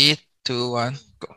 Three, 0.00 0.16
two, 0.46 0.70
one, 0.70 0.96
go. 1.18 1.28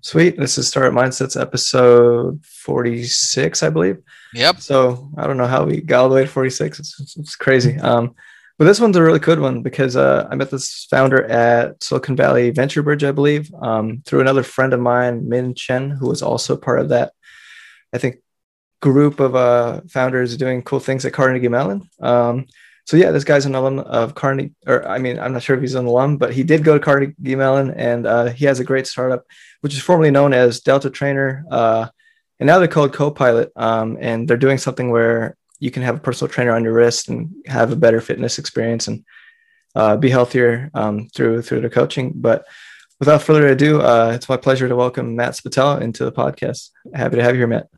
Sweet. 0.00 0.36
This 0.36 0.58
is 0.58 0.66
Startup 0.66 0.92
Mindsets 0.92 1.40
episode 1.40 2.44
46, 2.44 3.62
I 3.62 3.70
believe. 3.70 3.98
Yep. 4.34 4.58
So 4.58 5.12
I 5.16 5.28
don't 5.28 5.36
know 5.36 5.46
how 5.46 5.64
we 5.64 5.80
got 5.80 6.00
all 6.00 6.08
the 6.08 6.16
way 6.16 6.22
to 6.22 6.28
46. 6.28 6.80
It's, 6.80 7.00
it's, 7.00 7.16
it's 7.16 7.36
crazy. 7.36 7.78
Um, 7.78 8.16
but 8.58 8.64
this 8.64 8.80
one's 8.80 8.96
a 8.96 9.02
really 9.02 9.20
good 9.20 9.38
one 9.38 9.62
because 9.62 9.94
uh, 9.94 10.26
I 10.28 10.34
met 10.34 10.50
this 10.50 10.88
founder 10.90 11.24
at 11.26 11.84
Silicon 11.84 12.16
Valley 12.16 12.50
Venture 12.50 12.82
Bridge, 12.82 13.04
I 13.04 13.12
believe, 13.12 13.48
um, 13.62 14.02
through 14.04 14.20
another 14.20 14.42
friend 14.42 14.72
of 14.72 14.80
mine, 14.80 15.28
Min 15.28 15.54
Chen, 15.54 15.90
who 15.90 16.08
was 16.08 16.20
also 16.20 16.56
part 16.56 16.80
of 16.80 16.88
that, 16.88 17.12
I 17.92 17.98
think, 17.98 18.16
group 18.82 19.20
of 19.20 19.36
uh, 19.36 19.82
founders 19.88 20.36
doing 20.36 20.62
cool 20.62 20.80
things 20.80 21.04
at 21.04 21.12
Carnegie 21.12 21.46
Mellon. 21.46 21.88
Um, 22.00 22.46
so 22.84 22.96
yeah, 22.96 23.10
this 23.10 23.24
guy's 23.24 23.46
an 23.46 23.54
alum 23.54 23.78
of 23.78 24.14
Carnegie, 24.14 24.54
or 24.66 24.86
I 24.86 24.98
mean, 24.98 25.18
I'm 25.18 25.32
not 25.32 25.42
sure 25.42 25.56
if 25.56 25.62
he's 25.62 25.74
an 25.74 25.86
alum, 25.86 26.18
but 26.18 26.34
he 26.34 26.42
did 26.42 26.64
go 26.64 26.74
to 26.74 26.84
Carnegie 26.84 27.34
Mellon, 27.34 27.70
and 27.72 28.06
uh, 28.06 28.26
he 28.26 28.44
has 28.44 28.60
a 28.60 28.64
great 28.64 28.86
startup, 28.86 29.24
which 29.62 29.74
is 29.74 29.82
formerly 29.82 30.10
known 30.10 30.34
as 30.34 30.60
Delta 30.60 30.90
Trainer, 30.90 31.44
uh, 31.50 31.86
and 32.38 32.46
now 32.46 32.58
they're 32.58 32.68
called 32.68 32.92
Copilot, 32.92 33.52
um, 33.56 33.96
and 34.00 34.28
they're 34.28 34.36
doing 34.36 34.58
something 34.58 34.90
where 34.90 35.36
you 35.60 35.70
can 35.70 35.82
have 35.82 35.96
a 35.96 36.00
personal 36.00 36.30
trainer 36.30 36.52
on 36.52 36.62
your 36.62 36.74
wrist 36.74 37.08
and 37.08 37.30
have 37.46 37.72
a 37.72 37.76
better 37.76 38.00
fitness 38.00 38.38
experience 38.38 38.86
and 38.86 39.04
uh, 39.74 39.96
be 39.96 40.10
healthier 40.10 40.70
um, 40.74 41.08
through 41.14 41.40
through 41.40 41.62
the 41.62 41.70
coaching. 41.70 42.12
But 42.14 42.44
without 42.98 43.22
further 43.22 43.46
ado, 43.46 43.80
uh, 43.80 44.12
it's 44.14 44.28
my 44.28 44.36
pleasure 44.36 44.68
to 44.68 44.76
welcome 44.76 45.16
Matt 45.16 45.32
Spatella 45.32 45.80
into 45.80 46.04
the 46.04 46.12
podcast. 46.12 46.70
Happy 46.92 47.16
to 47.16 47.22
have 47.22 47.34
you 47.34 47.40
here, 47.40 47.46
Matt. 47.46 47.68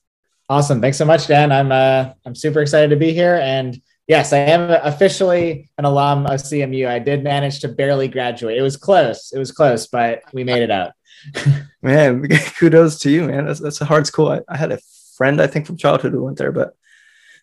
Awesome. 0.49 0.81
Thanks 0.81 0.97
so 0.97 1.05
much, 1.05 1.27
Dan. 1.27 1.53
I'm 1.53 1.71
uh, 1.71 2.13
I'm 2.25 2.35
super 2.35 2.61
excited 2.61 2.91
to 2.91 2.97
be 2.97 3.13
here. 3.13 3.37
And 3.37 3.81
yes, 4.07 4.33
I 4.33 4.39
am 4.39 4.71
officially 4.71 5.69
an 5.79 5.85
alum 5.85 6.27
of 6.27 6.41
CMU. 6.41 6.89
I 6.89 6.99
did 6.99 7.25
manage 7.25 7.61
to 7.61 7.69
barely 7.69 8.09
graduate. 8.09 8.57
It 8.57 8.63
was 8.63 8.77
close. 8.77 9.33
It 9.33 9.39
was 9.39 9.53
close, 9.53 9.87
but 9.87 10.23
we 10.33 10.45
made 10.45 10.63
it 10.63 10.71
out. 10.71 10.93
man, 11.83 12.27
kudos 12.59 12.99
to 13.01 13.11
you, 13.11 13.27
man. 13.27 13.47
That's, 13.47 13.61
that's 13.61 13.81
a 13.81 13.85
hard 13.85 14.07
school. 14.07 14.29
I, 14.29 14.41
I 14.49 14.57
had 14.57 14.73
a 14.73 14.79
friend, 15.17 15.41
I 15.41 15.47
think, 15.47 15.67
from 15.67 15.77
childhood 15.77 16.13
who 16.13 16.25
went 16.25 16.39
there, 16.39 16.53
but 16.53 16.75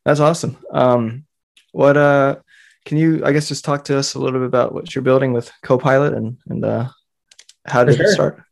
that's 0.05 0.19
awesome. 0.19 0.57
Um, 0.71 1.25
what 1.71 1.97
uh, 1.97 2.37
can 2.85 2.97
you, 2.97 3.25
I 3.25 3.31
guess, 3.31 3.47
just 3.47 3.65
talk 3.65 3.85
to 3.85 3.97
us 3.97 4.13
a 4.13 4.19
little 4.19 4.39
bit 4.39 4.47
about 4.47 4.73
what 4.73 4.93
you're 4.93 5.01
building 5.01 5.33
with 5.33 5.51
Copilot 5.63 6.13
and 6.13 6.37
and 6.47 6.63
uh, 6.63 6.89
how 7.65 7.83
did 7.83 7.95
sure. 7.95 8.05
it 8.05 8.09
start? 8.09 8.43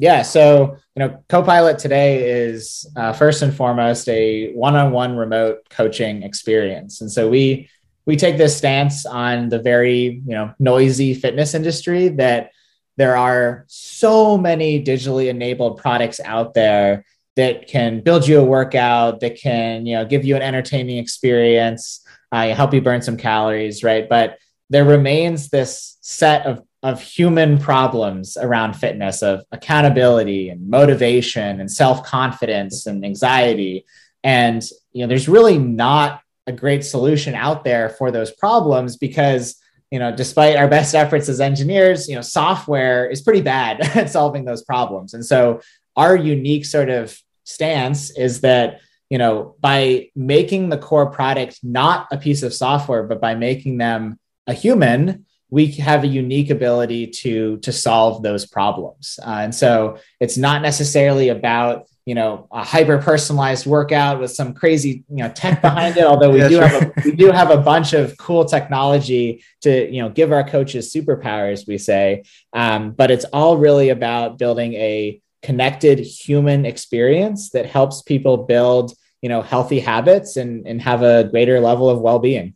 Yeah, 0.00 0.22
so 0.22 0.78
you 0.96 1.00
know, 1.00 1.22
Copilot 1.28 1.78
today 1.78 2.46
is 2.46 2.90
uh, 2.96 3.12
first 3.12 3.42
and 3.42 3.54
foremost 3.54 4.08
a 4.08 4.50
one-on-one 4.54 5.14
remote 5.14 5.68
coaching 5.68 6.22
experience, 6.22 7.02
and 7.02 7.12
so 7.12 7.28
we 7.28 7.68
we 8.06 8.16
take 8.16 8.38
this 8.38 8.56
stance 8.56 9.04
on 9.04 9.50
the 9.50 9.58
very 9.58 10.22
you 10.26 10.34
know 10.34 10.54
noisy 10.58 11.12
fitness 11.12 11.52
industry 11.52 12.08
that 12.08 12.50
there 12.96 13.14
are 13.14 13.66
so 13.68 14.38
many 14.38 14.82
digitally 14.82 15.28
enabled 15.28 15.76
products 15.76 16.18
out 16.24 16.54
there 16.54 17.04
that 17.36 17.68
can 17.68 18.00
build 18.00 18.26
you 18.26 18.40
a 18.40 18.44
workout, 18.44 19.20
that 19.20 19.38
can 19.38 19.84
you 19.84 19.96
know 19.96 20.06
give 20.06 20.24
you 20.24 20.34
an 20.34 20.40
entertaining 20.40 20.96
experience, 20.96 22.00
uh, 22.32 22.54
help 22.54 22.72
you 22.72 22.80
burn 22.80 23.02
some 23.02 23.18
calories, 23.18 23.84
right? 23.84 24.08
But 24.08 24.38
there 24.70 24.86
remains 24.86 25.50
this 25.50 25.98
set 26.00 26.46
of 26.46 26.62
of 26.82 27.02
human 27.02 27.58
problems 27.58 28.36
around 28.40 28.74
fitness 28.74 29.22
of 29.22 29.44
accountability 29.52 30.48
and 30.48 30.68
motivation 30.68 31.60
and 31.60 31.70
self-confidence 31.70 32.86
and 32.86 33.04
anxiety. 33.04 33.84
And 34.24 34.62
you 34.92 35.02
know 35.02 35.08
there's 35.08 35.28
really 35.28 35.58
not 35.58 36.22
a 36.46 36.52
great 36.52 36.84
solution 36.84 37.34
out 37.34 37.64
there 37.64 37.90
for 37.90 38.10
those 38.10 38.32
problems 38.32 38.96
because 38.96 39.56
you 39.90 39.98
know 39.98 40.14
despite 40.14 40.56
our 40.56 40.68
best 40.68 40.94
efforts 40.94 41.28
as 41.28 41.40
engineers 41.40 42.08
you 42.08 42.14
know 42.14 42.22
software 42.22 43.06
is 43.06 43.20
pretty 43.22 43.42
bad 43.42 43.80
at 43.96 44.10
solving 44.10 44.44
those 44.44 44.64
problems. 44.64 45.14
And 45.14 45.24
so 45.24 45.60
our 45.96 46.16
unique 46.16 46.64
sort 46.64 46.88
of 46.88 47.16
stance 47.44 48.10
is 48.16 48.40
that 48.40 48.80
you 49.10 49.18
know 49.18 49.54
by 49.60 50.08
making 50.16 50.70
the 50.70 50.78
core 50.78 51.10
product 51.10 51.60
not 51.62 52.06
a 52.10 52.16
piece 52.16 52.42
of 52.42 52.54
software 52.54 53.02
but 53.02 53.20
by 53.20 53.34
making 53.34 53.76
them 53.78 54.18
a 54.46 54.54
human 54.54 55.26
we 55.50 55.66
have 55.72 56.04
a 56.04 56.06
unique 56.06 56.50
ability 56.50 57.08
to 57.08 57.58
to 57.58 57.72
solve 57.72 58.22
those 58.22 58.46
problems. 58.46 59.18
Uh, 59.24 59.40
and 59.42 59.54
so 59.54 59.98
it's 60.20 60.36
not 60.36 60.62
necessarily 60.62 61.28
about 61.28 61.86
you 62.06 62.14
know 62.14 62.48
a 62.50 62.64
hyper 62.64 62.98
personalized 62.98 63.66
workout 63.66 64.20
with 64.20 64.30
some 64.30 64.54
crazy 64.54 65.04
you 65.08 65.16
know 65.22 65.28
tech 65.28 65.60
behind 65.68 65.96
it 65.96 66.04
although 66.04 66.30
we 66.30 66.38
yeah, 66.38 66.48
do 66.48 66.54
sure. 66.54 66.66
have 66.66 66.82
a, 66.82 66.92
we 67.04 67.12
do 67.12 67.30
have 67.30 67.50
a 67.50 67.58
bunch 67.58 67.92
of 67.92 68.16
cool 68.16 68.44
technology 68.44 69.44
to 69.60 69.90
you 69.92 70.02
know 70.02 70.08
give 70.08 70.32
our 70.32 70.42
coaches 70.42 70.92
superpowers 70.92 71.66
we 71.66 71.78
say. 71.78 72.24
Um, 72.52 72.92
but 72.92 73.10
it's 73.10 73.26
all 73.26 73.56
really 73.56 73.90
about 73.90 74.38
building 74.38 74.74
a 74.74 75.20
connected 75.42 75.98
human 75.98 76.66
experience 76.66 77.50
that 77.50 77.64
helps 77.66 78.02
people 78.02 78.38
build 78.38 78.92
you 79.20 79.28
know 79.28 79.42
healthy 79.42 79.80
habits 79.80 80.36
and 80.36 80.66
and 80.66 80.80
have 80.80 81.02
a 81.02 81.24
greater 81.24 81.60
level 81.60 81.90
of 81.90 82.00
well-being. 82.00 82.54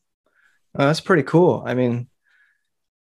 That's 0.74 1.00
pretty 1.00 1.22
cool. 1.22 1.62
I 1.66 1.74
mean 1.74 2.08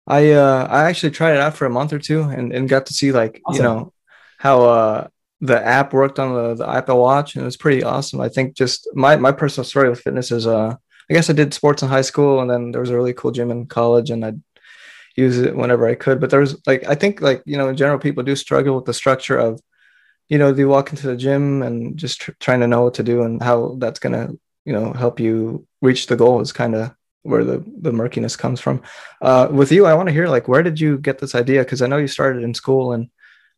i 0.07 0.31
uh 0.31 0.67
i 0.69 0.83
actually 0.85 1.11
tried 1.11 1.33
it 1.33 1.39
out 1.39 1.55
for 1.55 1.65
a 1.65 1.69
month 1.69 1.93
or 1.93 1.99
two 1.99 2.21
and, 2.21 2.51
and 2.53 2.69
got 2.69 2.85
to 2.85 2.93
see 2.93 3.11
like 3.11 3.41
awesome. 3.45 3.57
you 3.57 3.63
know 3.63 3.93
how 4.37 4.63
uh 4.63 5.07
the 5.41 5.65
app 5.65 5.91
worked 5.91 6.19
on 6.19 6.33
the, 6.33 6.55
the 6.55 6.69
apple 6.69 6.99
watch 6.99 7.35
and 7.35 7.41
it 7.41 7.45
was 7.45 7.57
pretty 7.57 7.83
awesome 7.83 8.21
i 8.21 8.29
think 8.29 8.55
just 8.55 8.87
my 8.93 9.15
my 9.15 9.31
personal 9.31 9.65
story 9.65 9.89
with 9.89 9.99
fitness 9.99 10.31
is 10.31 10.47
uh 10.47 10.75
i 11.09 11.13
guess 11.13 11.29
i 11.29 11.33
did 11.33 11.53
sports 11.53 11.81
in 11.81 11.89
high 11.89 12.01
school 12.01 12.41
and 12.41 12.49
then 12.49 12.71
there 12.71 12.81
was 12.81 12.89
a 12.89 12.95
really 12.95 13.13
cool 13.13 13.31
gym 13.31 13.51
in 13.51 13.65
college 13.65 14.09
and 14.09 14.25
i'd 14.25 14.41
use 15.15 15.37
it 15.37 15.55
whenever 15.55 15.87
i 15.87 15.95
could 15.95 16.19
but 16.19 16.29
there 16.29 16.39
was 16.39 16.59
like 16.65 16.83
i 16.87 16.95
think 16.95 17.21
like 17.21 17.43
you 17.45 17.57
know 17.57 17.69
in 17.69 17.77
general 17.77 17.99
people 17.99 18.23
do 18.23 18.35
struggle 18.35 18.75
with 18.75 18.85
the 18.85 18.93
structure 18.93 19.37
of 19.37 19.61
you 20.29 20.37
know, 20.37 20.51
they 20.51 20.65
walk 20.65 20.89
into 20.89 21.07
the 21.07 21.15
gym 21.15 21.61
and 21.61 21.97
just 21.97 22.21
tr- 22.21 22.31
trying 22.39 22.61
to 22.61 22.67
know 22.67 22.83
what 22.83 22.95
to 22.95 23.03
do 23.03 23.23
and 23.23 23.41
how 23.41 23.75
that's 23.77 23.99
going 23.99 24.13
to, 24.13 24.39
you 24.65 24.73
know, 24.73 24.93
help 24.93 25.19
you 25.19 25.67
reach 25.81 26.07
the 26.07 26.15
goal 26.15 26.41
is 26.41 26.51
kind 26.51 26.75
of 26.75 26.91
where 27.23 27.43
the, 27.43 27.63
the 27.81 27.91
murkiness 27.91 28.35
comes 28.35 28.59
from. 28.59 28.81
Uh, 29.21 29.47
with 29.51 29.71
you, 29.71 29.85
I 29.85 29.93
want 29.93 30.07
to 30.07 30.13
hear 30.13 30.27
like, 30.27 30.47
where 30.47 30.63
did 30.63 30.79
you 30.79 30.97
get 30.97 31.19
this 31.19 31.35
idea? 31.35 31.65
Cause 31.65 31.81
I 31.81 31.87
know 31.87 31.97
you 31.97 32.07
started 32.07 32.43
in 32.43 32.53
school 32.53 32.93
and, 32.93 33.09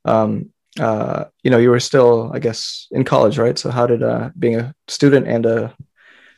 um, 0.06 0.52
uh, 0.80 1.26
you 1.44 1.52
know, 1.52 1.58
you 1.58 1.70
were 1.70 1.80
still, 1.80 2.32
I 2.34 2.40
guess, 2.40 2.88
in 2.92 3.04
college, 3.04 3.38
right? 3.38 3.58
So 3.58 3.72
how 3.72 3.88
did 3.88 4.04
uh, 4.04 4.30
being 4.38 4.60
a 4.60 4.76
student 4.88 5.28
and 5.28 5.46
a 5.46 5.76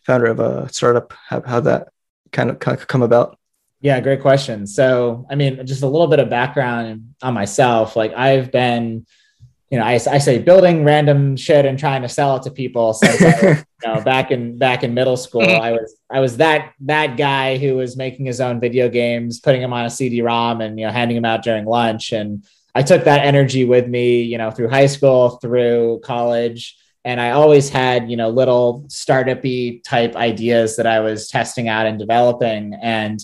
founder 0.05 0.27
of 0.27 0.39
a 0.39 0.69
startup, 0.71 1.13
how, 1.27 1.41
how 1.41 1.59
that 1.61 1.89
kind 2.31 2.49
of, 2.49 2.59
kind 2.59 2.77
of 2.77 2.87
come 2.87 3.01
about? 3.01 3.37
Yeah, 3.81 3.99
great 3.99 4.21
question. 4.21 4.65
So, 4.65 5.25
I 5.29 5.35
mean, 5.35 5.65
just 5.67 5.83
a 5.83 5.87
little 5.87 6.07
bit 6.07 6.19
of 6.19 6.29
background 6.29 7.15
on 7.21 7.33
myself. 7.33 7.95
Like, 7.95 8.13
I've 8.13 8.51
been 8.51 9.05
you 9.69 9.77
know, 9.77 9.83
I, 9.83 9.93
I 9.93 10.17
say 10.17 10.39
building 10.39 10.85
random 10.85 11.35
shit 11.35 11.65
and 11.65 11.77
trying 11.77 12.01
to 12.01 12.09
sell 12.09 12.37
it 12.37 12.43
to 12.43 12.51
people. 12.51 12.93
Since 12.93 13.21
I, 13.21 13.49
you 13.83 13.93
know, 13.93 14.01
back 14.01 14.31
in 14.31 14.57
back 14.57 14.83
in 14.83 14.93
middle 14.93 15.17
school, 15.17 15.41
mm-hmm. 15.41 15.61
I 15.61 15.71
was 15.73 15.95
I 16.09 16.19
was 16.21 16.37
that 16.37 16.73
that 16.81 17.17
guy 17.17 17.57
who 17.57 17.75
was 17.75 17.97
making 17.97 18.25
his 18.25 18.39
own 18.39 18.61
video 18.61 18.87
games, 18.87 19.39
putting 19.39 19.61
them 19.61 19.73
on 19.73 19.85
a 19.85 19.89
CD-ROM, 19.89 20.61
and 20.61 20.79
you 20.79 20.85
know, 20.85 20.91
handing 20.91 21.15
them 21.15 21.25
out 21.25 21.43
during 21.43 21.65
lunch. 21.65 22.13
And 22.13 22.45
I 22.73 22.81
took 22.81 23.03
that 23.03 23.25
energy 23.25 23.65
with 23.65 23.87
me, 23.87 24.21
you 24.21 24.37
know, 24.37 24.51
through 24.51 24.69
high 24.69 24.85
school, 24.85 25.31
through 25.31 25.99
college, 26.01 26.77
and 27.03 27.19
I 27.19 27.31
always 27.31 27.67
had 27.67 28.09
you 28.09 28.15
know 28.15 28.29
little 28.29 28.85
startup-y 28.87 29.81
type 29.83 30.15
ideas 30.15 30.77
that 30.77 30.87
I 30.87 31.01
was 31.01 31.27
testing 31.27 31.67
out 31.67 31.87
and 31.87 31.99
developing. 31.99 32.73
And 32.81 33.19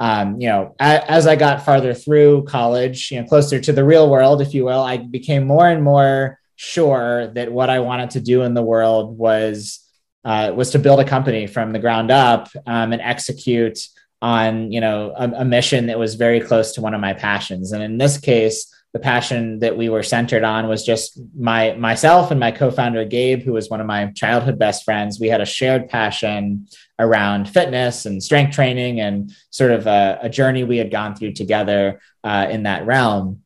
um, 0.00 0.40
you 0.40 0.48
know, 0.48 0.76
as 0.78 1.26
I 1.26 1.34
got 1.34 1.64
farther 1.64 1.92
through 1.92 2.44
college, 2.44 3.10
you 3.10 3.20
know, 3.20 3.26
closer 3.26 3.60
to 3.60 3.72
the 3.72 3.84
real 3.84 4.08
world, 4.08 4.40
if 4.40 4.54
you 4.54 4.64
will, 4.64 4.80
I 4.80 4.98
became 4.98 5.46
more 5.46 5.68
and 5.68 5.82
more 5.82 6.38
sure 6.54 7.28
that 7.34 7.50
what 7.52 7.70
I 7.70 7.80
wanted 7.80 8.10
to 8.10 8.20
do 8.20 8.42
in 8.42 8.54
the 8.54 8.62
world 8.62 9.18
was 9.18 9.84
uh, 10.24 10.52
was 10.54 10.70
to 10.70 10.78
build 10.78 11.00
a 11.00 11.04
company 11.04 11.46
from 11.46 11.72
the 11.72 11.78
ground 11.78 12.10
up 12.10 12.48
um, 12.66 12.92
and 12.92 13.00
execute 13.00 13.78
on 14.20 14.70
you 14.72 14.80
know 14.80 15.14
a, 15.16 15.28
a 15.30 15.44
mission 15.44 15.86
that 15.86 15.98
was 15.98 16.16
very 16.16 16.40
close 16.40 16.72
to 16.72 16.80
one 16.80 16.94
of 16.94 17.00
my 17.00 17.14
passions. 17.14 17.72
And 17.72 17.82
in 17.82 17.98
this 17.98 18.18
case, 18.18 18.72
the 18.92 18.98
passion 19.00 19.60
that 19.60 19.76
we 19.76 19.88
were 19.88 20.02
centered 20.02 20.44
on 20.44 20.68
was 20.68 20.84
just 20.84 21.20
my 21.36 21.74
myself 21.74 22.30
and 22.30 22.38
my 22.38 22.52
co-founder 22.52 23.04
Gabe, 23.04 23.42
who 23.42 23.52
was 23.52 23.68
one 23.68 23.80
of 23.80 23.86
my 23.86 24.12
childhood 24.12 24.58
best 24.58 24.84
friends. 24.84 25.18
We 25.18 25.28
had 25.28 25.40
a 25.40 25.46
shared 25.46 25.88
passion 25.88 26.68
around 26.98 27.48
fitness 27.48 28.06
and 28.06 28.22
strength 28.22 28.54
training, 28.54 29.00
and 29.00 29.32
sort 29.50 29.70
of 29.70 29.86
a, 29.86 30.18
a 30.22 30.28
journey 30.28 30.64
we 30.64 30.78
had 30.78 30.90
gone 30.90 31.14
through 31.14 31.32
together 31.32 32.00
uh, 32.24 32.46
in 32.50 32.64
that 32.64 32.86
realm. 32.86 33.42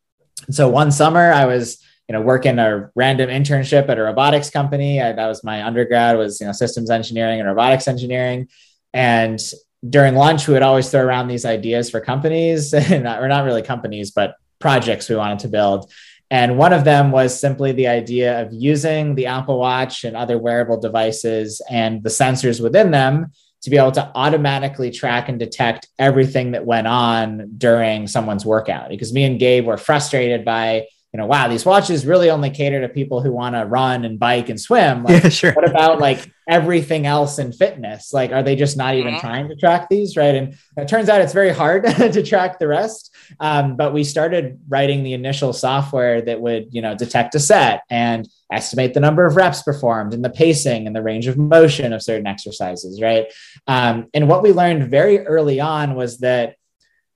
And 0.47 0.55
so 0.55 0.69
one 0.69 0.91
summer, 0.91 1.33
I 1.33 1.47
was 1.47 1.83
you 2.09 2.15
know 2.15 2.21
working 2.21 2.59
a 2.59 2.91
random 2.95 3.31
internship 3.31 3.89
at 3.89 3.99
a 3.99 4.03
robotics 4.03 4.51
company. 4.51 5.01
I, 5.01 5.13
that 5.13 5.27
was 5.27 5.45
my 5.45 5.65
undergrad 5.65 6.17
was 6.17 6.41
you 6.41 6.47
know 6.47 6.53
systems 6.53 6.91
engineering 6.91 7.41
and 7.41 7.49
robotics 7.49 7.89
engineering, 7.89 8.49
and 8.93 9.41
during 9.89 10.15
lunch 10.15 10.47
we 10.47 10.55
would 10.55 10.63
always 10.63 10.91
throw 10.91 11.01
around 11.01 11.29
these 11.29 11.45
ideas 11.45 11.91
for 11.91 12.01
companies, 12.01 12.73
not, 12.91 13.23
or 13.23 13.29
not 13.29 13.45
really 13.45 13.63
companies, 13.63 14.11
but 14.11 14.37
projects 14.59 15.09
we 15.09 15.17
wanted 15.17 15.41
to 15.41 15.49
build. 15.49 15.91
And 16.31 16.57
one 16.57 16.73
of 16.73 16.85
them 16.85 17.11
was 17.11 17.39
simply 17.39 17.73
the 17.73 17.89
idea 17.89 18.41
of 18.41 18.53
using 18.53 19.17
the 19.17 19.27
Apple 19.27 19.59
Watch 19.59 20.05
and 20.05 20.17
other 20.17 20.39
wearable 20.39 20.81
devices 20.81 21.61
and 21.69 22.03
the 22.03 22.09
sensors 22.09 22.63
within 22.63 22.91
them 22.91 23.33
to 23.63 23.71
be 23.71 23.77
able 23.77 23.93
to 23.93 24.11
automatically 24.15 24.91
track 24.91 25.29
and 25.29 25.39
detect 25.39 25.89
everything 25.99 26.53
that 26.53 26.67
went 26.67 26.87
on 26.87 27.53
during 27.57 28.07
someone's 28.07 28.45
workout. 28.45 28.89
Because 28.89 29.13
me 29.13 29.25
and 29.25 29.39
Gabe 29.39 29.67
were 29.67 29.77
frustrated 29.77 30.45
by 30.45 30.87
you 31.13 31.19
know, 31.19 31.27
wow, 31.27 31.47
these 31.47 31.67
watches 31.67 32.07
really 32.07 32.31
only 32.31 32.49
cater 32.49 32.81
to 32.81 32.89
people 32.89 33.21
who 33.21 33.33
want 33.33 33.55
to 33.55 33.67
run 33.67 34.07
and 34.07 34.19
bike 34.19 34.49
and 34.49 34.61
swim. 34.61 35.05
Like, 35.13 35.25
yeah, 35.25 35.29
sure. 35.31 35.53
What 35.53 35.69
about 35.69 35.99
like 35.99 36.31
everything 36.49 37.07
else 37.07 37.39
in 37.39 37.53
fitness? 37.53 38.13
Like, 38.13 38.31
are 38.31 38.43
they 38.43 38.57
just 38.57 38.77
not 38.77 38.95
even 38.95 39.15
mm-hmm. 39.15 39.21
trying 39.21 39.49
to 39.49 39.57
track 39.57 39.89
these? 39.89 40.17
Right. 40.17 40.35
And 40.35 40.57
it 40.77 40.89
turns 40.89 41.09
out 41.09 41.21
it's 41.21 41.33
very 41.33 41.53
hard 41.53 41.85
to 41.97 42.23
track 42.23 42.59
the 42.59 42.69
rest. 42.69 43.15
Um, 43.41 43.77
but 43.77 43.93
we 43.93 44.05
started 44.05 44.59
writing 44.69 45.03
the 45.03 45.13
initial 45.13 45.53
software 45.53 46.23
that 46.23 46.41
would, 46.41 46.69
you 46.71 46.81
know, 46.81 46.95
detect 46.95 47.35
a 47.35 47.41
set 47.41 47.83
and 47.91 48.29
estimate 48.51 48.95
the 48.95 49.01
number 49.01 49.27
of 49.27 49.37
reps 49.37 49.63
performed 49.63 50.15
and 50.15 50.25
the 50.25 50.31
pacing 50.31 50.87
and 50.87 50.95
the 50.95 51.03
range 51.03 51.27
of 51.27 51.37
motion 51.37 51.93
of 51.93 52.03
certain 52.03 52.27
exercises. 52.27 53.03
Right. 53.03 53.27
Um, 53.67 54.09
and 54.15 54.29
what 54.29 54.43
we 54.43 54.53
learned 54.53 54.91
very 54.91 55.27
early 55.27 55.61
on 55.61 55.95
was 55.95 56.19
that 56.19 56.57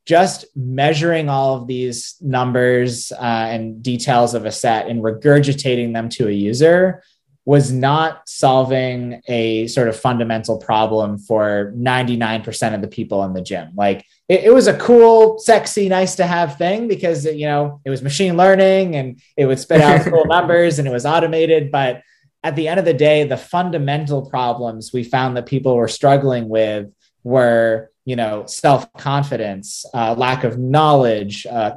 just 0.06 0.46
measuring 0.54 1.28
all 1.28 1.56
of 1.56 1.66
these 1.66 2.16
numbers 2.20 3.12
uh, 3.12 3.48
and 3.50 3.82
details 3.82 4.34
of 4.34 4.46
a 4.46 4.52
set 4.52 4.86
and 4.86 5.02
regurgitating 5.02 5.92
them 5.92 6.08
to 6.08 6.28
a 6.28 6.32
user 6.32 7.02
was 7.44 7.70
not 7.70 8.28
solving 8.28 9.20
a 9.28 9.68
sort 9.68 9.88
of 9.88 9.96
fundamental 9.96 10.58
problem 10.58 11.16
for 11.16 11.72
99% 11.76 12.74
of 12.74 12.80
the 12.80 12.88
people 12.88 13.22
in 13.24 13.34
the 13.34 13.40
gym. 13.40 13.70
Like 13.76 14.04
it, 14.28 14.44
it, 14.44 14.54
was 14.54 14.66
a 14.66 14.76
cool, 14.78 15.38
sexy, 15.38 15.88
nice 15.88 16.16
to 16.16 16.26
have 16.26 16.58
thing 16.58 16.88
because, 16.88 17.24
you 17.24 17.46
know, 17.46 17.80
it 17.84 17.90
was 17.90 18.02
machine 18.02 18.36
learning 18.36 18.96
and 18.96 19.20
it 19.36 19.46
would 19.46 19.60
spit 19.60 19.80
out 19.80 20.04
cool 20.10 20.24
numbers 20.24 20.80
and 20.80 20.88
it 20.88 20.90
was 20.90 21.06
automated. 21.06 21.70
But 21.70 22.02
at 22.42 22.56
the 22.56 22.66
end 22.66 22.80
of 22.80 22.84
the 22.84 22.94
day, 22.94 23.22
the 23.24 23.36
fundamental 23.36 24.28
problems 24.28 24.92
we 24.92 25.04
found 25.04 25.36
that 25.36 25.46
people 25.46 25.76
were 25.76 25.88
struggling 25.88 26.48
with 26.48 26.92
were 27.22 27.90
you 28.06 28.16
know 28.16 28.46
self-confidence 28.46 29.84
uh, 29.92 30.14
lack 30.16 30.44
of 30.44 30.58
knowledge 30.58 31.44
uh, 31.44 31.72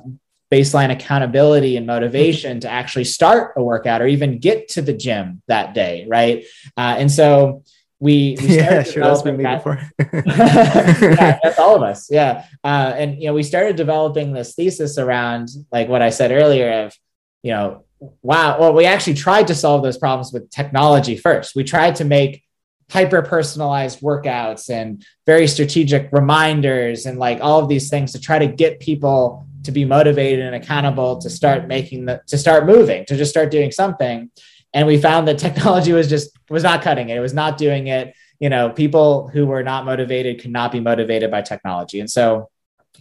baseline 0.52 0.92
accountability 0.92 1.76
and 1.76 1.86
motivation 1.86 2.60
to 2.62 2.70
actually 2.70 3.04
start 3.04 3.54
a 3.58 3.64
workout 3.64 4.02
or 4.02 4.08
even 4.08 4.40
get 4.40 4.70
to 4.70 4.82
the 4.82 4.94
gym 4.94 5.42
that 5.48 5.74
day 5.74 6.06
right? 6.08 6.46
Uh, 6.78 6.96
and 6.98 7.12
so 7.12 7.64
we, 8.00 8.38
we 8.42 8.48
yeah 8.56 8.82
sure 8.84 9.04
that's 9.04 9.24
been 9.24 9.36
me 9.36 9.44
that. 9.44 9.58
before 9.58 9.82
yeah, 10.00 11.40
that's 11.44 11.60
all 11.60 11.76
of 11.76 11.84
us 11.84 12.10
yeah. 12.10 12.46
Uh, 12.64 12.94
and 12.96 13.20
you 13.22 13.28
know 13.28 13.34
we 13.34 13.44
started 13.44 13.76
developing 13.76 14.32
this 14.32 14.56
thesis 14.56 14.98
around 14.98 15.50
like 15.72 15.90
what 15.90 16.02
i 16.02 16.10
said 16.10 16.32
earlier 16.32 16.86
of 16.86 16.96
you 17.44 17.52
know 17.52 17.84
wow 18.22 18.60
well 18.60 18.74
we 18.74 18.86
actually 18.86 19.14
tried 19.16 19.48
to 19.48 19.56
solve 19.56 19.84
those 19.84 19.98
problems 19.98 20.32
with 20.32 20.50
technology 20.50 21.18
first. 21.18 21.56
We 21.56 21.64
tried 21.64 21.96
to 21.98 22.06
make 22.06 22.44
hyper 22.90 23.22
personalized 23.22 24.02
workouts 24.02 24.70
and 24.70 25.06
very 25.26 25.48
strategic 25.48 26.12
reminders 26.12 27.06
and 27.06 27.20
like 27.20 27.40
all 27.42 27.60
of 27.60 27.70
these 27.70 27.90
things 27.90 28.12
to 28.14 28.20
try 28.20 28.40
to 28.40 28.48
get 28.48 28.80
people 28.80 29.48
to 29.64 29.72
be 29.72 29.86
motivated 29.86 30.40
and 30.40 30.56
accountable 30.56 31.20
to 31.20 31.30
start 31.30 31.68
making 31.68 32.06
the 32.06 32.22
to 32.28 32.38
start 32.38 32.66
moving 32.66 33.06
to 33.06 33.16
just 33.16 33.32
start 33.32 33.52
doing 33.52 33.72
something. 33.72 34.32
And 34.74 34.88
we 34.88 35.00
found 35.00 35.28
that 35.28 35.38
technology 35.38 35.94
was 35.94 36.10
just 36.10 36.32
was 36.50 36.64
not 36.64 36.82
cutting 36.82 37.10
it. 37.10 37.18
It 37.18 37.22
was 37.22 37.34
not 37.34 37.58
doing 37.58 37.88
it. 37.88 38.16
You 38.40 38.50
know 38.50 38.70
people 38.70 39.28
who 39.28 39.46
were 39.46 39.64
not 39.64 39.86
motivated 39.86 40.42
could 40.42 40.52
not 40.52 40.72
be 40.72 40.80
motivated 40.80 41.30
by 41.30 41.42
technology. 41.42 42.00
And 42.00 42.10
so 42.10 42.50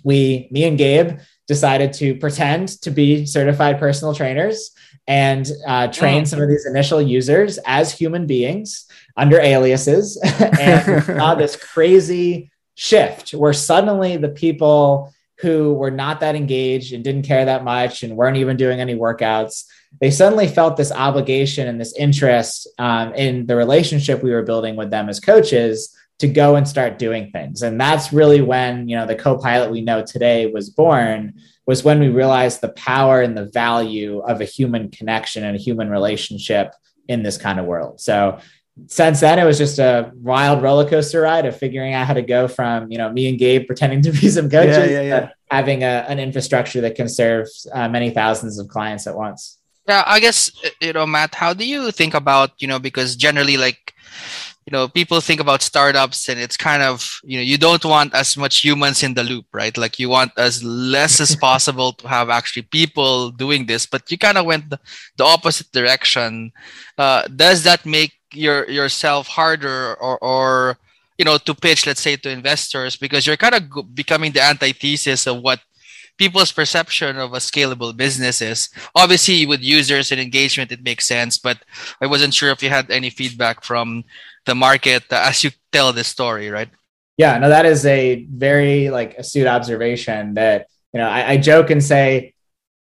we 0.05 0.49
me 0.51 0.65
and 0.65 0.77
gabe 0.77 1.19
decided 1.47 1.93
to 1.95 2.15
pretend 2.17 2.69
to 2.83 2.91
be 2.91 3.25
certified 3.25 3.79
personal 3.79 4.15
trainers 4.15 4.73
and 5.07 5.51
uh, 5.67 5.89
train 5.89 6.23
oh. 6.23 6.25
some 6.25 6.43
of 6.43 6.49
these 6.49 6.67
initial 6.67 7.01
users 7.01 7.59
as 7.65 7.93
human 7.93 8.27
beings 8.27 8.88
under 9.19 9.41
aliases 9.41 10.17
and 10.61 11.05
saw 11.05 11.35
this 11.35 11.57
crazy 11.57 12.51
shift 12.75 13.33
where 13.33 13.53
suddenly 13.53 14.17
the 14.17 14.29
people 14.29 15.13
who 15.41 15.75
were 15.75 15.91
not 15.91 16.21
that 16.21 16.35
engaged 16.35 16.93
and 16.93 17.05
didn't 17.05 17.23
care 17.23 17.45
that 17.45 17.65
much 17.65 18.03
and 18.03 18.17
weren't 18.17 18.37
even 18.37 18.57
doing 18.57 18.81
any 18.81 18.95
workouts 18.95 19.65
they 20.01 20.11
suddenly 20.11 20.47
felt 20.47 20.77
this 20.77 20.93
obligation 20.93 21.67
and 21.67 21.81
this 21.81 21.95
interest 21.97 22.69
um, 22.79 23.15
in 23.15 23.47
the 23.47 23.57
relationship 23.57 24.23
we 24.23 24.31
were 24.31 24.43
building 24.43 24.77
with 24.77 24.91
them 24.91 25.09
as 25.09 25.19
coaches 25.19 25.95
to 26.19 26.29
go 26.29 26.57
and 26.57 26.67
start 26.67 26.99
doing 26.99 27.31
things. 27.31 27.63
And 27.63 27.81
that's 27.81 28.13
really 28.13 28.41
when 28.41 28.89
you 28.89 28.97
know 28.97 29.07
the 29.07 29.15
co-pilot 29.15 29.71
we 29.71 29.81
know 29.81 30.05
today 30.05 30.47
was 30.47 30.71
born 30.71 31.35
was 31.67 31.85
when 31.85 32.01
we 32.01 32.09
realized 32.09 32.61
the 32.61 32.71
power 32.71 33.21
and 33.23 33.37
the 33.37 33.47
value 33.47 34.21
of 34.21 34.41
a 34.41 34.47
human 34.47 34.91
connection 34.91 35.45
and 35.45 35.55
a 35.55 35.61
human 35.61 35.91
relationship 35.91 36.75
in 37.09 37.23
this 37.23 37.39
kind 37.39 37.59
of 37.59 37.67
world. 37.67 38.01
So 38.01 38.39
since 38.87 39.21
then 39.21 39.39
it 39.39 39.45
was 39.45 39.59
just 39.59 39.79
a 39.79 40.13
wild 40.17 40.63
roller 40.63 40.89
coaster 40.89 41.23
ride 41.23 41.47
of 41.47 41.57
figuring 41.57 41.95
out 41.95 42.07
how 42.07 42.15
to 42.15 42.23
go 42.23 42.49
from 42.49 42.91
you 42.91 42.99
know 42.99 43.11
me 43.13 43.29
and 43.29 43.39
gabe 43.39 43.67
pretending 43.67 44.03
to 44.03 44.11
be 44.13 44.29
some 44.29 44.49
coaches 44.49 44.91
yeah, 44.91 45.01
yeah, 45.01 45.03
yeah. 45.03 45.31
having 45.51 45.83
a, 45.83 46.05
an 46.09 46.19
infrastructure 46.19 46.81
that 46.81 46.95
can 46.95 47.09
serve 47.09 47.47
uh, 47.73 47.89
many 47.89 48.11
thousands 48.11 48.59
of 48.59 48.69
clients 48.69 49.07
at 49.07 49.17
once. 49.17 49.59
Yeah 49.89 50.05
i 50.07 50.21
guess 50.21 50.51
you 50.81 50.93
know 50.93 51.07
matt 51.07 51.35
how 51.35 51.55
do 51.55 51.65
you 51.65 51.91
think 51.91 52.15
about 52.15 52.51
you 52.59 52.69
know 52.69 52.79
because 52.79 53.17
generally 53.17 53.57
like 53.57 53.95
you 54.69 54.73
know 54.77 54.87
people 54.87 55.19
think 55.23 55.41
about 55.41 55.63
startups 55.63 56.29
and 56.29 56.39
it's 56.39 56.59
kind 56.59 56.83
of 56.83 57.21
you 57.25 57.39
know 57.39 57.43
you 57.43 57.57
don't 57.57 57.87
want 57.87 58.15
as 58.15 58.37
much 58.37 58.61
humans 58.61 59.03
in 59.03 59.15
the 59.15 59.25
loop 59.25 59.47
right? 59.51 59.79
Like 59.79 59.99
you 59.99 60.11
want 60.11 60.33
as 60.37 60.63
less 60.63 61.21
as 61.21 61.35
possible 61.49 61.95
to 61.95 62.07
have 62.07 62.29
actually 62.29 62.69
people 62.69 63.31
doing 63.31 63.65
this 63.65 63.87
but 63.87 64.11
you 64.11 64.19
kind 64.19 64.37
of 64.37 64.45
went 64.45 64.69
the, 64.69 64.79
the 65.17 65.25
opposite 65.25 65.73
direction. 65.73 66.53
Uh, 66.99 67.23
does 67.29 67.63
that 67.65 67.87
make 67.87 68.18
your 68.33 68.69
yourself 68.69 69.27
harder 69.29 69.95
or 70.01 70.19
or 70.19 70.79
you 71.17 71.25
know 71.25 71.39
to 71.39 71.55
pitch 71.55 71.87
let's 71.87 72.01
say 72.01 72.17
to 72.17 72.31
investors 72.31 72.97
because 72.97 73.27
you're 73.27 73.37
kind 73.37 73.55
of 73.55 73.95
becoming 73.95 74.33
the 74.33 74.43
antithesis 74.43 75.27
of 75.27 75.41
what 75.41 75.61
people's 76.17 76.51
perception 76.51 77.17
of 77.17 77.33
a 77.33 77.37
scalable 77.37 77.97
business 77.97 78.43
is. 78.43 78.71
Obviously 78.95 79.47
with 79.47 79.63
users 79.63 80.11
and 80.11 80.21
engagement 80.21 80.73
it 80.73 80.83
makes 80.83 81.07
sense 81.07 81.39
but 81.39 81.59
i 82.03 82.07
wasn't 82.07 82.35
sure 82.35 82.51
if 82.51 82.63
you 82.63 82.69
had 82.69 82.91
any 82.91 83.11
feedback 83.11 83.65
from 83.65 84.05
the 84.47 84.55
market 84.55 85.05
uh, 85.11 85.27
as 85.29 85.45
you 85.45 85.51
tell 85.73 85.93
this 85.93 86.09
story 86.09 86.51
right? 86.51 86.69
Yeah 87.17 87.39
no 87.39 87.49
that 87.49 87.67
is 87.67 87.87
a 87.87 88.27
very 88.31 88.91
like 88.91 89.19
astute 89.19 89.47
observation 89.47 90.35
that 90.35 90.67
you 90.93 91.01
know 91.01 91.09
I, 91.09 91.33
I 91.33 91.37
joke 91.37 91.71
and 91.71 91.83
say 91.83 92.35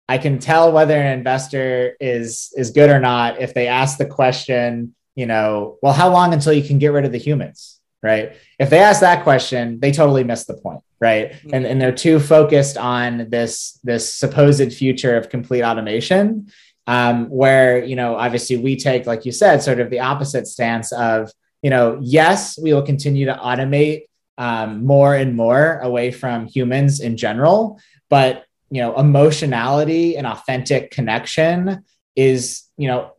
i 0.08 0.18
can 0.18 0.38
tell 0.38 0.72
whether 0.72 0.96
an 0.96 1.18
investor 1.18 1.96
is 2.00 2.52
is 2.56 2.70
good 2.70 2.90
or 2.90 3.00
not 3.00 3.40
if 3.40 3.54
they 3.54 3.66
ask 3.66 3.98
the 3.98 4.06
question 4.06 4.94
you 5.16 5.26
know, 5.26 5.78
well, 5.82 5.92
how 5.92 6.08
long 6.08 6.32
until 6.32 6.52
you 6.52 6.62
can 6.62 6.78
get 6.78 6.92
rid 6.92 7.04
of 7.04 7.10
the 7.10 7.18
humans? 7.18 7.80
Right. 8.02 8.36
If 8.60 8.70
they 8.70 8.78
ask 8.78 9.00
that 9.00 9.24
question, 9.24 9.80
they 9.80 9.90
totally 9.90 10.22
miss 10.22 10.44
the 10.44 10.54
point. 10.54 10.80
Right. 11.00 11.32
Mm-hmm. 11.32 11.54
And, 11.54 11.66
and 11.66 11.80
they're 11.80 11.90
too 11.90 12.20
focused 12.20 12.76
on 12.78 13.28
this, 13.30 13.80
this 13.82 14.14
supposed 14.14 14.72
future 14.72 15.16
of 15.16 15.28
complete 15.28 15.62
automation. 15.64 16.52
Um, 16.86 17.28
where, 17.30 17.84
you 17.84 17.96
know, 17.96 18.14
obviously 18.14 18.58
we 18.58 18.76
take, 18.76 19.06
like 19.06 19.24
you 19.24 19.32
said, 19.32 19.60
sort 19.60 19.80
of 19.80 19.90
the 19.90 19.98
opposite 19.98 20.46
stance 20.46 20.92
of, 20.92 21.32
you 21.60 21.68
know, 21.68 21.98
yes, 22.00 22.56
we 22.62 22.72
will 22.72 22.82
continue 22.82 23.26
to 23.26 23.34
automate 23.34 24.02
um, 24.38 24.84
more 24.84 25.16
and 25.16 25.34
more 25.34 25.80
away 25.80 26.12
from 26.12 26.46
humans 26.46 27.00
in 27.00 27.16
general, 27.16 27.80
but 28.08 28.44
you 28.70 28.80
know, 28.80 28.96
emotionality 28.98 30.16
and 30.16 30.26
authentic 30.26 30.90
connection 30.90 31.84
is, 32.14 32.64
you 32.76 32.88
know, 32.88 33.12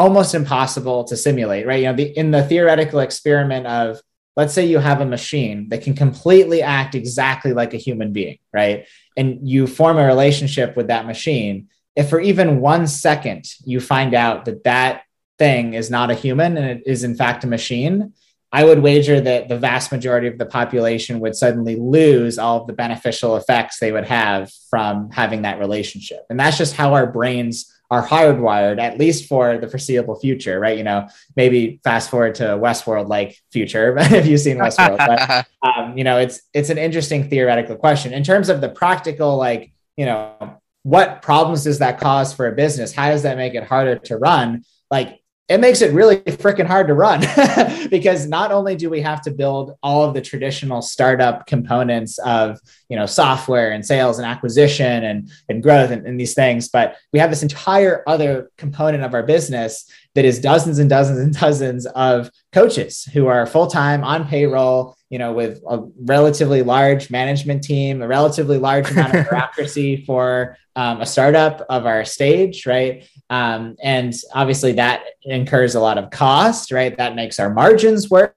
almost 0.00 0.34
impossible 0.34 1.04
to 1.04 1.16
simulate, 1.16 1.66
right? 1.66 1.80
You 1.82 1.86
know, 1.86 1.96
the, 1.96 2.18
in 2.18 2.30
the 2.30 2.42
theoretical 2.42 3.00
experiment 3.00 3.66
of, 3.66 4.00
let's 4.34 4.54
say 4.54 4.64
you 4.64 4.78
have 4.78 5.02
a 5.02 5.06
machine 5.06 5.68
that 5.68 5.82
can 5.82 5.94
completely 5.94 6.62
act 6.62 6.94
exactly 6.94 7.52
like 7.52 7.74
a 7.74 7.76
human 7.76 8.12
being, 8.12 8.38
right? 8.52 8.86
And 9.16 9.46
you 9.46 9.66
form 9.66 9.98
a 9.98 10.06
relationship 10.06 10.76
with 10.76 10.86
that 10.86 11.04
machine. 11.04 11.68
If 11.94 12.08
for 12.08 12.18
even 12.18 12.60
one 12.60 12.86
second 12.86 13.44
you 13.64 13.78
find 13.80 14.14
out 14.14 14.46
that 14.46 14.64
that 14.64 15.02
thing 15.38 15.74
is 15.74 15.90
not 15.90 16.10
a 16.10 16.14
human 16.14 16.56
and 16.56 16.66
it 16.66 16.82
is 16.86 17.04
in 17.04 17.14
fact 17.14 17.44
a 17.44 17.46
machine, 17.46 18.14
I 18.52 18.64
would 18.64 18.82
wager 18.82 19.20
that 19.20 19.48
the 19.48 19.58
vast 19.58 19.92
majority 19.92 20.28
of 20.28 20.38
the 20.38 20.46
population 20.46 21.20
would 21.20 21.36
suddenly 21.36 21.76
lose 21.76 22.38
all 22.38 22.62
of 22.62 22.66
the 22.66 22.72
beneficial 22.72 23.36
effects 23.36 23.78
they 23.78 23.92
would 23.92 24.06
have 24.06 24.50
from 24.70 25.10
having 25.10 25.42
that 25.42 25.58
relationship. 25.58 26.24
And 26.30 26.40
that's 26.40 26.58
just 26.58 26.74
how 26.74 26.94
our 26.94 27.06
brains 27.06 27.70
are 27.90 28.06
hardwired 28.06 28.78
at 28.80 28.98
least 28.98 29.28
for 29.28 29.58
the 29.58 29.68
foreseeable 29.68 30.18
future, 30.20 30.60
right? 30.60 30.78
You 30.78 30.84
know, 30.84 31.08
maybe 31.36 31.80
fast 31.82 32.08
forward 32.08 32.36
to 32.36 32.44
Westworld 32.44 33.08
like 33.08 33.36
future 33.50 33.96
if 33.98 34.26
you've 34.26 34.40
seen 34.40 34.56
Westworld. 34.58 34.98
but, 34.98 35.46
um, 35.62 35.98
you 35.98 36.04
know, 36.04 36.18
it's 36.18 36.42
it's 36.54 36.70
an 36.70 36.78
interesting 36.78 37.28
theoretical 37.28 37.76
question 37.76 38.12
in 38.12 38.22
terms 38.22 38.48
of 38.48 38.60
the 38.60 38.68
practical, 38.68 39.36
like 39.36 39.72
you 39.96 40.06
know, 40.06 40.60
what 40.82 41.20
problems 41.20 41.64
does 41.64 41.80
that 41.80 42.00
cause 42.00 42.32
for 42.32 42.46
a 42.46 42.52
business? 42.52 42.92
How 42.92 43.10
does 43.10 43.22
that 43.24 43.36
make 43.36 43.54
it 43.54 43.64
harder 43.64 43.96
to 43.96 44.16
run? 44.16 44.64
Like 44.90 45.20
it 45.48 45.58
makes 45.58 45.82
it 45.82 45.92
really 45.92 46.18
freaking 46.18 46.66
hard 46.66 46.86
to 46.86 46.94
run 46.94 47.20
because 47.90 48.28
not 48.28 48.52
only 48.52 48.76
do 48.76 48.88
we 48.88 49.00
have 49.00 49.20
to 49.22 49.32
build 49.32 49.72
all 49.82 50.04
of 50.04 50.14
the 50.14 50.20
traditional 50.20 50.80
startup 50.80 51.44
components 51.46 52.18
of 52.20 52.60
you 52.90 52.96
know 52.96 53.06
software 53.06 53.70
and 53.72 53.86
sales 53.86 54.18
and 54.18 54.26
acquisition 54.26 55.04
and, 55.04 55.30
and 55.48 55.62
growth 55.62 55.90
and, 55.90 56.06
and 56.06 56.20
these 56.20 56.34
things 56.34 56.68
but 56.68 56.96
we 57.12 57.18
have 57.18 57.30
this 57.30 57.42
entire 57.42 58.02
other 58.06 58.50
component 58.58 59.02
of 59.02 59.14
our 59.14 59.22
business 59.22 59.90
that 60.14 60.24
is 60.24 60.40
dozens 60.40 60.78
and 60.78 60.90
dozens 60.90 61.18
and 61.18 61.34
dozens 61.40 61.86
of 61.86 62.30
coaches 62.52 63.04
who 63.12 63.26
are 63.26 63.46
full 63.46 63.66
time 63.66 64.02
on 64.02 64.26
payroll, 64.26 64.96
you 65.08 65.18
know, 65.18 65.32
with 65.32 65.60
a 65.68 65.78
relatively 66.04 66.62
large 66.62 67.10
management 67.10 67.62
team, 67.62 68.02
a 68.02 68.08
relatively 68.08 68.58
large 68.58 68.90
amount 68.92 69.14
of 69.14 69.28
bureaucracy 69.28 70.04
for 70.04 70.56
um, 70.76 71.00
a 71.00 71.06
startup 71.06 71.64
of 71.68 71.86
our 71.86 72.04
stage, 72.04 72.66
right? 72.66 73.08
Um, 73.28 73.76
and 73.82 74.14
obviously 74.34 74.72
that 74.72 75.04
incurs 75.22 75.74
a 75.74 75.80
lot 75.80 75.98
of 75.98 76.10
cost, 76.10 76.72
right? 76.72 76.96
That 76.96 77.14
makes 77.14 77.38
our 77.38 77.52
margins 77.52 78.10
worse, 78.10 78.32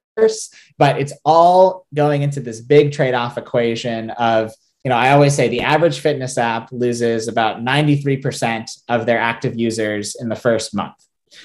but 0.78 1.00
it's 1.00 1.14
all 1.26 1.86
going 1.94 2.22
into 2.22 2.40
this 2.40 2.62
big 2.62 2.92
trade 2.92 3.14
off 3.14 3.38
equation 3.38 4.10
of 4.12 4.52
you 4.84 4.90
know, 4.90 4.98
I 4.98 5.12
always 5.12 5.34
say 5.34 5.48
the 5.48 5.62
average 5.62 6.02
fitness 6.02 6.38
app 6.38 6.70
loses 6.72 7.30
about 7.30 7.62
93% 7.62 8.70
of 8.90 9.06
their 9.06 9.18
active 9.18 9.58
users 9.58 10.16
in 10.20 10.28
the 10.28 10.36
first 10.36 10.76
month. 10.76 10.96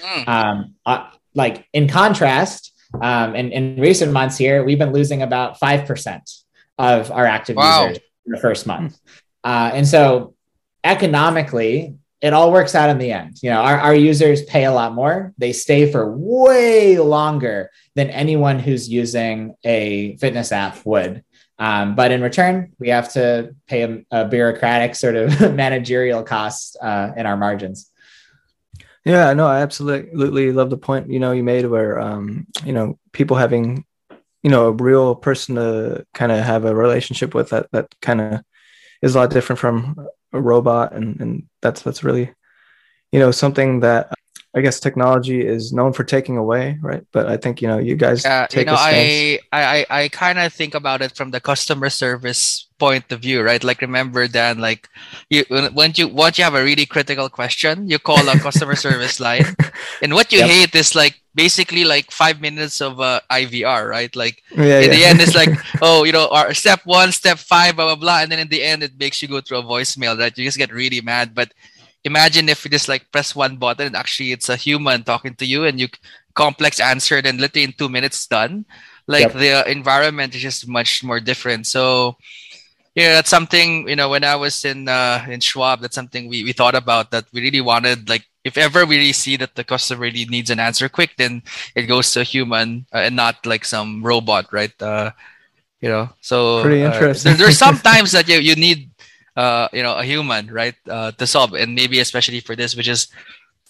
Mm. 0.03 0.29
Um, 0.29 0.75
uh, 0.85 1.09
like 1.35 1.67
in 1.73 1.89
contrast, 1.89 2.73
um, 3.01 3.37
in, 3.37 3.53
in 3.53 3.81
recent 3.81 4.13
months 4.13 4.37
here, 4.37 4.65
we've 4.65 4.79
been 4.79 4.93
losing 4.93 5.23
about 5.23 5.61
5% 5.61 6.21
of 6.79 7.13
our 7.13 7.27
active 7.27 7.57
wow. 7.57 7.87
users 7.87 8.03
in 8.27 8.33
the 8.33 8.41
first 8.41 8.67
month. 8.67 8.99
Uh, 9.45 9.71
and 9.73 9.87
so 9.87 10.35
economically, 10.83 11.98
it 12.21 12.33
all 12.33 12.53
works 12.53 12.75
out 12.75 12.91
in 12.91 12.99
the 12.99 13.13
end. 13.13 13.39
You 13.43 13.51
know, 13.51 13.61
our, 13.61 13.79
our 13.79 13.95
users 13.95 14.43
pay 14.45 14.65
a 14.65 14.73
lot 14.73 14.95
more. 14.95 15.33
They 15.39 15.53
stay 15.53 15.91
for 15.91 16.17
way 16.17 16.99
longer 16.99 17.71
than 17.95 18.11
anyone 18.11 18.59
who's 18.59 18.89
using 18.89 19.55
a 19.65 20.17
fitness 20.17 20.51
app 20.51 20.85
would. 20.85 21.23
Um, 21.61 21.95
but 21.95 22.13
in 22.13 22.23
return, 22.23 22.73
we 22.79 22.89
have 22.89 23.13
to 23.15 23.55
pay 23.67 23.83
a, 23.83 24.05
a 24.11 24.29
bureaucratic 24.29 24.95
sort 24.95 25.17
of 25.17 25.41
managerial 25.55 26.23
cost 26.23 26.77
uh, 26.81 27.13
in 27.17 27.27
our 27.27 27.37
margins. 27.37 27.91
Yeah, 29.05 29.33
no, 29.33 29.47
I 29.47 29.63
absolutely 29.63 30.53
love 30.53 30.71
the 30.71 30.77
point 30.77 31.11
you 31.11 31.19
know 31.19 31.33
you 31.33 31.43
made 31.43 31.65
where 31.67 31.99
um, 31.99 32.47
you 32.65 32.73
know 32.73 32.99
people 33.13 33.37
having 33.37 33.85
you 34.43 34.51
know 34.51 34.67
a 34.67 34.73
real 34.73 35.15
person 35.15 35.55
to 35.55 36.07
kind 36.15 36.31
of 36.31 36.41
have 36.41 36.65
a 36.65 36.75
relationship 36.75 37.35
with 37.35 37.51
that 37.51 37.71
that 37.73 37.95
kind 38.03 38.21
of 38.21 38.43
is 39.01 39.15
a 39.15 39.19
lot 39.19 39.31
different 39.31 39.59
from 39.59 39.97
a 40.33 40.41
robot, 40.41 40.93
and 40.93 41.21
and 41.21 41.43
that's 41.63 41.83
that's 41.83 42.05
really 42.05 42.33
you 43.13 43.19
know 43.21 43.31
something 43.31 43.81
that 43.81 44.13
I 44.55 44.61
guess 44.61 44.81
technology 44.81 45.47
is 45.47 45.73
known 45.73 45.93
for 45.93 46.05
taking 46.05 46.37
away, 46.37 46.79
right? 46.81 47.05
But 47.13 47.29
I 47.29 47.37
think 47.37 47.61
you 47.61 47.69
know 47.69 47.79
you 47.79 47.97
guys 47.97 48.25
uh, 48.25 48.47
take 48.49 48.67
you 48.67 48.73
know, 48.73 48.77
I 48.79 49.39
I 49.53 49.87
I 49.91 50.09
kind 50.09 50.39
of 50.39 50.53
think 50.53 50.75
about 50.75 51.03
it 51.03 51.15
from 51.15 51.31
the 51.31 51.41
customer 51.41 51.91
service 51.91 52.67
point 52.79 53.13
of 53.13 53.21
view, 53.21 53.43
right? 53.43 53.63
Like 53.63 53.83
remember 53.83 54.27
Dan, 54.27 54.59
like 54.59 54.89
you 55.29 55.45
when 55.51 55.93
you 55.97 56.09
once 56.09 56.39
you 56.39 56.45
have 56.45 56.55
a 56.55 56.65
really 56.65 56.87
critical 56.87 57.29
question, 57.29 57.89
you 57.89 57.99
call 57.99 58.27
a 58.29 58.39
customer 58.39 58.75
service 58.75 59.21
line, 59.21 59.45
and 60.03 60.15
what 60.15 60.33
you 60.33 60.39
yep. 60.39 60.49
hate 60.49 60.75
is 60.75 60.95
like 60.95 61.21
basically 61.39 61.87
like 61.87 62.11
five 62.11 62.43
minutes 62.43 62.83
of 62.83 62.99
uh, 62.99 63.23
IVR, 63.31 63.87
right? 63.87 64.11
Like 64.19 64.43
yeah, 64.51 64.83
in 64.83 64.91
yeah. 64.91 64.97
the 64.97 65.05
end, 65.07 65.21
it's 65.23 65.39
like 65.39 65.55
oh, 65.81 66.03
you 66.03 66.11
know, 66.11 66.27
our 66.35 66.53
step 66.53 66.83
one, 66.83 67.15
step 67.15 67.39
five, 67.39 67.79
blah 67.79 67.95
blah 67.95 68.03
blah, 68.03 68.19
and 68.27 68.29
then 68.33 68.43
in 68.43 68.51
the 68.51 68.67
end, 68.67 68.83
it 68.83 68.99
makes 68.99 69.23
you 69.23 69.31
go 69.31 69.41
through 69.41 69.63
a 69.63 69.63
voicemail 69.63 70.19
that 70.19 70.37
you 70.37 70.43
just 70.43 70.59
get 70.59 70.75
really 70.75 71.01
mad, 71.01 71.39
but 71.39 71.55
imagine 72.03 72.49
if 72.49 72.65
you 72.65 72.71
just 72.71 72.89
like 72.89 73.11
press 73.13 73.35
one 73.35 73.57
button 73.57 73.87
and 73.87 73.97
actually 73.97 74.33
it's 74.33 74.49
a 74.49 74.57
human 74.57 75.03
talking 75.03 75.35
to 75.35 75.47
you 75.47 75.65
and 75.65 75.79
you 75.79 75.89
complex 76.35 76.81
answer 76.81 77.21
and 77.23 77.41
literally 77.41 77.65
in 77.65 77.73
two 77.75 77.89
minutes 77.89 78.27
done 78.27 78.65
like 79.07 79.33
yep. 79.33 79.33
the 79.35 79.71
environment 79.71 80.35
is 80.35 80.41
just 80.41 80.69
much 80.69 81.03
more 81.03 81.19
different 81.19 81.67
so 81.67 82.15
yeah 82.95 83.15
that's 83.15 83.31
something 83.31 83.89
you 83.89 83.97
know 83.97 84.09
when 84.09 84.23
i 84.23 84.37
was 84.37 84.65
in 84.65 84.89
uh 84.89 85.25
in 85.29 85.41
schwab 85.41 85.81
that's 85.81 85.95
something 85.95 86.29
we, 86.29 86.45
we 86.45 86.53
thought 86.53 86.75
about 86.75 87.11
that 87.11 87.27
we 87.33 87.43
really 87.43 87.61
wanted 87.61 88.09
like 88.09 88.25
if 88.49 88.57
ever 88.57 88.89
we 88.89 88.97
really 88.97 89.13
see 89.13 89.37
that 89.37 89.55
the 89.55 89.63
customer 89.63 90.09
really 90.09 90.25
needs 90.27 90.49
an 90.49 90.59
answer 90.59 90.89
quick 90.89 91.13
then 91.21 91.43
it 91.77 91.85
goes 91.85 92.11
to 92.13 92.21
a 92.21 92.25
human 92.25 92.87
uh, 92.97 93.05
and 93.05 93.15
not 93.15 93.37
like 93.45 93.65
some 93.65 94.03
robot 94.03 94.49
right 94.53 94.75
uh 94.81 95.13
you 95.85 95.89
know 95.89 96.09
so 96.21 96.63
pretty 96.65 96.83
interesting 96.83 97.31
uh, 97.31 97.37
there, 97.37 97.47
there's 97.47 97.61
sometimes 97.61 98.13
that 98.17 98.27
you, 98.27 98.41
you 98.41 98.57
need 98.57 98.91
uh, 99.39 99.69
you 99.73 99.85
know, 99.85 99.95
a 99.95 100.03
human, 100.03 100.51
right, 100.51 100.75
uh, 100.91 101.13
to 101.13 101.25
solve. 101.25 101.55
And 101.55 101.73
maybe 101.73 102.01
especially 102.01 102.41
for 102.41 102.57
this, 102.57 102.75
which 102.75 102.89
is 102.89 103.07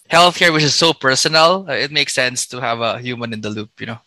healthcare, 0.09 0.51
which 0.51 0.63
is 0.63 0.73
so 0.73 0.93
personal, 0.93 1.69
uh, 1.69 1.73
it 1.73 1.91
makes 1.91 2.15
sense 2.15 2.47
to 2.47 2.59
have 2.59 2.81
a 2.81 2.97
human 2.97 3.33
in 3.33 3.41
the 3.41 3.51
loop, 3.51 3.69
you 3.79 3.85
know. 3.85 3.99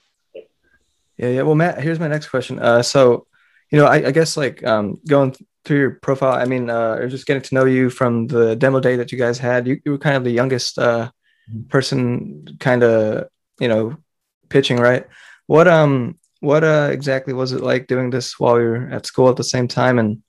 Yeah, 1.17 1.29
yeah. 1.29 1.43
Well, 1.43 1.55
Matt, 1.55 1.81
here's 1.81 2.00
my 2.00 2.09
next 2.09 2.31
question. 2.31 2.59
Uh, 2.59 2.83
so, 2.83 3.29
you 3.71 3.79
know, 3.79 3.87
I, 3.87 4.09
I 4.09 4.11
guess 4.11 4.37
like 4.37 4.67
um, 4.67 4.99
going 5.07 5.37
through 5.64 5.78
your 5.78 5.90
profile, 5.90 6.35
I 6.35 6.45
mean, 6.45 6.71
uh, 6.71 7.07
just 7.09 7.26
getting 7.26 7.42
to 7.42 7.54
know 7.54 7.64
you 7.64 7.90
from 7.90 8.26
the 8.26 8.57
demo 8.57 8.81
day 8.81 8.97
that 8.97 9.12
you 9.12 9.19
guys 9.19 9.38
had. 9.38 9.66
You, 9.66 9.81
you 9.85 9.92
were 9.92 9.99
kind 9.99 10.16
of 10.16 10.25
the 10.25 10.31
youngest 10.31 10.78
uh, 10.78 11.11
mm-hmm. 11.50 11.69
person, 11.69 12.57
kind 12.59 12.83
of, 12.83 13.28
you 13.61 13.69
know, 13.69 13.97
pitching, 14.49 14.78
right? 14.78 15.07
What 15.47 15.69
um, 15.69 16.19
what 16.40 16.64
uh, 16.64 16.88
exactly 16.90 17.33
was 17.33 17.52
it 17.52 17.61
like 17.61 17.87
doing 17.87 18.11
this 18.11 18.38
while 18.38 18.59
you 18.59 18.66
were 18.66 18.88
at 18.90 19.07
school 19.07 19.28
at 19.28 19.37
the 19.37 19.45
same 19.45 19.69
time, 19.69 19.99
and 19.99 20.23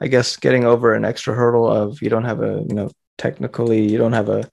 I 0.00 0.08
guess 0.08 0.36
getting 0.36 0.64
over 0.64 0.94
an 0.94 1.04
extra 1.04 1.34
hurdle 1.34 1.70
of 1.70 2.02
you 2.02 2.08
don't 2.08 2.24
have 2.24 2.42
a 2.42 2.64
you 2.68 2.74
know 2.74 2.90
technically 3.18 3.88
you 3.88 3.98
don't 3.98 4.12
have 4.12 4.28
a 4.28 4.50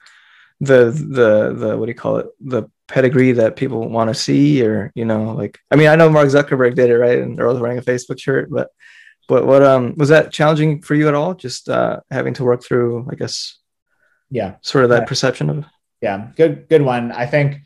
the 0.61 0.91
the 0.91 1.53
the 1.53 1.77
what 1.77 1.85
do 1.85 1.91
you 1.91 1.95
call 1.95 2.17
it 2.17 2.27
the 2.39 2.69
pedigree 2.87 3.31
that 3.31 3.55
people 3.55 3.87
want 3.87 4.09
to 4.09 4.13
see 4.13 4.63
or 4.65 4.91
you 4.93 5.05
know 5.05 5.33
like 5.33 5.57
I 5.71 5.75
mean 5.75 5.87
I 5.87 5.95
know 5.95 6.09
Mark 6.09 6.27
Zuckerberg 6.27 6.75
did 6.75 6.89
it 6.89 6.97
right 6.97 7.19
and 7.19 7.37
was 7.37 7.59
wearing 7.59 7.77
a 7.77 7.81
Facebook 7.81 8.19
shirt 8.19 8.49
but 8.51 8.69
but 9.29 9.45
what 9.45 9.63
um 9.63 9.95
was 9.95 10.09
that 10.09 10.33
challenging 10.33 10.81
for 10.81 10.95
you 10.95 11.07
at 11.07 11.15
all 11.15 11.33
just 11.33 11.69
uh 11.69 12.01
having 12.11 12.33
to 12.33 12.43
work 12.43 12.61
through 12.61 13.07
I 13.09 13.15
guess 13.15 13.57
yeah 14.29 14.55
sort 14.61 14.83
of 14.83 14.89
that 14.89 15.03
yeah. 15.03 15.07
perception 15.07 15.49
of 15.49 15.65
yeah 16.01 16.27
good 16.35 16.67
good 16.67 16.81
one 16.81 17.13
I 17.13 17.25
think 17.25 17.61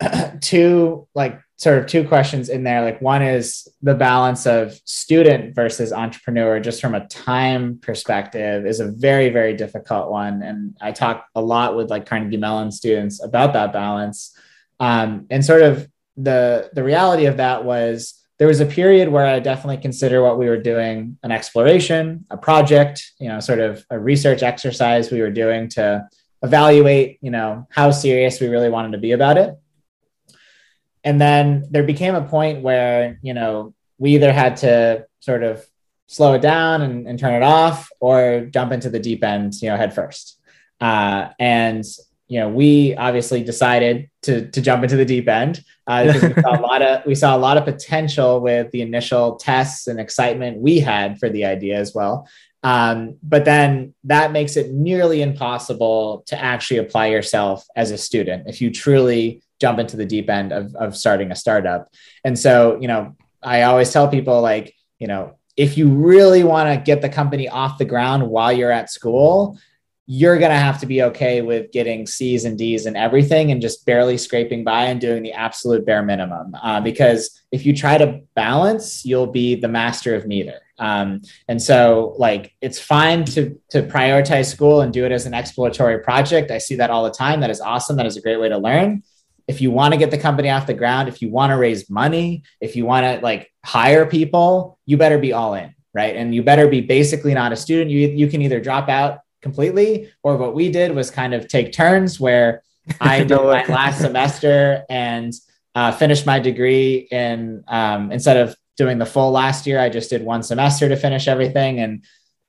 two 0.40 1.06
like 1.14 1.40
sort 1.58 1.78
of 1.78 1.86
two 1.86 2.06
questions 2.06 2.48
in 2.48 2.62
there. 2.62 2.82
Like 2.82 3.02
one 3.02 3.20
is 3.20 3.66
the 3.82 3.94
balance 3.94 4.46
of 4.46 4.80
student 4.84 5.56
versus 5.56 5.92
entrepreneur, 5.92 6.60
just 6.60 6.80
from 6.80 6.94
a 6.94 7.06
time 7.08 7.80
perspective, 7.82 8.64
is 8.64 8.78
a 8.78 8.92
very, 8.92 9.30
very 9.30 9.54
difficult 9.54 10.08
one. 10.08 10.42
And 10.42 10.76
I 10.80 10.92
talk 10.92 11.26
a 11.34 11.42
lot 11.42 11.76
with 11.76 11.90
like 11.90 12.06
Carnegie 12.06 12.36
Mellon 12.36 12.70
students 12.70 13.22
about 13.22 13.54
that 13.54 13.72
balance. 13.72 14.36
Um, 14.78 15.26
and 15.30 15.44
sort 15.44 15.62
of 15.62 15.88
the 16.16 16.70
the 16.72 16.84
reality 16.84 17.26
of 17.26 17.38
that 17.38 17.64
was 17.64 18.17
there 18.38 18.48
was 18.48 18.60
a 18.60 18.66
period 18.66 19.08
where 19.08 19.26
I 19.26 19.40
definitely 19.40 19.78
consider 19.78 20.22
what 20.22 20.38
we 20.38 20.48
were 20.48 20.56
doing 20.60 21.18
an 21.22 21.32
exploration, 21.32 22.24
a 22.30 22.36
project, 22.36 23.12
you 23.18 23.28
know, 23.28 23.40
sort 23.40 23.58
of 23.58 23.84
a 23.90 23.98
research 23.98 24.42
exercise 24.42 25.10
we 25.10 25.20
were 25.20 25.30
doing 25.30 25.68
to 25.70 26.08
evaluate, 26.42 27.18
you 27.20 27.32
know, 27.32 27.66
how 27.70 27.90
serious 27.90 28.40
we 28.40 28.46
really 28.46 28.70
wanted 28.70 28.92
to 28.92 28.98
be 28.98 29.12
about 29.12 29.38
it. 29.38 29.56
And 31.02 31.20
then 31.20 31.64
there 31.70 31.82
became 31.82 32.14
a 32.14 32.22
point 32.22 32.62
where 32.62 33.18
you 33.22 33.34
know 33.34 33.74
we 33.98 34.14
either 34.14 34.32
had 34.32 34.56
to 34.58 35.06
sort 35.20 35.42
of 35.42 35.66
slow 36.06 36.34
it 36.34 36.42
down 36.42 36.82
and, 36.82 37.06
and 37.06 37.18
turn 37.18 37.34
it 37.34 37.42
off 37.42 37.90
or 38.00 38.48
jump 38.52 38.72
into 38.72 38.88
the 38.88 38.98
deep 38.98 39.24
end 39.24 39.54
you 39.60 39.68
know 39.68 39.76
head 39.76 39.94
first. 39.94 40.38
Uh, 40.80 41.28
and 41.40 41.84
you 42.28 42.38
know 42.38 42.48
we 42.48 42.94
obviously 42.96 43.42
decided 43.42 44.08
to, 44.22 44.50
to 44.50 44.60
jump 44.60 44.82
into 44.82 44.96
the 44.96 45.04
deep 45.04 45.28
end 45.28 45.62
uh, 45.86 46.04
because 46.12 46.34
we 46.34 46.42
saw 46.42 46.58
a 46.58 46.60
lot 46.60 46.82
of 46.82 47.06
we 47.06 47.14
saw 47.14 47.36
a 47.36 47.38
lot 47.38 47.56
of 47.56 47.64
potential 47.64 48.40
with 48.40 48.70
the 48.70 48.82
initial 48.82 49.36
tests 49.36 49.86
and 49.86 49.98
excitement 49.98 50.58
we 50.58 50.78
had 50.78 51.18
for 51.18 51.28
the 51.28 51.44
idea 51.44 51.76
as 51.76 51.94
well 51.94 52.28
um, 52.64 53.16
but 53.22 53.44
then 53.44 53.94
that 54.04 54.32
makes 54.32 54.56
it 54.56 54.72
nearly 54.72 55.22
impossible 55.22 56.24
to 56.26 56.38
actually 56.40 56.78
apply 56.78 57.06
yourself 57.06 57.64
as 57.76 57.90
a 57.90 57.98
student 57.98 58.48
if 58.48 58.60
you 58.60 58.70
truly 58.70 59.42
jump 59.60 59.78
into 59.78 59.96
the 59.96 60.06
deep 60.06 60.30
end 60.30 60.52
of, 60.52 60.74
of 60.76 60.96
starting 60.96 61.30
a 61.30 61.36
startup. 61.36 61.88
And 62.24 62.38
so, 62.38 62.78
you 62.80 62.88
know, 62.88 63.16
I 63.42 63.62
always 63.62 63.92
tell 63.92 64.08
people 64.08 64.40
like, 64.40 64.74
you 64.98 65.06
know, 65.06 65.36
if 65.56 65.76
you 65.76 65.88
really 65.88 66.44
want 66.44 66.68
to 66.68 66.84
get 66.84 67.02
the 67.02 67.08
company 67.08 67.48
off 67.48 67.78
the 67.78 67.84
ground 67.84 68.28
while 68.28 68.52
you're 68.52 68.70
at 68.70 68.90
school, 68.90 69.58
you're 70.10 70.38
going 70.38 70.50
to 70.50 70.56
have 70.56 70.80
to 70.80 70.86
be 70.86 71.02
okay 71.02 71.42
with 71.42 71.70
getting 71.70 72.06
C's 72.06 72.46
and 72.46 72.56
D's 72.56 72.86
and 72.86 72.96
everything 72.96 73.52
and 73.52 73.60
just 73.60 73.84
barely 73.84 74.16
scraping 74.16 74.64
by 74.64 74.84
and 74.84 74.98
doing 74.98 75.22
the 75.22 75.32
absolute 75.32 75.84
bare 75.84 76.02
minimum. 76.02 76.56
Uh, 76.62 76.80
because 76.80 77.42
if 77.52 77.66
you 77.66 77.76
try 77.76 77.98
to 77.98 78.22
balance, 78.34 79.04
you'll 79.04 79.26
be 79.26 79.54
the 79.54 79.68
master 79.68 80.14
of 80.14 80.26
neither. 80.26 80.60
Um, 80.78 81.20
and 81.46 81.60
so, 81.60 82.14
like, 82.16 82.54
it's 82.62 82.80
fine 82.80 83.26
to, 83.26 83.60
to 83.68 83.82
prioritize 83.82 84.46
school 84.46 84.80
and 84.80 84.94
do 84.94 85.04
it 85.04 85.12
as 85.12 85.26
an 85.26 85.34
exploratory 85.34 85.98
project. 85.98 86.50
I 86.50 86.56
see 86.56 86.76
that 86.76 86.88
all 86.88 87.04
the 87.04 87.10
time. 87.10 87.40
That 87.40 87.50
is 87.50 87.60
awesome. 87.60 87.96
That 87.96 88.06
is 88.06 88.16
a 88.16 88.22
great 88.22 88.40
way 88.40 88.48
to 88.48 88.56
learn 88.56 89.02
if 89.46 89.60
you 89.60 89.70
want 89.70 89.92
to 89.92 89.98
get 89.98 90.10
the 90.10 90.18
company 90.18 90.48
off 90.48 90.66
the 90.66 90.74
ground, 90.74 91.08
if 91.08 91.20
you 91.20 91.30
want 91.30 91.50
to 91.50 91.56
raise 91.56 91.90
money, 91.90 92.44
if 92.60 92.76
you 92.76 92.84
want 92.86 93.04
to 93.04 93.22
like 93.24 93.50
hire 93.64 94.06
people, 94.06 94.78
you 94.86 94.96
better 94.96 95.18
be 95.18 95.32
all 95.32 95.54
in, 95.54 95.74
right? 95.94 96.14
And 96.16 96.34
you 96.34 96.42
better 96.42 96.68
be 96.68 96.82
basically 96.82 97.34
not 97.34 97.52
a 97.52 97.56
student. 97.56 97.90
You 97.90 98.08
you 98.08 98.28
can 98.28 98.42
either 98.42 98.60
drop 98.60 98.88
out 98.88 99.20
completely, 99.42 100.10
or 100.22 100.36
what 100.36 100.54
we 100.54 100.70
did 100.70 100.94
was 100.94 101.10
kind 101.10 101.34
of 101.34 101.48
take 101.48 101.72
turns 101.72 102.18
where 102.18 102.62
I 103.00 103.24
did 103.24 103.36
my 103.36 103.64
last 103.66 104.00
semester 104.00 104.84
and 104.88 105.32
uh, 105.74 105.92
finished 105.92 106.26
my 106.26 106.38
degree 106.38 107.08
in 107.10 107.62
um, 107.68 108.10
instead 108.10 108.36
of 108.36 108.56
doing 108.76 108.98
the 108.98 109.06
full 109.06 109.30
last 109.30 109.66
year, 109.66 109.78
I 109.80 109.90
just 109.90 110.08
did 110.08 110.22
one 110.22 110.42
semester 110.42 110.88
to 110.88 110.96
finish 110.96 111.28
everything. 111.28 111.80
And 111.80 112.04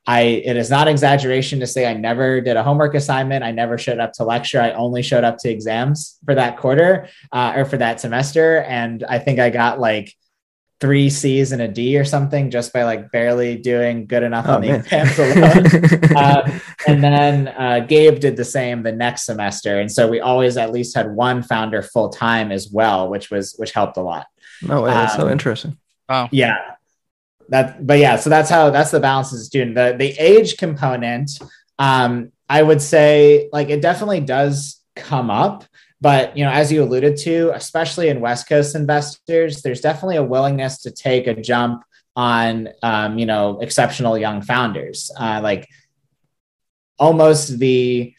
I 0.08 0.22
it 0.22 0.56
is 0.56 0.70
not 0.70 0.88
exaggeration 0.88 1.60
to 1.60 1.68
say 1.68 1.86
I 1.86 1.94
never 1.94 2.40
did 2.40 2.56
a 2.56 2.64
homework 2.64 2.96
assignment. 2.96 3.44
I 3.44 3.52
never 3.52 3.78
showed 3.78 4.00
up 4.00 4.14
to 4.14 4.24
lecture. 4.24 4.62
I 4.62 4.72
only 4.72 5.02
showed 5.02 5.24
up 5.24 5.38
to 5.40 5.50
exams 5.50 6.18
for 6.26 6.36
that 6.36 6.58
quarter 6.58 7.10
uh, 7.32 7.54
or 7.56 7.66
for 7.66 7.78
that 7.78 8.00
semester, 8.00 8.62
and 8.64 9.04
I 9.04 9.20
think 9.20 9.40
I 9.40 9.50
got 9.50 9.80
like 9.80 10.16
three 10.80 11.10
C's 11.10 11.52
and 11.52 11.62
a 11.62 11.68
D 11.68 11.98
or 11.98 12.06
something 12.06 12.50
just 12.50 12.72
by 12.72 12.84
like 12.84 13.12
barely 13.12 13.58
doing 13.58 14.06
good 14.06 14.24
enough 14.24 14.46
oh, 14.48 14.56
on 14.56 14.62
the 14.62 14.68
man. 14.70 14.80
exams 14.80 15.20
alone. 15.20 16.16
uh, 16.16 16.60
and 16.88 17.04
then 17.04 17.48
uh, 17.50 17.86
Gabe 17.88 18.20
did 18.20 18.38
the 18.38 18.46
same 18.46 18.84
the 18.84 18.92
next 18.92 19.26
semester, 19.26 19.80
and 19.80 19.92
so 19.92 20.08
we 20.08 20.20
always 20.20 20.58
at 20.58 20.72
least 20.72 20.96
had 20.96 21.14
one 21.14 21.44
founder 21.44 21.82
full 21.82 22.10
time 22.10 22.52
as 22.52 22.70
well, 22.70 23.10
which 23.10 23.30
was 23.30 23.54
which 23.58 23.72
helped 23.72 23.98
a 23.98 24.02
lot. 24.02 24.28
No 24.62 24.82
way, 24.84 24.92
that's 24.92 25.16
um, 25.16 25.22
so 25.22 25.30
interesting. 25.30 25.78
Wow. 26.08 26.30
Yeah. 26.32 26.58
That, 27.50 27.86
but 27.86 27.98
yeah, 27.98 28.18
so 28.18 28.30
that's 28.30 28.50
how 28.50 28.70
that's 28.70 28.92
the 28.92 29.00
balance 29.00 29.34
as 29.34 29.42
a 29.42 29.46
student. 29.46 29.76
The 29.76 29.96
the 29.98 30.12
age 30.20 30.58
component, 30.58 31.32
um, 31.80 32.32
I 32.48 32.62
would 32.62 32.82
say 32.82 33.50
like 33.52 33.70
it 33.70 33.82
definitely 33.82 34.20
does 34.22 34.80
come 34.96 35.30
up 35.30 35.64
but 36.02 36.38
you 36.38 36.46
know, 36.46 36.52
as 36.52 36.72
you 36.72 36.84
alluded 36.84 37.18
to, 37.18 37.52
especially 37.54 38.10
in 38.10 38.22
West 38.22 38.48
Coast 38.48 38.76
investors, 38.76 39.62
there's 39.62 39.82
definitely 39.82 40.16
a 40.16 40.24
willingness 40.24 40.82
to 40.84 40.92
take 40.92 41.28
a 41.28 41.40
jump 41.40 41.84
on 42.16 42.70
um, 42.84 43.18
you 43.20 43.26
know 43.26 43.60
exceptional 43.60 44.18
young 44.18 44.42
founders. 44.42 45.12
Uh, 45.20 45.40
like 45.44 45.68
almost 46.98 47.60
the 47.60 48.14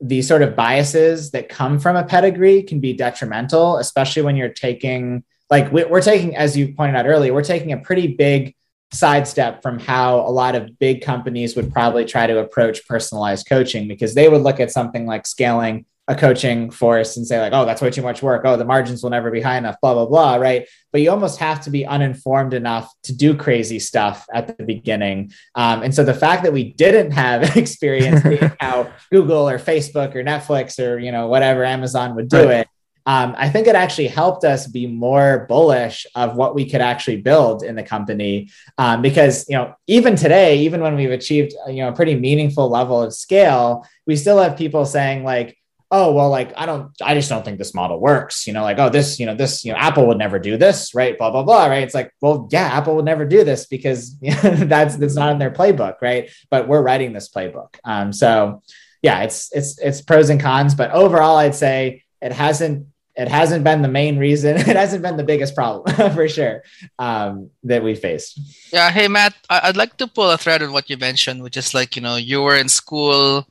the 0.00 0.20
sort 0.20 0.42
of 0.42 0.56
biases 0.56 1.30
that 1.30 1.48
come 1.48 1.78
from 1.78 1.94
a 1.96 2.04
pedigree 2.04 2.62
can 2.62 2.80
be 2.80 2.92
detrimental, 2.92 3.78
especially 3.78 4.22
when 4.22 4.36
you're 4.36 4.48
taking 4.48 5.24
like 5.48 5.70
we're 5.70 6.00
taking, 6.00 6.34
as 6.34 6.56
you 6.56 6.72
pointed 6.72 6.96
out 6.96 7.06
earlier, 7.06 7.32
we're 7.32 7.44
taking 7.44 7.72
a 7.72 7.78
pretty 7.78 8.08
big 8.08 8.54
sidestep 8.90 9.62
from 9.62 9.78
how 9.78 10.20
a 10.20 10.30
lot 10.30 10.54
of 10.54 10.78
big 10.78 11.02
companies 11.02 11.56
would 11.56 11.72
probably 11.72 12.04
try 12.04 12.26
to 12.26 12.38
approach 12.38 12.86
personalized 12.86 13.46
coaching 13.46 13.86
because 13.86 14.14
they 14.14 14.28
would 14.28 14.42
look 14.42 14.60
at 14.60 14.70
something 14.70 15.06
like 15.06 15.26
scaling 15.26 15.84
a 16.12 16.14
coaching 16.14 16.70
force 16.70 17.16
and 17.16 17.26
say 17.26 17.40
like 17.40 17.52
oh 17.52 17.64
that's 17.64 17.80
way 17.80 17.90
too 17.90 18.02
much 18.02 18.22
work 18.22 18.42
oh 18.44 18.56
the 18.56 18.64
margins 18.64 19.02
will 19.02 19.10
never 19.10 19.30
be 19.30 19.40
high 19.40 19.56
enough 19.56 19.76
blah 19.80 19.94
blah 19.94 20.06
blah 20.06 20.36
right 20.36 20.68
but 20.92 21.00
you 21.00 21.10
almost 21.10 21.38
have 21.38 21.60
to 21.60 21.70
be 21.70 21.86
uninformed 21.86 22.54
enough 22.54 22.92
to 23.02 23.14
do 23.14 23.34
crazy 23.34 23.78
stuff 23.78 24.26
at 24.32 24.56
the 24.56 24.64
beginning 24.64 25.32
um, 25.54 25.82
and 25.82 25.94
so 25.94 26.04
the 26.04 26.14
fact 26.14 26.42
that 26.42 26.52
we 26.52 26.72
didn't 26.74 27.10
have 27.10 27.56
experience 27.56 28.22
how 28.60 28.90
google 29.10 29.48
or 29.48 29.58
facebook 29.58 30.14
or 30.14 30.22
netflix 30.22 30.78
or 30.78 30.98
you 30.98 31.10
know 31.10 31.26
whatever 31.26 31.64
amazon 31.64 32.14
would 32.14 32.28
do 32.28 32.46
right. 32.46 32.60
it 32.60 32.68
um, 33.04 33.34
I 33.36 33.48
think 33.48 33.66
it 33.66 33.74
actually 33.74 34.06
helped 34.06 34.44
us 34.44 34.68
be 34.68 34.86
more 34.86 35.46
bullish 35.48 36.06
of 36.14 36.36
what 36.36 36.54
we 36.54 36.70
could 36.70 36.80
actually 36.80 37.16
build 37.16 37.64
in 37.64 37.74
the 37.74 37.82
company. 37.82 38.48
Um, 38.78 39.02
because, 39.02 39.44
you 39.48 39.56
know, 39.56 39.74
even 39.88 40.14
today, 40.14 40.58
even 40.58 40.80
when 40.80 40.94
we've 40.94 41.10
achieved, 41.10 41.52
you 41.66 41.82
know, 41.82 41.88
a 41.88 41.92
pretty 41.92 42.14
meaningful 42.14 42.68
level 42.68 43.02
of 43.02 43.12
scale, 43.12 43.84
we 44.06 44.14
still 44.14 44.38
have 44.38 44.56
people 44.56 44.86
saying 44.86 45.24
like, 45.24 45.58
oh 45.92 46.10
well 46.10 46.30
like 46.30 46.52
i 46.56 46.64
don't 46.64 46.90
i 47.02 47.14
just 47.14 47.28
don't 47.28 47.44
think 47.44 47.58
this 47.58 47.74
model 47.74 48.00
works 48.00 48.46
you 48.46 48.52
know 48.52 48.62
like 48.62 48.78
oh 48.78 48.88
this 48.88 49.20
you 49.20 49.26
know 49.26 49.34
this 49.34 49.64
you 49.64 49.70
know 49.70 49.78
apple 49.78 50.06
would 50.08 50.18
never 50.18 50.38
do 50.38 50.56
this 50.56 50.94
right 50.94 51.18
blah 51.18 51.30
blah 51.30 51.42
blah 51.42 51.66
right? 51.66 51.82
It's 51.82 51.94
like 51.94 52.12
well 52.20 52.48
yeah 52.50 52.66
apple 52.66 52.96
would 52.96 53.04
never 53.04 53.26
do 53.26 53.44
this 53.44 53.66
because 53.66 54.16
that's 54.20 54.96
that's 54.96 55.14
not 55.14 55.32
in 55.32 55.38
their 55.38 55.50
playbook 55.50 55.96
right? 56.00 56.30
But 56.50 56.66
we're 56.66 56.82
writing 56.82 57.12
this 57.12 57.28
playbook. 57.28 57.76
Um 57.84 58.12
so 58.12 58.62
yeah 59.02 59.22
it's 59.22 59.52
it's 59.52 59.78
it's 59.78 60.00
pros 60.00 60.30
and 60.30 60.40
cons 60.40 60.74
but 60.74 60.90
overall 60.92 61.36
i'd 61.36 61.54
say 61.54 62.02
it 62.22 62.32
hasn't 62.32 62.86
it 63.14 63.28
hasn't 63.28 63.62
been 63.62 63.82
the 63.82 63.88
main 63.88 64.16
reason 64.16 64.56
it 64.72 64.76
hasn't 64.76 65.02
been 65.02 65.16
the 65.16 65.24
biggest 65.24 65.54
problem 65.54 65.94
for 66.14 66.28
sure 66.28 66.62
um, 66.98 67.50
that 67.64 67.82
we 67.84 67.94
faced. 67.94 68.40
Yeah 68.72 68.90
hey 68.90 69.08
matt 69.08 69.34
i'd 69.50 69.76
like 69.76 69.96
to 69.98 70.06
pull 70.06 70.30
a 70.30 70.38
thread 70.38 70.62
on 70.62 70.72
what 70.72 70.88
you 70.88 70.96
mentioned 70.96 71.42
which 71.42 71.56
is 71.56 71.74
like 71.74 71.96
you 71.96 72.02
know 72.02 72.16
you 72.16 72.40
were 72.40 72.56
in 72.56 72.68
school 72.68 73.46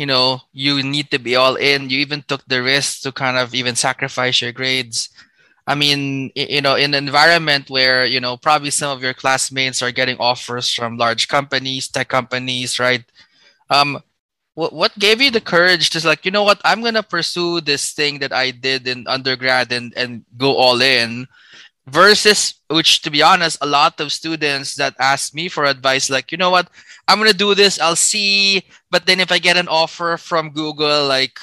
you 0.00 0.06
know 0.08 0.40
you 0.56 0.80
need 0.82 1.12
to 1.12 1.20
be 1.20 1.36
all 1.36 1.60
in. 1.60 1.92
You 1.92 2.00
even 2.00 2.24
took 2.24 2.40
the 2.48 2.64
risk 2.64 3.02
to 3.02 3.12
kind 3.12 3.36
of 3.36 3.52
even 3.52 3.76
sacrifice 3.76 4.40
your 4.40 4.56
grades. 4.56 5.12
I 5.66 5.76
mean 5.76 6.32
you 6.34 6.64
know 6.64 6.74
in 6.74 6.96
an 6.96 7.04
environment 7.04 7.68
where 7.68 8.08
you 8.08 8.18
know 8.18 8.40
probably 8.40 8.72
some 8.72 8.96
of 8.96 9.04
your 9.04 9.12
classmates 9.12 9.84
are 9.84 9.92
getting 9.92 10.16
offers 10.16 10.72
from 10.72 10.96
large 10.96 11.28
companies 11.28 11.92
tech 11.92 12.08
companies 12.08 12.80
right? 12.80 13.04
Um 13.68 14.00
what, 14.54 14.72
what 14.72 14.98
gave 14.98 15.20
you 15.20 15.30
the 15.30 15.44
courage 15.44 15.90
to 15.92 16.00
like 16.08 16.24
you 16.24 16.32
know 16.32 16.48
what? 16.48 16.64
I'm 16.64 16.80
gonna 16.80 17.04
pursue 17.04 17.60
this 17.60 17.92
thing 17.92 18.24
that 18.24 18.32
i 18.32 18.50
did 18.50 18.88
in 18.88 19.04
undergrad 19.06 19.70
and 19.70 19.92
and 20.00 20.24
go 20.40 20.56
all 20.56 20.80
in 20.80 21.28
versus 21.86 22.54
which 22.72 23.02
to 23.02 23.10
be 23.10 23.20
honest 23.20 23.58
a 23.60 23.66
lot 23.66 24.00
of 24.00 24.12
students 24.12 24.76
that 24.76 24.94
ask 24.98 25.34
me 25.34 25.48
for 25.48 25.64
advice 25.64 26.08
like 26.08 26.32
you 26.32 26.38
know 26.38 26.50
what 26.50 26.72
i'm 27.10 27.18
gonna 27.18 27.32
do 27.34 27.54
this 27.54 27.80
i'll 27.80 27.96
see. 27.96 28.62
But 28.90 29.06
then 29.06 29.20
if 29.20 29.30
i 29.32 29.38
get 29.38 29.56
an 29.56 29.68
offer 29.68 30.16
from 30.16 30.50
google 30.50 31.06
like 31.06 31.38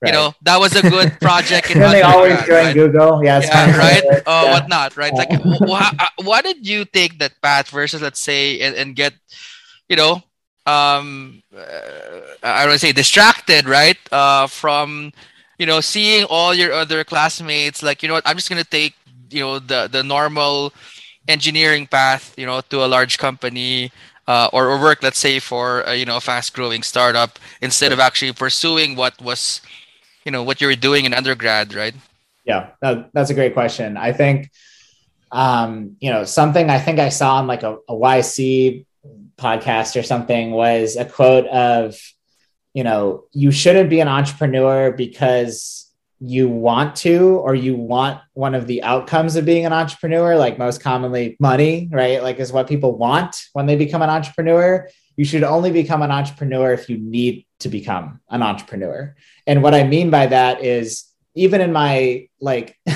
right. 0.00 0.08
you 0.08 0.12
know 0.12 0.34
that 0.42 0.58
was 0.58 0.74
a 0.76 0.82
good 0.82 1.18
project 1.20 1.70
and 1.70 1.82
they 1.92 2.02
always 2.02 2.38
join 2.46 2.70
right? 2.70 2.74
google. 2.74 3.22
Yeah, 3.24 3.40
yeah 3.42 3.76
right? 3.76 4.04
Or 4.10 4.16
uh, 4.26 4.42
yeah. 4.44 4.52
whatnot 4.52 4.96
right? 4.96 5.12
Like 5.14 5.32
wh- 5.42 6.24
why 6.24 6.40
did 6.42 6.66
you 6.66 6.84
take 6.84 7.18
that 7.18 7.40
path 7.42 7.68
versus 7.68 8.02
let's 8.02 8.20
say 8.20 8.60
and, 8.60 8.74
and 8.76 8.96
get 8.96 9.14
you 9.88 9.96
know 9.96 10.22
um 10.66 11.42
uh, 11.56 12.20
i 12.42 12.66
don't 12.66 12.78
say 12.78 12.92
distracted 12.92 13.66
right? 13.66 13.98
Uh 14.12 14.46
from 14.46 15.12
you 15.58 15.66
know 15.66 15.80
seeing 15.80 16.24
all 16.24 16.54
your 16.54 16.72
other 16.72 17.04
classmates 17.04 17.82
like 17.82 18.02
you 18.02 18.08
know 18.08 18.14
what 18.14 18.26
i'm 18.26 18.36
just 18.36 18.48
gonna 18.48 18.64
take 18.64 18.94
you 19.30 19.40
know 19.40 19.58
the 19.58 19.88
the 19.92 20.02
normal 20.02 20.72
engineering 21.28 21.86
path 21.86 22.34
you 22.36 22.46
know 22.46 22.60
to 22.72 22.84
a 22.84 22.88
large 22.88 23.18
company 23.18 23.92
uh, 24.30 24.48
or, 24.52 24.68
or 24.70 24.78
work 24.80 25.02
let's 25.02 25.18
say 25.18 25.40
for 25.40 25.82
a, 25.82 25.96
you 26.00 26.06
know 26.08 26.16
a 26.16 26.20
fast 26.20 26.54
growing 26.54 26.82
startup 26.82 27.38
instead 27.60 27.90
of 27.92 27.98
actually 27.98 28.32
pursuing 28.32 28.94
what 28.94 29.14
was 29.20 29.60
you 30.24 30.30
know 30.30 30.42
what 30.42 30.60
you 30.60 30.66
were 30.70 30.80
doing 30.88 31.04
in 31.04 31.12
undergrad 31.12 31.74
right? 31.74 31.94
Yeah 32.44 32.62
that's 33.14 33.30
a 33.30 33.34
great 33.34 33.54
question. 33.54 33.96
I 33.96 34.12
think 34.12 34.50
um, 35.32 35.96
you 36.00 36.10
know 36.10 36.24
something 36.24 36.70
i 36.70 36.78
think 36.78 36.98
i 36.98 37.08
saw 37.08 37.36
on 37.36 37.46
like 37.46 37.62
a, 37.62 37.76
a 37.88 37.94
yc 37.94 38.84
podcast 39.36 39.98
or 39.98 40.02
something 40.02 40.50
was 40.50 40.96
a 40.96 41.04
quote 41.04 41.46
of 41.46 41.96
you 42.74 42.84
know 42.84 43.24
you 43.32 43.50
shouldn't 43.50 43.90
be 43.90 44.00
an 44.00 44.08
entrepreneur 44.08 44.90
because 44.92 45.89
you 46.20 46.48
want 46.48 46.94
to 46.94 47.38
or 47.38 47.54
you 47.54 47.74
want 47.74 48.20
one 48.34 48.54
of 48.54 48.66
the 48.66 48.82
outcomes 48.82 49.36
of 49.36 49.46
being 49.46 49.64
an 49.64 49.72
entrepreneur 49.72 50.36
like 50.36 50.58
most 50.58 50.82
commonly 50.82 51.36
money 51.40 51.88
right? 51.90 52.22
Like 52.22 52.38
is 52.38 52.52
what 52.52 52.68
people 52.68 52.96
want 52.96 53.36
when 53.54 53.66
they 53.66 53.76
become 53.76 54.02
an 54.02 54.10
entrepreneur. 54.10 54.86
You 55.16 55.24
should 55.24 55.42
only 55.42 55.70
become 55.70 56.02
an 56.02 56.10
entrepreneur 56.10 56.72
if 56.72 56.88
you 56.88 56.98
need 56.98 57.46
to 57.60 57.68
become 57.68 58.20
an 58.28 58.42
entrepreneur. 58.42 59.14
And 59.46 59.62
what 59.62 59.74
i 59.74 59.82
mean 59.82 60.10
by 60.10 60.26
that 60.26 60.62
is 60.62 61.06
even 61.34 61.60
in 61.60 61.72
my 61.72 62.28
like 62.40 62.76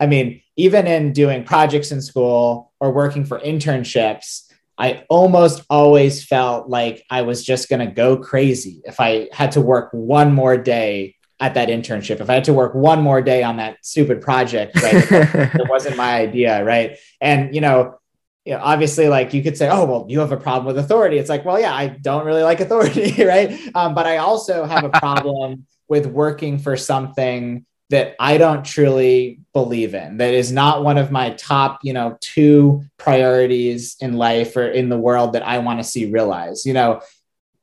i 0.00 0.06
mean 0.06 0.40
even 0.56 0.86
in 0.86 1.12
doing 1.12 1.44
projects 1.44 1.92
in 1.92 2.00
school 2.00 2.72
or 2.80 2.92
working 2.92 3.24
for 3.24 3.38
internships 3.40 4.50
I 4.78 5.04
almost 5.10 5.62
always 5.68 6.24
felt 6.24 6.70
like 6.70 7.04
I 7.10 7.20
was 7.20 7.44
just 7.44 7.68
going 7.68 7.86
to 7.86 7.94
go 7.94 8.16
crazy 8.16 8.80
if 8.84 8.98
I 8.98 9.28
had 9.30 9.52
to 9.52 9.60
work 9.60 9.90
one 9.92 10.32
more 10.32 10.56
day 10.56 11.16
at 11.40 11.54
that 11.54 11.68
internship. 11.68 12.20
If 12.20 12.30
I 12.30 12.34
had 12.34 12.44
to 12.44 12.52
work 12.52 12.74
one 12.74 13.02
more 13.02 13.22
day 13.22 13.42
on 13.42 13.56
that 13.56 13.78
stupid 13.82 14.20
project, 14.20 14.80
right, 14.80 14.94
it 15.54 15.68
wasn't 15.68 15.96
my 15.96 16.14
idea, 16.16 16.62
right? 16.64 16.98
And 17.20 17.54
you 17.54 17.60
know, 17.60 17.98
you 18.44 18.52
know, 18.52 18.60
obviously, 18.62 19.08
like 19.08 19.34
you 19.34 19.42
could 19.42 19.56
say, 19.56 19.68
oh, 19.68 19.84
well, 19.84 20.06
you 20.08 20.20
have 20.20 20.32
a 20.32 20.36
problem 20.36 20.66
with 20.66 20.78
authority. 20.78 21.18
It's 21.18 21.28
like, 21.28 21.44
well, 21.44 21.60
yeah, 21.60 21.74
I 21.74 21.88
don't 21.88 22.24
really 22.24 22.42
like 22.42 22.60
authority, 22.60 23.24
right? 23.24 23.58
Um, 23.74 23.94
but 23.94 24.06
I 24.06 24.18
also 24.18 24.64
have 24.64 24.84
a 24.84 24.90
problem 24.90 25.66
with 25.88 26.06
working 26.06 26.58
for 26.58 26.76
something 26.76 27.66
that 27.90 28.14
I 28.20 28.38
don't 28.38 28.64
truly 28.64 29.40
believe 29.52 29.94
in, 29.94 30.18
that 30.18 30.32
is 30.32 30.52
not 30.52 30.84
one 30.84 30.96
of 30.96 31.10
my 31.10 31.30
top, 31.30 31.80
you 31.82 31.92
know, 31.92 32.16
two 32.20 32.84
priorities 32.98 33.96
in 34.00 34.12
life 34.12 34.56
or 34.56 34.68
in 34.68 34.88
the 34.88 34.98
world 34.98 35.32
that 35.32 35.42
I 35.42 35.58
want 35.58 35.80
to 35.80 35.84
see 35.84 36.06
realized. 36.06 36.66
You 36.66 36.72
know, 36.72 37.00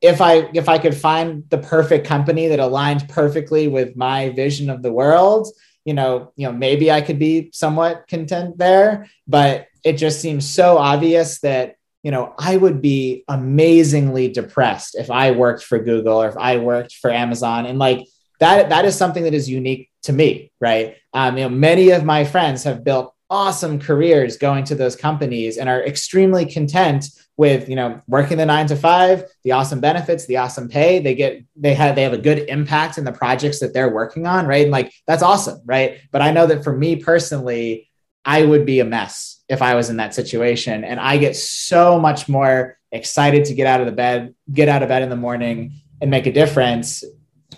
if 0.00 0.20
I 0.20 0.48
if 0.54 0.68
I 0.68 0.78
could 0.78 0.96
find 0.96 1.48
the 1.50 1.58
perfect 1.58 2.06
company 2.06 2.48
that 2.48 2.60
aligned 2.60 3.08
perfectly 3.08 3.68
with 3.68 3.96
my 3.96 4.30
vision 4.30 4.70
of 4.70 4.82
the 4.82 4.92
world, 4.92 5.48
you 5.84 5.94
know, 5.94 6.32
you 6.36 6.46
know, 6.46 6.52
maybe 6.52 6.90
I 6.90 7.00
could 7.00 7.18
be 7.18 7.50
somewhat 7.52 8.06
content 8.08 8.58
there. 8.58 9.08
But 9.26 9.66
it 9.84 9.94
just 9.94 10.20
seems 10.20 10.48
so 10.48 10.78
obvious 10.78 11.40
that 11.40 11.76
you 12.02 12.10
know 12.10 12.34
I 12.38 12.56
would 12.56 12.80
be 12.80 13.24
amazingly 13.26 14.28
depressed 14.28 14.94
if 14.94 15.10
I 15.10 15.32
worked 15.32 15.64
for 15.64 15.78
Google 15.78 16.22
or 16.22 16.28
if 16.28 16.36
I 16.36 16.58
worked 16.58 16.94
for 16.94 17.10
Amazon, 17.10 17.66
and 17.66 17.78
like 17.78 18.06
that 18.38 18.68
that 18.68 18.84
is 18.84 18.96
something 18.96 19.24
that 19.24 19.34
is 19.34 19.50
unique 19.50 19.90
to 20.04 20.12
me, 20.12 20.52
right? 20.60 20.96
Um, 21.12 21.36
you 21.36 21.44
know, 21.44 21.50
many 21.50 21.90
of 21.90 22.04
my 22.04 22.24
friends 22.24 22.62
have 22.64 22.84
built 22.84 23.14
awesome 23.30 23.78
careers 23.78 24.36
going 24.36 24.64
to 24.64 24.74
those 24.74 24.96
companies 24.96 25.58
and 25.58 25.68
are 25.68 25.82
extremely 25.82 26.46
content 26.46 27.10
with 27.38 27.68
you 27.68 27.76
know 27.76 28.02
working 28.06 28.36
the 28.36 28.44
nine 28.44 28.66
to 28.66 28.76
five 28.76 29.24
the 29.44 29.52
awesome 29.52 29.80
benefits 29.80 30.26
the 30.26 30.36
awesome 30.36 30.68
pay 30.68 30.98
they 30.98 31.14
get 31.14 31.42
they 31.56 31.72
have 31.72 31.94
they 31.94 32.02
have 32.02 32.12
a 32.12 32.18
good 32.18 32.40
impact 32.50 32.98
in 32.98 33.04
the 33.04 33.12
projects 33.12 33.60
that 33.60 33.72
they're 33.72 33.88
working 33.88 34.26
on 34.26 34.46
right? 34.46 34.64
And 34.64 34.72
like 34.72 34.92
that's 35.06 35.22
awesome 35.22 35.62
right? 35.64 36.00
But 36.10 36.20
i 36.20 36.30
know 36.30 36.46
that 36.46 36.64
for 36.64 36.76
me 36.76 36.96
personally 36.96 37.88
i 38.24 38.44
would 38.44 38.66
be 38.66 38.80
a 38.80 38.84
mess 38.84 39.42
if 39.48 39.62
i 39.62 39.74
was 39.74 39.88
in 39.88 39.96
that 39.96 40.14
situation. 40.14 40.84
And 40.84 41.00
i 41.00 41.16
get 41.16 41.36
so 41.36 41.98
much 41.98 42.28
more 42.28 42.76
excited 42.92 43.46
to 43.46 43.54
get 43.54 43.66
out 43.66 43.80
of 43.80 43.86
the 43.86 43.92
bed, 43.92 44.34
get 44.52 44.68
out 44.68 44.82
of 44.82 44.88
bed 44.88 45.02
in 45.02 45.08
the 45.08 45.16
morning 45.16 45.72
and 46.00 46.10
make 46.10 46.26
a 46.26 46.32
difference 46.32 47.04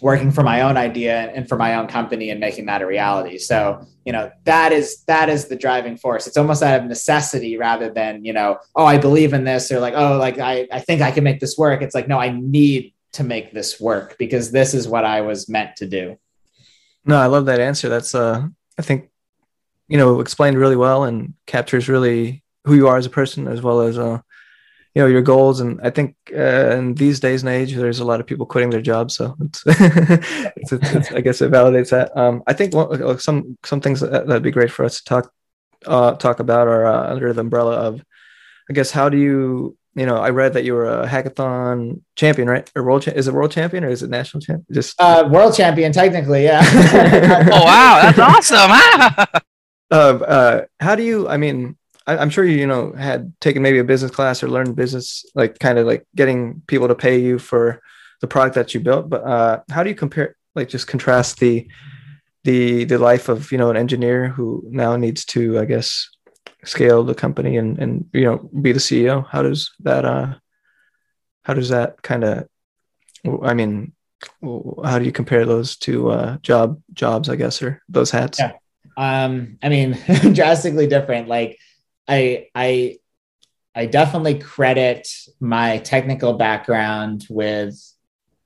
working 0.00 0.30
for 0.30 0.42
my 0.42 0.62
own 0.62 0.76
idea 0.76 1.30
and 1.34 1.48
for 1.48 1.56
my 1.56 1.74
own 1.74 1.86
company 1.86 2.30
and 2.30 2.40
making 2.40 2.66
that 2.66 2.80
a 2.80 2.86
reality. 2.86 3.38
So, 3.38 3.84
you 4.04 4.12
know, 4.12 4.30
that 4.44 4.72
is 4.72 5.02
that 5.04 5.28
is 5.28 5.48
the 5.48 5.56
driving 5.56 5.96
force. 5.96 6.26
It's 6.26 6.36
almost 6.36 6.62
out 6.62 6.80
of 6.80 6.86
necessity 6.86 7.56
rather 7.56 7.90
than, 7.90 8.24
you 8.24 8.32
know, 8.32 8.58
oh, 8.76 8.86
I 8.86 8.98
believe 8.98 9.32
in 9.32 9.44
this 9.44 9.70
or 9.70 9.80
like, 9.80 9.94
oh, 9.96 10.16
like 10.16 10.38
I, 10.38 10.68
I 10.72 10.80
think 10.80 11.02
I 11.02 11.10
can 11.10 11.24
make 11.24 11.40
this 11.40 11.58
work. 11.58 11.82
It's 11.82 11.94
like, 11.94 12.08
no, 12.08 12.18
I 12.18 12.30
need 12.30 12.94
to 13.12 13.24
make 13.24 13.52
this 13.52 13.80
work 13.80 14.16
because 14.18 14.52
this 14.52 14.72
is 14.72 14.86
what 14.86 15.04
I 15.04 15.20
was 15.22 15.48
meant 15.48 15.76
to 15.76 15.86
do. 15.86 16.16
No, 17.04 17.16
I 17.18 17.26
love 17.26 17.46
that 17.46 17.60
answer. 17.60 17.88
That's 17.88 18.14
uh 18.14 18.46
I 18.78 18.82
think 18.82 19.10
you 19.88 19.98
know 19.98 20.20
explained 20.20 20.58
really 20.58 20.76
well 20.76 21.04
and 21.04 21.34
captures 21.46 21.88
really 21.88 22.44
who 22.64 22.74
you 22.74 22.86
are 22.86 22.96
as 22.96 23.06
a 23.06 23.10
person 23.10 23.48
as 23.48 23.60
well 23.60 23.80
as 23.80 23.98
uh 23.98 24.20
you 24.94 25.02
know 25.02 25.08
your 25.08 25.22
goals. 25.22 25.60
And 25.60 25.80
i 25.82 25.90
think 25.90 26.16
uh, 26.34 26.76
in 26.76 26.94
these 26.94 27.20
days 27.20 27.42
and 27.42 27.50
age 27.50 27.74
there's 27.74 28.00
a 28.00 28.04
lot 28.04 28.20
of 28.20 28.26
people 28.26 28.46
quitting 28.46 28.70
their 28.70 28.82
jobs. 28.82 29.16
So 29.16 29.36
it's, 29.40 29.62
it's, 29.66 30.72
it's, 30.72 30.92
it's 30.94 31.12
i 31.12 31.20
guess 31.20 31.40
it 31.40 31.50
validates 31.50 31.90
that. 31.90 32.16
Um, 32.16 32.42
i 32.46 32.52
think 32.52 32.74
one, 32.74 33.18
some 33.18 33.58
some 33.64 33.80
things 33.80 34.00
that, 34.00 34.26
would 34.26 34.42
be 34.42 34.50
great 34.50 34.70
for 34.70 34.84
us 34.84 34.98
to 34.98 35.04
talk 35.04 35.32
uh, 35.86 36.12
talk 36.14 36.40
about 36.40 36.68
are 36.68 36.86
uh, 36.86 37.10
under 37.10 37.32
the 37.32 37.40
umbrella 37.40 37.76
of 37.76 38.04
i 38.68 38.72
guess 38.72 38.90
how 38.90 39.08
do 39.08 39.16
you 39.16 39.76
you 39.94 40.06
know 40.06 40.16
i 40.16 40.30
read 40.30 40.52
that 40.52 40.64
you 40.64 40.74
were 40.74 40.88
a 41.02 41.06
hackathon 41.06 42.00
champion 42.16 42.48
right? 42.48 42.70
Or 42.76 42.84
world 42.84 43.02
cha- 43.02 43.12
is 43.12 43.28
it 43.28 43.34
world 43.34 43.50
champion 43.50 43.84
or 43.84 43.88
is 43.88 44.02
it 44.02 44.10
national 44.10 44.40
champion 44.40 44.66
just 44.70 45.00
uh, 45.00 45.28
world 45.30 45.54
champion 45.54 45.92
technically 45.92 46.44
yeah. 46.44 46.62
Oh 47.52 47.64
wow. 47.64 48.00
That's 48.02 48.18
awesome. 48.18 48.70
Uh, 49.92 50.20
uh, 50.24 50.64
how 50.78 50.94
do 50.94 51.02
you 51.02 51.26
i 51.28 51.36
mean 51.36 51.76
I, 52.06 52.22
am 52.22 52.30
sure 52.30 52.44
you, 52.44 52.58
you 52.58 52.66
know, 52.66 52.92
had 52.92 53.32
taken 53.40 53.62
maybe 53.62 53.78
a 53.78 53.84
business 53.84 54.10
class 54.10 54.42
or 54.42 54.48
learned 54.48 54.76
business, 54.76 55.24
like 55.34 55.58
kind 55.58 55.78
of 55.78 55.86
like 55.86 56.06
getting 56.16 56.62
people 56.66 56.88
to 56.88 56.94
pay 56.94 57.18
you 57.18 57.38
for 57.38 57.80
the 58.20 58.26
product 58.26 58.54
that 58.54 58.74
you 58.74 58.80
built. 58.80 59.08
But 59.08 59.24
uh, 59.24 59.60
how 59.70 59.82
do 59.82 59.90
you 59.90 59.96
compare, 59.96 60.36
like, 60.54 60.68
just 60.68 60.86
contrast 60.86 61.38
the 61.38 61.68
the 62.44 62.84
the 62.84 62.98
life 62.98 63.28
of 63.28 63.52
you 63.52 63.58
know 63.58 63.68
an 63.68 63.76
engineer 63.76 64.28
who 64.28 64.64
now 64.66 64.96
needs 64.96 65.24
to, 65.26 65.58
I 65.58 65.66
guess, 65.66 66.08
scale 66.64 67.04
the 67.04 67.14
company 67.14 67.56
and 67.56 67.78
and 67.78 68.08
you 68.12 68.24
know 68.24 68.38
be 68.38 68.72
the 68.72 68.80
CEO? 68.80 69.26
How 69.28 69.42
does 69.42 69.70
that 69.80 70.04
uh 70.04 70.34
how 71.42 71.54
does 71.54 71.68
that 71.68 72.02
kind 72.02 72.24
of 72.24 72.48
I 73.42 73.54
mean, 73.54 73.92
how 74.42 74.98
do 74.98 75.04
you 75.04 75.12
compare 75.12 75.44
those 75.44 75.76
two 75.76 76.10
uh, 76.10 76.38
job 76.38 76.80
jobs? 76.92 77.28
I 77.28 77.36
guess 77.36 77.62
or 77.62 77.82
those 77.88 78.10
hats. 78.10 78.38
Yeah. 78.38 78.52
Um, 78.96 79.58
I 79.62 79.68
mean, 79.68 79.92
drastically 80.32 80.86
different. 80.86 81.28
Like 81.28 81.58
I 82.10 82.48
I 82.54 82.98
I 83.74 83.86
definitely 83.86 84.40
credit 84.40 85.08
my 85.38 85.78
technical 85.78 86.34
background 86.34 87.26
with 87.30 87.80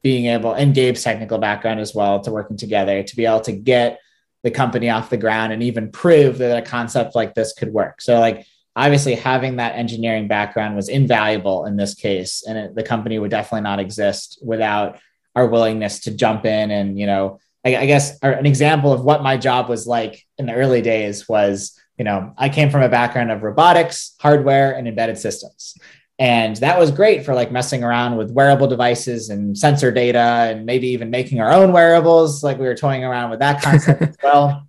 being 0.03 0.27
able 0.27 0.53
and 0.53 0.75
Gabe's 0.75 1.03
technical 1.03 1.39
background 1.39 1.81
as 1.81 1.95
well 1.95 2.21
to 2.21 2.31
working 2.31 2.59
together 2.59 3.03
to 3.03 3.17
be 3.17 3.25
able 3.25 3.41
to 3.41 3.53
get 3.53 3.99
the 4.43 4.51
company 4.51 4.91
off 4.91 5.09
the 5.09 5.17
ground 5.17 5.55
and 5.55 5.63
even 5.63 5.91
prove 5.91 6.37
that 6.39 6.59
a 6.59 6.63
concept 6.63 7.15
like 7.15 7.33
this 7.33 7.55
could 7.55 7.73
work. 7.73 8.03
So 8.03 8.21
like 8.21 8.47
obviously 8.77 9.15
having 9.15 9.57
that 9.57 9.77
engineering 9.77 10.29
background 10.29 10.77
was 10.77 10.91
invaluable 10.91 11.65
in 11.65 11.77
this 11.77 11.95
case 11.95 12.45
and 12.47 12.59
it, 12.59 12.75
the 12.75 12.83
company 12.83 13.19
would 13.19 13.31
definitely 13.31 13.63
not 13.63 13.81
exist 13.81 14.39
without 14.45 14.99
our 15.35 15.47
willingness 15.47 16.01
to 16.01 16.15
jump 16.15 16.45
in 16.45 16.71
and 16.71 16.99
you 16.99 17.07
know 17.07 17.39
I, 17.65 17.77
I 17.77 17.87
guess 17.87 18.19
uh, 18.23 18.29
an 18.29 18.47
example 18.47 18.93
of 18.93 19.03
what 19.03 19.23
my 19.23 19.37
job 19.37 19.69
was 19.69 19.87
like 19.87 20.27
in 20.39 20.47
the 20.47 20.55
early 20.55 20.83
days 20.83 21.29
was 21.29 21.81
you 21.99 22.05
know, 22.05 22.33
I 22.37 22.49
came 22.49 22.71
from 22.71 22.83
a 22.83 22.89
background 22.89 23.31
of 23.31 23.43
robotics, 23.43 24.15
hardware, 24.21 24.73
and 24.73 24.89
embedded 24.89 25.19
systems. 25.19 25.77
And 26.19 26.57
that 26.57 26.79
was 26.79 26.91
great 26.91 27.25
for 27.25 27.35
like 27.35 27.51
messing 27.51 27.83
around 27.83 28.17
with 28.17 28.31
wearable 28.31 28.69
devices 28.69 29.31
and 29.31 29.57
sensor 29.59 29.91
data 29.91 30.19
and 30.19 30.65
maybe 30.65 30.89
even 30.89 31.11
making 31.11 31.41
our 31.41 31.53
own 31.53 31.73
wearables. 31.73 32.45
Like 32.45 32.59
we 32.59 32.67
were 32.67 32.77
toying 32.77 33.05
around 33.05 33.31
with 33.31 33.41
that 33.41 33.63
concept 33.63 34.03
as 34.03 34.17
well. 34.23 34.69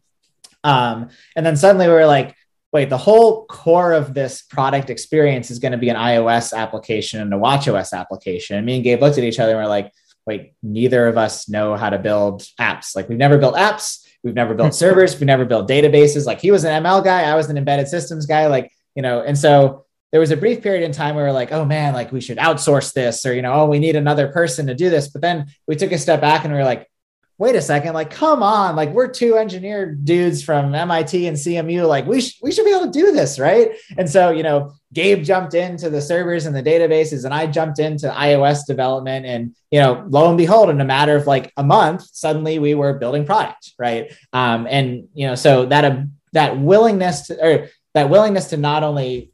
Um, 0.63 1.09
and 1.35 1.45
then 1.45 1.55
suddenly 1.55 1.88
we 1.88 1.93
were 1.93 2.07
like, 2.07 2.35
wait, 2.71 2.89
the 2.89 2.97
whole 2.97 3.45
core 3.45 3.93
of 3.93 4.13
this 4.13 4.41
product 4.41 4.89
experience 4.89 5.51
is 5.51 5.59
going 5.59 5.71
to 5.71 5.77
be 5.77 5.89
an 5.89 5.95
iOS 5.95 6.51
application 6.51 7.21
and 7.21 7.33
a 7.33 7.38
watchOS 7.38 7.93
application. 7.93 8.57
And 8.57 8.65
me 8.65 8.75
and 8.75 8.83
Gabe 8.83 9.01
looked 9.01 9.17
at 9.17 9.23
each 9.23 9.39
other 9.39 9.51
and 9.51 9.59
we're 9.59 9.69
like, 9.69 9.91
wait, 10.25 10.53
neither 10.63 11.07
of 11.07 11.17
us 11.17 11.47
know 11.47 11.75
how 11.75 11.91
to 11.91 11.99
build 11.99 12.41
apps. 12.59 12.95
Like 12.95 13.07
we've 13.07 13.17
never 13.17 13.38
built 13.38 13.55
apps. 13.55 14.04
We've 14.25 14.35
never 14.35 14.55
built 14.55 14.73
servers. 14.83 15.17
We 15.19 15.25
never 15.25 15.45
built 15.45 15.69
databases. 15.69 16.25
Like 16.25 16.41
he 16.41 16.51
was 16.51 16.65
an 16.65 16.83
ML 16.83 17.03
guy. 17.03 17.21
I 17.23 17.35
was 17.35 17.49
an 17.49 17.57
embedded 17.57 17.88
systems 17.88 18.25
guy. 18.25 18.47
Like, 18.47 18.71
you 18.95 19.01
know, 19.01 19.21
and 19.21 19.38
so 19.38 19.85
there 20.11 20.19
was 20.19 20.31
a 20.31 20.38
brief 20.38 20.61
period 20.61 20.83
in 20.83 20.91
time 20.91 21.15
where 21.15 21.25
we 21.25 21.29
are 21.29 21.33
like, 21.33 21.51
oh 21.51 21.63
man, 21.63 21.93
like 21.93 22.11
we 22.11 22.21
should 22.21 22.38
outsource 22.38 22.91
this 22.93 23.25
or, 23.25 23.33
you 23.33 23.41
know, 23.41 23.53
oh, 23.53 23.65
we 23.67 23.79
need 23.79 23.95
another 23.95 24.29
person 24.29 24.67
to 24.67 24.73
do 24.73 24.89
this. 24.89 25.07
But 25.07 25.21
then 25.21 25.47
we 25.67 25.75
took 25.75 25.91
a 25.91 25.97
step 25.97 26.21
back 26.21 26.43
and 26.43 26.53
we 26.53 26.57
were 26.57 26.65
like, 26.65 26.89
wait 27.38 27.56
a 27.56 27.62
second, 27.62 27.93
like, 27.93 28.10
come 28.10 28.41
on, 28.41 28.76
like 28.76 28.89
we're 28.91 29.10
two 29.10 29.36
engineer 29.36 29.91
dudes 29.91 30.41
from 30.41 30.74
MIT 30.74 31.28
and 31.28 31.36
CMU, 31.36 31.88
like 31.88 32.06
we, 32.06 32.21
sh- 32.21 32.39
we 32.41 32.52
should 32.52 32.63
be 32.63 32.71
able 32.71 32.86
to 32.86 32.91
do 32.91 33.12
this, 33.12 33.38
right? 33.38 33.71
And 33.98 34.10
so, 34.10 34.32
you 34.32 34.41
know, 34.43 34.74
Gabe 34.93 35.24
jumped 35.24 35.54
into 35.54 35.89
the 35.89 36.02
servers 36.02 36.45
and 36.45 36.56
the 36.56 36.63
databases, 36.63 37.26
and 37.26 37.34
I 37.34 37.48
jumped 37.48 37.80
into 37.80 38.08
iOS 38.08 38.65
development. 38.65 39.26
And, 39.26 39.54
you 39.69 39.82
know, 39.82 40.06
lo 40.08 40.30
and 40.30 40.38
behold, 40.38 40.69
in 40.69 40.80
a 40.80 40.86
matter 40.86 41.17
of 41.17 41.28
like 41.28 41.52
a 41.58 41.63
month, 41.63 42.04
suddenly 42.13 42.60
we 42.60 42.74
were 42.74 42.93
building 42.93 43.26
product, 43.26 43.74
right? 43.78 44.13
Um, 44.32 44.65
and, 44.69 45.10
you 45.13 45.28
know, 45.28 45.36
so 45.36 45.65
that, 45.65 45.84
uh, 45.84 46.04
that 46.32 46.58
willingness 46.58 47.28
to, 47.28 47.45
or 47.45 47.69
that 47.93 48.10
willingness 48.10 48.48
to 48.48 48.58
not 48.58 48.84
only 48.84 49.32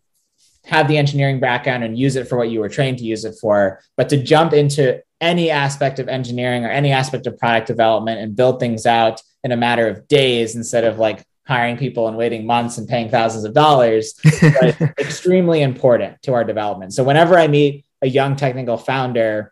have 0.65 0.87
the 0.87 0.97
engineering 0.97 1.39
background 1.39 1.83
and 1.83 1.97
use 1.97 2.15
it 2.15 2.27
for 2.27 2.37
what 2.37 2.49
you 2.49 2.59
were 2.59 2.69
trained 2.69 2.97
to 2.99 3.03
use 3.03 3.25
it 3.25 3.35
for, 3.39 3.81
but 3.97 4.09
to 4.09 4.21
jump 4.21 4.53
into 4.53 5.01
any 5.21 5.51
aspect 5.51 5.99
of 5.99 6.07
engineering 6.07 6.65
or 6.65 6.69
any 6.69 6.91
aspect 6.91 7.27
of 7.27 7.37
product 7.37 7.67
development 7.67 8.19
and 8.19 8.35
build 8.35 8.59
things 8.59 8.85
out 8.85 9.21
in 9.43 9.51
a 9.51 9.57
matter 9.57 9.87
of 9.87 10.07
days 10.07 10.55
instead 10.55 10.83
of 10.83 10.97
like 10.97 11.23
hiring 11.47 11.77
people 11.77 12.07
and 12.07 12.17
waiting 12.17 12.45
months 12.45 12.77
and 12.77 12.87
paying 12.87 13.09
thousands 13.09 13.43
of 13.43 13.53
dollars 13.53 14.13
extremely 14.99 15.61
important 15.61 16.21
to 16.21 16.33
our 16.33 16.43
development 16.43 16.93
so 16.93 17.03
whenever 17.03 17.37
i 17.37 17.47
meet 17.47 17.85
a 18.01 18.07
young 18.07 18.35
technical 18.35 18.77
founder 18.77 19.51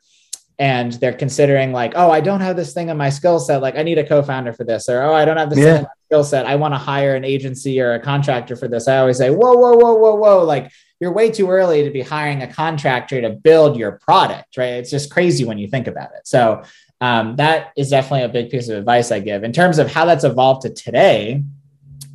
and 0.59 0.93
they're 0.93 1.13
considering 1.13 1.71
like 1.71 1.93
oh 1.95 2.11
i 2.11 2.21
don't 2.21 2.41
have 2.41 2.55
this 2.55 2.73
thing 2.73 2.89
in 2.89 2.97
my 2.97 3.09
skill 3.09 3.39
set 3.39 3.61
like 3.61 3.75
i 3.75 3.83
need 3.83 3.97
a 3.97 4.07
co-founder 4.07 4.53
for 4.53 4.63
this 4.63 4.87
or 4.87 5.01
oh 5.01 5.13
i 5.13 5.25
don't 5.25 5.37
have 5.37 5.49
this 5.49 5.59
yeah. 5.59 5.83
skill 6.05 6.23
set 6.23 6.45
i 6.45 6.55
want 6.55 6.73
to 6.73 6.77
hire 6.77 7.15
an 7.15 7.25
agency 7.25 7.81
or 7.81 7.93
a 7.93 7.99
contractor 7.99 8.55
for 8.55 8.67
this 8.67 8.87
i 8.87 8.97
always 8.97 9.17
say 9.17 9.29
whoa 9.29 9.53
whoa 9.53 9.75
whoa 9.75 9.95
whoa 9.95 10.15
whoa 10.15 10.43
like 10.43 10.71
you're 10.99 11.13
way 11.13 11.31
too 11.31 11.49
early 11.49 11.83
to 11.83 11.89
be 11.89 12.01
hiring 12.01 12.43
a 12.43 12.47
contractor 12.51 13.21
to 13.21 13.29
build 13.29 13.77
your 13.77 13.93
product, 13.93 14.57
right? 14.57 14.73
It's 14.73 14.89
just 14.89 15.11
crazy 15.11 15.45
when 15.45 15.57
you 15.57 15.67
think 15.67 15.87
about 15.87 16.09
it. 16.15 16.27
So 16.27 16.63
um, 17.01 17.35
that 17.37 17.71
is 17.77 17.89
definitely 17.89 18.23
a 18.23 18.29
big 18.29 18.49
piece 18.49 18.67
of 18.67 18.77
advice 18.77 19.11
I 19.11 19.19
give 19.19 19.43
in 19.43 19.53
terms 19.53 19.79
of 19.79 19.91
how 19.91 20.05
that's 20.05 20.23
evolved 20.23 20.63
to 20.63 20.73
today. 20.73 21.43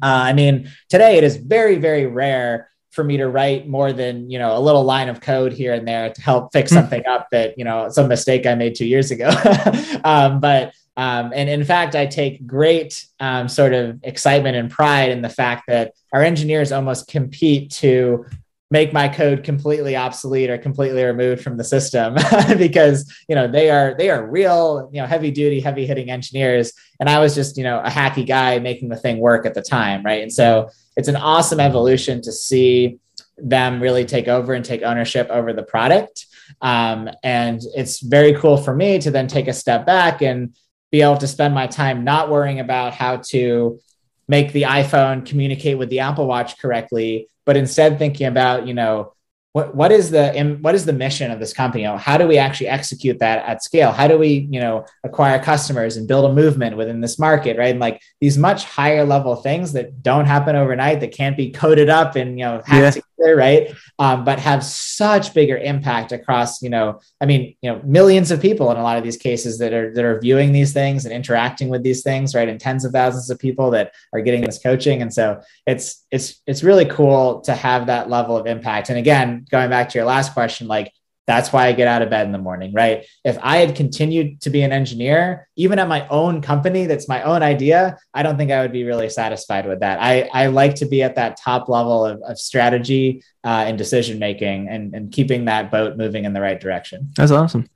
Uh, 0.03 0.07
I 0.27 0.33
mean, 0.35 0.71
today 0.91 1.17
it 1.17 1.25
is 1.25 1.37
very, 1.37 1.77
very 1.77 2.07
rare 2.07 2.71
for 2.91 3.03
me 3.03 3.17
to 3.17 3.29
write 3.29 3.67
more 3.67 3.93
than 3.93 4.31
you 4.31 4.39
know 4.39 4.57
a 4.57 4.61
little 4.61 4.85
line 4.85 5.09
of 5.09 5.21
code 5.21 5.53
here 5.53 5.75
and 5.75 5.87
there 5.87 6.13
to 6.13 6.23
help 6.23 6.53
fix 6.53 6.71
hmm. 6.71 6.77
something 6.77 7.05
up 7.07 7.27
that 7.33 7.59
you 7.59 7.65
know 7.65 7.89
some 7.89 8.07
mistake 8.07 8.47
I 8.47 8.55
made 8.55 8.77
two 8.77 8.87
years 8.87 9.11
ago. 9.11 9.31
um, 10.05 10.39
but 10.39 10.73
um, 10.97 11.33
and 11.35 11.51
in 11.51 11.65
fact, 11.65 11.97
I 11.97 12.07
take 12.07 12.47
great 12.47 13.05
um, 13.19 13.49
sort 13.49 13.73
of 13.73 13.99
excitement 14.05 14.57
and 14.57 14.71
pride 14.71 15.11
in 15.11 15.23
the 15.23 15.29
fact 15.29 15.65
that 15.67 15.95
our 16.13 16.23
engineers 16.23 16.71
almost 16.71 17.09
compete 17.09 17.73
to 17.73 18.27
make 18.71 18.93
my 18.93 19.09
code 19.09 19.45
completely 19.45 19.95
obsolete 19.97 20.51
or 20.51 20.59
completely 20.59 21.05
removed 21.05 21.43
from 21.43 21.57
the 21.57 21.65
system 21.65 22.15
because 22.59 23.13
you 23.29 23.35
know 23.35 23.47
they 23.47 23.71
are 23.71 23.95
they 23.97 24.11
are 24.11 24.29
real 24.29 24.91
you 24.93 25.01
know 25.01 25.07
heavy 25.07 25.31
duty 25.31 25.61
heavy 25.61 25.87
hitting 25.87 26.11
engineers. 26.11 26.73
And 27.01 27.09
i 27.09 27.19
was 27.19 27.35
just 27.35 27.57
you 27.57 27.65
know 27.65 27.81
a 27.81 27.91
hacky 27.91 28.27
guy 28.27 28.59
making 28.59 28.89
the 28.89 28.97
thing 28.97 29.19
work 29.19 29.47
at 29.47 29.55
the 29.55 29.63
time 29.63 30.03
right? 30.03 30.23
And 30.23 30.33
so 30.33 30.71
it's 30.97 31.09
an 31.09 31.17
awesome 31.17 31.61
evolution 31.61 32.23
to 32.23 32.33
see 32.33 32.99
them 33.37 33.81
really 33.83 34.05
take 34.05 34.29
over 34.29 34.55
and 34.55 34.65
take 34.65 34.83
ownership 34.83 35.29
over 35.29 35.53
the 35.53 35.63
product. 35.63 36.27
Um, 36.61 37.11
and 37.23 37.61
it's 37.75 38.01
very 38.01 38.35
cool 38.35 38.57
for 38.57 38.75
me 38.75 38.99
to 39.01 39.11
then 39.11 39.27
take 39.27 39.49
a 39.49 39.53
step 39.53 39.87
back 39.87 40.23
and 40.23 40.55
be 40.93 41.03
able 41.03 41.17
to 41.17 41.27
spend 41.27 41.55
my 41.55 41.67
time 41.67 42.05
not 42.05 42.31
worrying 42.31 42.61
about 42.61 42.95
how 42.95 43.17
to 43.17 43.81
make 44.29 44.53
the 44.53 44.63
iphone 44.63 45.27
communicate 45.27 45.77
with 45.77 45.91
the 45.91 45.99
apple 45.99 46.27
watch 46.27 46.59
correctly 46.59 47.29
but 47.47 47.57
instead 47.57 47.99
thinking 47.99 48.27
about, 48.27 48.67
you 48.67 48.75
know, 48.75 49.14
what, 49.55 49.73
what 49.73 49.93
is 49.93 50.11
the 50.11 50.59
what 50.63 50.75
is 50.75 50.85
the 50.85 50.93
mission 50.93 51.31
of 51.31 51.39
this 51.39 51.53
company? 51.53 51.85
How 51.85 52.19
do 52.19 52.27
we 52.27 52.39
actually 52.39 52.67
execute 52.67 53.21
that 53.21 53.45
at 53.47 53.63
scale? 53.63 53.93
How 53.93 54.09
do 54.09 54.19
we, 54.19 54.49
you 54.51 54.59
know, 54.59 54.85
acquire 55.05 55.41
customers 55.41 55.97
and 55.97 56.09
build 56.09 56.29
a 56.29 56.35
movement 56.35 56.77
within 56.77 57.01
this 57.01 57.21
market, 57.21 57.57
right? 57.57 57.71
And 57.71 57.79
like 57.79 58.03
these 58.21 58.37
much 58.37 58.65
higher 58.65 59.05
level 59.05 59.37
things 59.37 59.73
that 59.75 60.03
don't 60.03 60.27
happen 60.27 60.57
overnight, 60.57 60.99
that 61.01 61.13
can't 61.13 61.37
be 61.37 61.53
coded 61.53 61.89
up 61.89 62.17
and 62.17 62.37
you 62.37 62.45
know 62.45 62.63
hacked 62.67 62.97
yeah 62.97 63.03
right? 63.33 63.75
Um, 63.99 64.25
but 64.25 64.39
have 64.39 64.65
such 64.65 65.33
bigger 65.33 65.57
impact 65.57 66.13
across, 66.13 66.63
you 66.63 66.69
know, 66.69 67.01
I 67.21 67.27
mean, 67.27 67.57
you 67.63 67.73
know, 67.73 67.81
millions 67.85 68.31
of 68.31 68.43
people 68.43 68.71
in 68.71 68.77
a 68.77 68.83
lot 68.83 68.99
of 68.99 69.05
these 69.05 69.17
cases 69.17 69.59
that 69.59 69.73
are 69.73 69.93
that 69.95 70.05
are 70.05 70.21
viewing 70.21 70.53
these 70.53 70.73
things 70.73 71.05
and 71.05 71.15
interacting 71.15 71.69
with 71.69 71.83
these 71.83 72.03
things, 72.03 72.35
right? 72.35 72.49
And 72.49 72.61
tens 72.61 72.85
of 72.85 72.93
thousands 72.93 73.31
of 73.31 73.39
people 73.39 73.71
that 73.71 73.93
are 74.13 74.21
getting 74.21 74.43
this 74.43 74.59
coaching. 74.59 75.01
And 75.01 75.13
so 75.13 75.41
it's 75.67 76.05
it's 76.11 76.43
it's 76.47 76.63
really 76.63 76.85
cool 76.85 77.41
to 77.43 77.55
have 77.55 77.87
that 77.87 78.11
level 78.11 78.37
of 78.37 78.47
impact. 78.47 78.91
And 78.91 78.99
again, 78.99 79.44
going 79.51 79.71
back 79.71 79.91
to 79.91 79.99
your 79.99 80.07
last 80.07 80.33
question, 80.33 80.67
like 80.67 80.93
That's 81.27 81.53
why 81.53 81.67
I 81.67 81.73
get 81.73 81.89
out 81.89 82.03
of 82.03 82.11
bed 82.11 82.27
in 82.27 82.33
the 82.33 82.39
morning, 82.39 82.73
right? 82.75 83.07
If 83.25 83.39
I 83.43 83.57
had 83.59 83.75
continued 83.75 84.43
to 84.43 84.51
be 84.51 84.63
an 84.63 84.73
engineer, 84.73 85.49
even 85.57 85.79
at 85.79 85.89
my 85.89 86.07
own 86.09 86.43
company, 86.43 86.85
that's 86.87 87.09
my 87.09 87.23
own 87.23 87.43
idea, 87.43 87.97
I 88.13 88.23
don't 88.23 88.37
think 88.37 88.51
I 88.51 88.61
would 88.61 88.73
be 88.73 88.85
really 88.85 89.09
satisfied 89.09 89.67
with 89.67 89.81
that. 89.81 90.01
I, 90.03 90.29
I 90.35 90.49
like 90.49 90.75
to 90.77 90.87
be 90.87 91.03
at 91.03 91.15
that 91.15 91.39
top 91.39 91.69
level 91.71 92.05
of, 92.05 92.21
of 92.23 92.39
strategy 92.39 93.23
uh, 93.43 93.65
and 93.67 93.79
decision 93.79 94.19
making 94.19 94.69
and, 94.69 94.95
and 94.95 95.11
keeping 95.11 95.47
that 95.47 95.71
boat 95.71 95.97
moving 95.97 96.27
in 96.27 96.35
the 96.35 96.43
right 96.43 96.61
direction. 96.61 97.11
That's 97.17 97.33
awesome. 97.33 97.71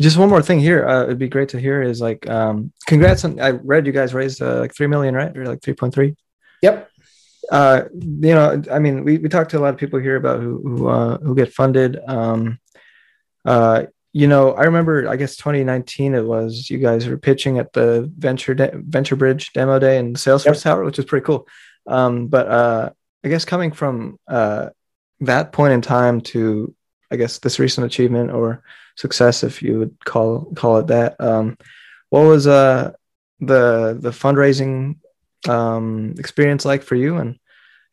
Just 0.00 0.16
one 0.16 0.30
more 0.30 0.42
thing 0.42 0.58
here. 0.58 0.88
Uh, 0.88 1.04
it'd 1.04 1.18
be 1.18 1.28
great 1.28 1.50
to 1.50 1.60
hear 1.60 1.82
is 1.82 2.00
like, 2.00 2.28
um, 2.28 2.72
congrats 2.86 3.24
on, 3.24 3.38
I 3.38 3.50
read 3.50 3.86
you 3.86 3.92
guys 3.92 4.12
raised 4.12 4.42
uh, 4.42 4.58
like 4.58 4.74
3 4.74 4.88
million, 4.88 5.14
right? 5.14 5.36
Or 5.36 5.46
like 5.46 5.60
3.3. 5.60 6.16
Yep. 6.62 6.90
Uh, 7.52 7.84
you 7.92 8.34
know, 8.34 8.62
I 8.70 8.78
mean, 8.78 9.04
we, 9.04 9.18
we 9.18 9.28
talked 9.28 9.50
to 9.50 9.58
a 9.58 9.60
lot 9.60 9.74
of 9.74 9.78
people 9.78 9.98
here 9.98 10.16
about 10.16 10.40
who, 10.40 10.62
who, 10.62 10.88
uh, 10.88 11.18
who 11.18 11.34
get 11.34 11.52
funded. 11.52 11.98
Um, 12.08 12.58
uh, 13.44 13.84
you 14.14 14.26
know, 14.26 14.54
I 14.54 14.64
remember, 14.64 15.06
I 15.06 15.16
guess 15.16 15.36
2019 15.36 16.14
it 16.14 16.24
was. 16.24 16.70
You 16.70 16.78
guys 16.78 17.06
were 17.06 17.18
pitching 17.18 17.58
at 17.58 17.74
the 17.74 18.10
Venture 18.16 18.54
De- 18.54 18.72
Venture 18.74 19.16
Bridge 19.16 19.52
demo 19.52 19.78
day 19.78 19.98
in 19.98 20.14
Salesforce 20.14 20.46
yep. 20.46 20.62
Tower, 20.62 20.84
which 20.84 20.98
is 20.98 21.04
pretty 21.04 21.26
cool. 21.26 21.46
Um, 21.86 22.28
but 22.28 22.48
uh, 22.48 22.90
I 23.22 23.28
guess 23.28 23.44
coming 23.44 23.70
from 23.70 24.18
uh, 24.26 24.70
that 25.20 25.52
point 25.52 25.74
in 25.74 25.82
time 25.82 26.22
to, 26.22 26.74
I 27.10 27.16
guess 27.16 27.38
this 27.38 27.58
recent 27.58 27.84
achievement 27.84 28.30
or 28.30 28.62
success, 28.96 29.44
if 29.44 29.62
you 29.62 29.78
would 29.78 30.02
call 30.06 30.46
call 30.54 30.78
it 30.78 30.86
that, 30.86 31.20
um, 31.20 31.58
what 32.08 32.22
was 32.22 32.46
uh 32.46 32.92
the 33.40 33.98
the 34.00 34.10
fundraising 34.10 34.96
um, 35.48 36.14
experience 36.18 36.64
like 36.64 36.82
for 36.82 36.94
you? 36.94 37.16
And 37.16 37.38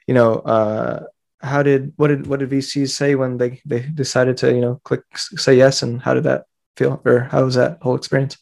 you 0.10 0.16
know, 0.16 0.38
uh, 0.40 1.04
how 1.40 1.62
did 1.62 1.94
what 1.98 2.08
did 2.08 2.26
what 2.26 2.40
did 2.40 2.50
VCs 2.50 2.90
say 2.90 3.14
when 3.14 3.38
they 3.38 3.62
they 3.64 3.82
decided 3.82 4.38
to 4.38 4.52
you 4.52 4.60
know 4.60 4.82
click 4.84 5.04
say 5.16 5.54
yes 5.54 5.84
and 5.84 6.02
how 6.02 6.16
did 6.16 6.24
that 6.24 6.46
feel 6.76 7.00
or 7.06 7.20
how 7.32 7.46
was 7.46 7.54
that 7.54 7.78
whole 7.84 7.94
experience? 7.94 8.36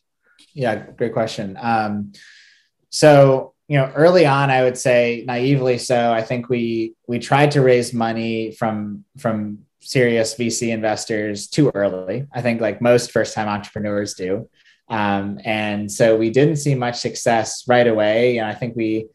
Yeah, 0.53 0.75
great 0.75 1.11
question. 1.11 1.57
Um, 1.59 2.13
so 2.89 3.53
you 3.67 3.77
know, 3.77 3.91
early 3.95 4.25
on, 4.25 4.49
I 4.49 4.63
would 4.63 4.77
say 4.77 5.25
naively 5.27 5.77
so. 5.77 6.13
I 6.13 6.21
think 6.21 6.47
we 6.47 6.93
we 7.05 7.19
tried 7.19 7.51
to 7.51 7.61
raise 7.61 7.93
money 7.93 8.51
from 8.51 9.03
from 9.17 9.65
serious 9.81 10.35
VC 10.35 10.69
investors 10.69 11.47
too 11.47 11.69
early. 11.75 12.27
I 12.33 12.41
think 12.41 12.61
like 12.61 12.79
most 12.81 13.11
first 13.11 13.33
time 13.35 13.49
entrepreneurs 13.49 14.13
do. 14.13 14.49
Um, 14.87 15.41
and 15.43 15.91
so 15.91 16.15
we 16.15 16.29
didn't 16.29 16.63
see 16.63 16.75
much 16.75 16.99
success 16.99 17.65
right 17.67 17.87
away. 17.87 18.37
And 18.37 18.47
I 18.47 18.53
think 18.53 18.77
we 18.77 19.07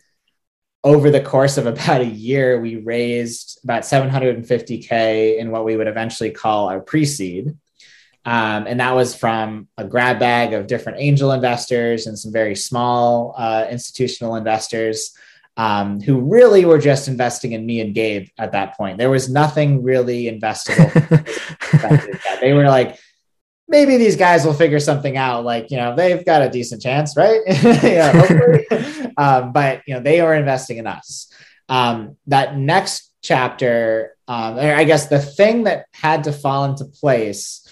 over 0.85 1.11
the 1.11 1.21
course 1.21 1.59
of 1.59 1.66
about 1.66 2.01
a 2.01 2.07
year, 2.07 2.61
we 2.61 2.77
raised 2.77 3.61
about 3.64 3.83
750K 3.83 5.38
in 5.38 5.51
what 5.51 5.64
we 5.64 5.77
would 5.77 5.87
eventually 5.87 6.31
call 6.31 6.68
our 6.68 6.81
pre 6.81 7.05
seed. 7.05 7.57
Um, 8.25 8.66
and 8.68 8.79
that 8.81 8.95
was 8.95 9.14
from 9.14 9.68
a 9.77 9.85
grab 9.85 10.21
bag 10.21 10.53
of 10.53 10.68
different 10.68 11.01
angel 11.01 11.33
investors 11.33 12.07
and 12.07 12.16
some 12.16 12.33
very 12.33 12.55
small 12.55 13.35
uh, 13.37 13.66
institutional 13.68 14.37
investors 14.37 15.12
um, 15.57 16.01
who 16.01 16.21
really 16.21 16.64
were 16.64 16.79
just 16.79 17.09
investing 17.09 17.53
in 17.53 17.66
me 17.66 17.81
and 17.81 17.95
Gabe 17.95 18.29
at 18.38 18.53
that 18.53 18.77
point. 18.77 18.99
There 18.99 19.11
was 19.11 19.29
nothing 19.29 19.83
really 19.83 20.25
investable. 20.25 20.90
they 22.40 22.53
were 22.53 22.68
like, 22.68 22.99
maybe 23.68 23.97
these 23.97 24.16
guys 24.16 24.45
will 24.45 24.55
figure 24.55 24.81
something 24.81 25.16
out. 25.16 25.45
Like, 25.45 25.71
you 25.71 25.77
know, 25.77 25.97
they've 25.97 26.25
got 26.25 26.42
a 26.42 26.49
decent 26.49 26.81
chance, 26.81 27.16
right? 27.16 27.40
yeah, 27.83 28.12
hopefully. 28.12 28.66
Um, 29.16 29.53
but, 29.53 29.83
you 29.87 29.94
know, 29.94 30.01
they 30.01 30.20
are 30.20 30.35
investing 30.35 30.79
in 30.79 30.87
us. 30.87 31.33
Um, 31.68 32.16
that 32.27 32.57
next 32.57 33.12
chapter, 33.22 34.16
um, 34.29 34.59
I 34.59 34.85
guess 34.85 35.07
the 35.07 35.20
thing 35.20 35.64
that 35.64 35.87
had 35.92 36.25
to 36.25 36.33
fall 36.33 36.64
into 36.64 36.85
place 36.85 37.66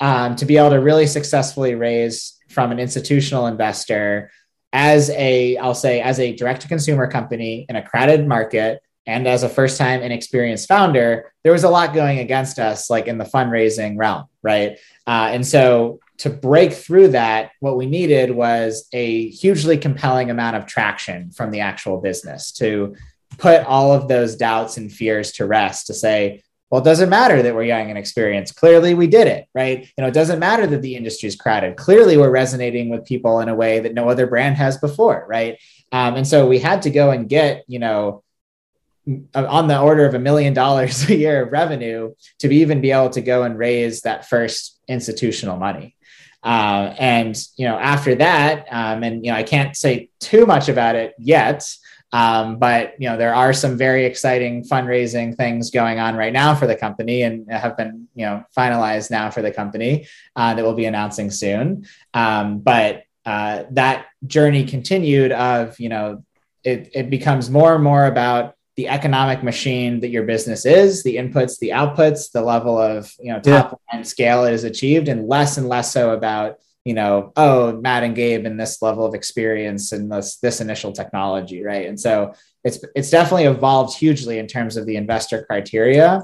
um, 0.00 0.36
to 0.36 0.44
be 0.44 0.56
able 0.56 0.70
to 0.70 0.80
really 0.80 1.06
successfully 1.06 1.74
raise 1.74 2.38
from 2.50 2.72
an 2.72 2.78
institutional 2.78 3.46
investor 3.46 4.30
as 4.72 5.10
a, 5.10 5.56
I'll 5.58 5.74
say, 5.74 6.00
as 6.00 6.18
a 6.18 6.34
direct 6.34 6.62
to 6.62 6.68
consumer 6.68 7.06
company 7.06 7.66
in 7.68 7.76
a 7.76 7.82
crowded 7.82 8.26
market 8.26 8.82
and 9.06 9.26
as 9.26 9.42
a 9.42 9.48
first 9.48 9.78
time 9.78 10.02
inexperienced 10.02 10.68
founder, 10.68 11.32
there 11.42 11.52
was 11.52 11.64
a 11.64 11.68
lot 11.68 11.92
going 11.92 12.18
against 12.20 12.58
us, 12.58 12.88
like 12.88 13.06
in 13.06 13.18
the 13.18 13.24
fundraising 13.24 13.98
realm, 13.98 14.26
right? 14.42 14.78
Uh, 15.06 15.30
and 15.32 15.46
so 15.46 15.98
to 16.22 16.30
break 16.30 16.72
through 16.72 17.08
that, 17.08 17.50
what 17.58 17.76
we 17.76 17.84
needed 17.84 18.30
was 18.30 18.86
a 18.92 19.28
hugely 19.30 19.76
compelling 19.76 20.30
amount 20.30 20.54
of 20.54 20.66
traction 20.66 21.32
from 21.32 21.50
the 21.50 21.58
actual 21.58 22.00
business 22.00 22.52
to 22.52 22.94
put 23.38 23.66
all 23.66 23.92
of 23.92 24.06
those 24.06 24.36
doubts 24.36 24.76
and 24.76 24.92
fears 24.92 25.32
to 25.32 25.46
rest 25.46 25.88
to 25.88 25.94
say, 25.94 26.40
well, 26.70 26.80
it 26.80 26.84
doesn't 26.84 27.08
matter 27.08 27.42
that 27.42 27.56
we're 27.56 27.64
young 27.64 27.88
and 27.88 27.98
experienced. 27.98 28.54
Clearly, 28.54 28.94
we 28.94 29.08
did 29.08 29.26
it, 29.26 29.48
right? 29.52 29.80
You 29.80 30.02
know, 30.02 30.06
it 30.06 30.14
doesn't 30.14 30.38
matter 30.38 30.64
that 30.64 30.80
the 30.80 30.94
industry 30.94 31.26
is 31.26 31.34
crowded. 31.34 31.76
Clearly, 31.76 32.16
we're 32.16 32.30
resonating 32.30 32.88
with 32.88 33.04
people 33.04 33.40
in 33.40 33.48
a 33.48 33.54
way 33.56 33.80
that 33.80 33.92
no 33.92 34.08
other 34.08 34.28
brand 34.28 34.56
has 34.58 34.78
before, 34.78 35.26
right? 35.28 35.58
Um, 35.90 36.14
and 36.14 36.26
so 36.26 36.46
we 36.46 36.60
had 36.60 36.82
to 36.82 36.90
go 36.90 37.10
and 37.10 37.28
get, 37.28 37.64
you 37.66 37.80
know, 37.80 38.22
on 39.34 39.66
the 39.66 39.80
order 39.80 40.06
of 40.06 40.14
a 40.14 40.20
million 40.20 40.54
dollars 40.54 41.02
a 41.10 41.16
year 41.16 41.42
of 41.42 41.50
revenue 41.50 42.14
to 42.38 42.46
be 42.46 42.58
even 42.58 42.80
be 42.80 42.92
able 42.92 43.10
to 43.10 43.20
go 43.20 43.42
and 43.42 43.58
raise 43.58 44.02
that 44.02 44.28
first 44.28 44.78
institutional 44.86 45.56
money. 45.56 45.96
Uh, 46.42 46.94
and 46.98 47.36
you 47.56 47.66
know, 47.66 47.78
after 47.78 48.14
that, 48.16 48.66
um, 48.70 49.02
and 49.02 49.24
you 49.24 49.30
know, 49.30 49.36
I 49.36 49.42
can't 49.42 49.76
say 49.76 50.10
too 50.18 50.44
much 50.44 50.68
about 50.68 50.96
it 50.96 51.14
yet, 51.18 51.64
um, 52.12 52.58
but 52.58 52.94
you 52.98 53.08
know, 53.08 53.16
there 53.16 53.34
are 53.34 53.52
some 53.52 53.76
very 53.76 54.04
exciting 54.04 54.64
fundraising 54.64 55.36
things 55.36 55.70
going 55.70 55.98
on 55.98 56.16
right 56.16 56.32
now 56.32 56.54
for 56.54 56.66
the 56.66 56.76
company, 56.76 57.22
and 57.22 57.50
have 57.50 57.76
been 57.76 58.08
you 58.14 58.26
know 58.26 58.44
finalized 58.56 59.10
now 59.10 59.30
for 59.30 59.40
the 59.40 59.50
company 59.50 60.06
uh, 60.36 60.54
that 60.54 60.62
we'll 60.62 60.74
be 60.74 60.84
announcing 60.84 61.30
soon. 61.30 61.86
Um, 62.12 62.58
but 62.58 63.04
uh, 63.24 63.64
that 63.70 64.06
journey 64.26 64.64
continued 64.64 65.32
of 65.32 65.78
you 65.80 65.88
know, 65.88 66.24
it, 66.64 66.90
it 66.94 67.10
becomes 67.10 67.50
more 67.50 67.74
and 67.74 67.84
more 67.84 68.06
about 68.06 68.56
the 68.76 68.88
economic 68.88 69.42
machine 69.42 70.00
that 70.00 70.08
your 70.08 70.22
business 70.24 70.64
is, 70.64 71.02
the 71.02 71.16
inputs, 71.16 71.58
the 71.58 71.70
outputs, 71.70 72.30
the 72.32 72.42
level 72.42 72.78
of 72.78 73.12
you 73.20 73.32
know 73.32 73.40
top 73.40 73.80
yeah. 73.92 73.96
line 73.96 74.04
scale 74.04 74.44
it 74.44 74.54
is 74.54 74.64
achieved, 74.64 75.08
and 75.08 75.28
less 75.28 75.58
and 75.58 75.68
less 75.68 75.92
so 75.92 76.10
about 76.12 76.56
you 76.84 76.94
know 76.94 77.32
oh 77.36 77.78
Matt 77.80 78.02
and 78.02 78.16
Gabe 78.16 78.46
and 78.46 78.58
this 78.58 78.80
level 78.80 79.04
of 79.04 79.14
experience 79.14 79.92
and 79.92 80.10
this 80.10 80.36
this 80.36 80.60
initial 80.60 80.92
technology, 80.92 81.62
right? 81.62 81.86
And 81.86 82.00
so 82.00 82.34
it's 82.64 82.78
it's 82.94 83.10
definitely 83.10 83.44
evolved 83.44 83.96
hugely 83.96 84.38
in 84.38 84.46
terms 84.46 84.76
of 84.76 84.86
the 84.86 84.96
investor 84.96 85.44
criteria. 85.44 86.22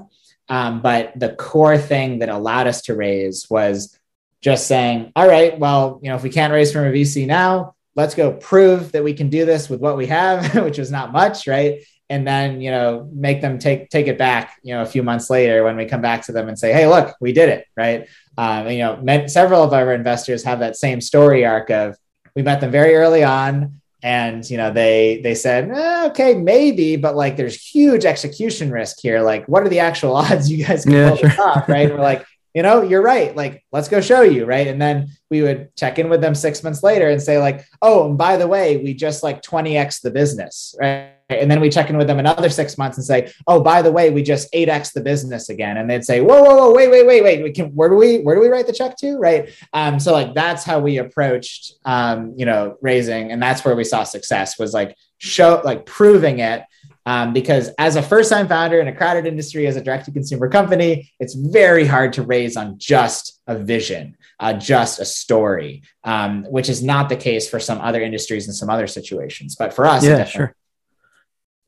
Um, 0.48 0.80
but 0.80 1.12
the 1.18 1.34
core 1.34 1.76
thing 1.76 2.20
that 2.20 2.30
allowed 2.30 2.66
us 2.66 2.82
to 2.82 2.96
raise 2.96 3.46
was 3.50 3.98
just 4.40 4.66
saying, 4.66 5.12
all 5.14 5.28
right, 5.28 5.58
well, 5.58 6.00
you 6.02 6.08
know, 6.08 6.16
if 6.16 6.22
we 6.22 6.30
can't 6.30 6.52
raise 6.52 6.72
from 6.72 6.86
a 6.86 6.90
VC 6.90 7.26
now, 7.26 7.74
let's 7.96 8.14
go 8.14 8.32
prove 8.32 8.92
that 8.92 9.04
we 9.04 9.12
can 9.12 9.28
do 9.28 9.44
this 9.44 9.68
with 9.68 9.80
what 9.80 9.96
we 9.96 10.06
have, 10.06 10.54
which 10.64 10.78
is 10.78 10.90
not 10.90 11.12
much, 11.12 11.46
right? 11.46 11.80
And 12.10 12.26
then 12.26 12.60
you 12.60 12.70
know 12.70 13.08
make 13.12 13.40
them 13.40 13.58
take 13.58 13.90
take 13.90 14.06
it 14.06 14.18
back 14.18 14.58
you 14.62 14.74
know 14.74 14.82
a 14.82 14.86
few 14.86 15.02
months 15.02 15.30
later 15.30 15.64
when 15.64 15.76
we 15.76 15.84
come 15.84 16.00
back 16.00 16.22
to 16.22 16.32
them 16.32 16.48
and 16.48 16.58
say 16.58 16.72
hey 16.72 16.86
look 16.86 17.14
we 17.20 17.32
did 17.32 17.48
it 17.48 17.66
right 17.76 18.08
um, 18.36 18.68
you 18.68 18.78
know 18.78 19.26
several 19.26 19.62
of 19.62 19.72
our 19.72 19.92
investors 19.92 20.42
have 20.44 20.60
that 20.60 20.76
same 20.76 21.00
story 21.00 21.44
arc 21.44 21.70
of 21.70 21.96
we 22.34 22.42
met 22.42 22.60
them 22.60 22.70
very 22.70 22.94
early 22.94 23.24
on 23.24 23.80
and 24.02 24.48
you 24.48 24.56
know 24.56 24.72
they 24.72 25.20
they 25.22 25.34
said 25.34 25.70
eh, 25.70 26.06
okay 26.06 26.34
maybe 26.34 26.96
but 26.96 27.16
like 27.16 27.36
there's 27.36 27.56
huge 27.56 28.04
execution 28.04 28.70
risk 28.70 28.98
here 29.00 29.20
like 29.20 29.46
what 29.46 29.62
are 29.62 29.68
the 29.68 29.80
actual 29.80 30.16
odds 30.24 30.50
you 30.50 30.64
guys 30.64 30.84
can 30.84 30.92
yeah, 30.92 31.08
pull 31.08 31.18
sure. 31.18 31.28
this 31.28 31.38
off 31.38 31.68
right 31.68 31.90
we're 31.90 32.00
like 32.00 32.24
you 32.54 32.62
know, 32.62 32.82
you're 32.82 33.02
right. 33.02 33.36
Like, 33.36 33.62
let's 33.70 33.88
go 33.88 34.00
show 34.00 34.22
you. 34.22 34.44
Right. 34.44 34.66
And 34.66 34.82
then 34.82 35.10
we 35.30 35.42
would 35.42 35.76
check 35.76 36.00
in 36.00 36.08
with 36.08 36.20
them 36.20 36.34
six 36.34 36.64
months 36.64 36.82
later 36.82 37.08
and 37.08 37.22
say, 37.22 37.38
like, 37.38 37.64
oh, 37.82 38.08
and 38.08 38.18
by 38.18 38.36
the 38.36 38.48
way, 38.48 38.78
we 38.78 38.94
just 38.94 39.22
like 39.22 39.42
20x 39.42 40.00
the 40.00 40.10
business. 40.10 40.74
Right. 40.80 41.12
And 41.28 41.50
then 41.50 41.60
we 41.60 41.68
check 41.68 41.90
in 41.90 41.96
with 41.96 42.06
them 42.06 42.18
another 42.18 42.48
six 42.48 42.78
months 42.78 42.96
and 42.96 43.04
say, 43.04 43.32
oh, 43.46 43.60
by 43.60 43.82
the 43.82 43.92
way, 43.92 44.10
we 44.10 44.22
just 44.22 44.52
8x 44.52 44.92
the 44.92 45.00
business 45.00 45.48
again. 45.48 45.76
And 45.76 45.88
they'd 45.88 46.04
say, 46.04 46.20
whoa, 46.20 46.42
whoa, 46.42 46.56
whoa, 46.56 46.74
wait, 46.74 46.90
wait, 46.90 47.06
wait, 47.06 47.22
wait. 47.22 47.42
We 47.42 47.52
can, 47.52 47.66
where 47.74 47.88
do 47.88 47.96
we, 47.96 48.18
where 48.18 48.34
do 48.34 48.40
we 48.40 48.48
write 48.48 48.66
the 48.66 48.72
check 48.72 48.96
to? 48.98 49.16
Right. 49.18 49.50
Um, 49.72 50.00
so 50.00 50.12
like 50.12 50.34
that's 50.34 50.64
how 50.64 50.78
we 50.78 50.98
approached 50.98 51.74
um, 51.84 52.34
you 52.36 52.46
know, 52.46 52.76
raising. 52.80 53.32
And 53.32 53.42
that's 53.42 53.64
where 53.64 53.76
we 53.76 53.84
saw 53.84 54.04
success 54.04 54.58
was 54.58 54.72
like 54.72 54.96
show 55.18 55.60
like 55.64 55.84
proving 55.84 56.38
it 56.38 56.62
um, 57.08 57.32
because 57.32 57.70
as 57.78 57.96
a 57.96 58.02
first 58.02 58.30
time 58.30 58.48
founder 58.48 58.80
in 58.80 58.88
a 58.88 58.94
crowded 58.94 59.24
industry, 59.24 59.66
as 59.66 59.76
a 59.76 59.80
direct 59.80 60.04
to 60.04 60.10
consumer 60.10 60.46
company, 60.46 61.10
it's 61.18 61.32
very 61.32 61.86
hard 61.86 62.12
to 62.12 62.22
raise 62.22 62.54
on 62.54 62.78
just 62.78 63.40
a 63.46 63.56
vision, 63.56 64.14
uh, 64.40 64.52
just 64.52 65.00
a 65.00 65.06
story, 65.06 65.84
um, 66.04 66.44
which 66.50 66.68
is 66.68 66.82
not 66.82 67.08
the 67.08 67.16
case 67.16 67.48
for 67.48 67.58
some 67.58 67.80
other 67.80 68.02
industries 68.02 68.46
and 68.46 68.54
some 68.54 68.68
other 68.68 68.86
situations. 68.86 69.56
But 69.56 69.72
for 69.72 69.86
us, 69.86 70.04
yeah, 70.04 70.24
sure. 70.24 70.54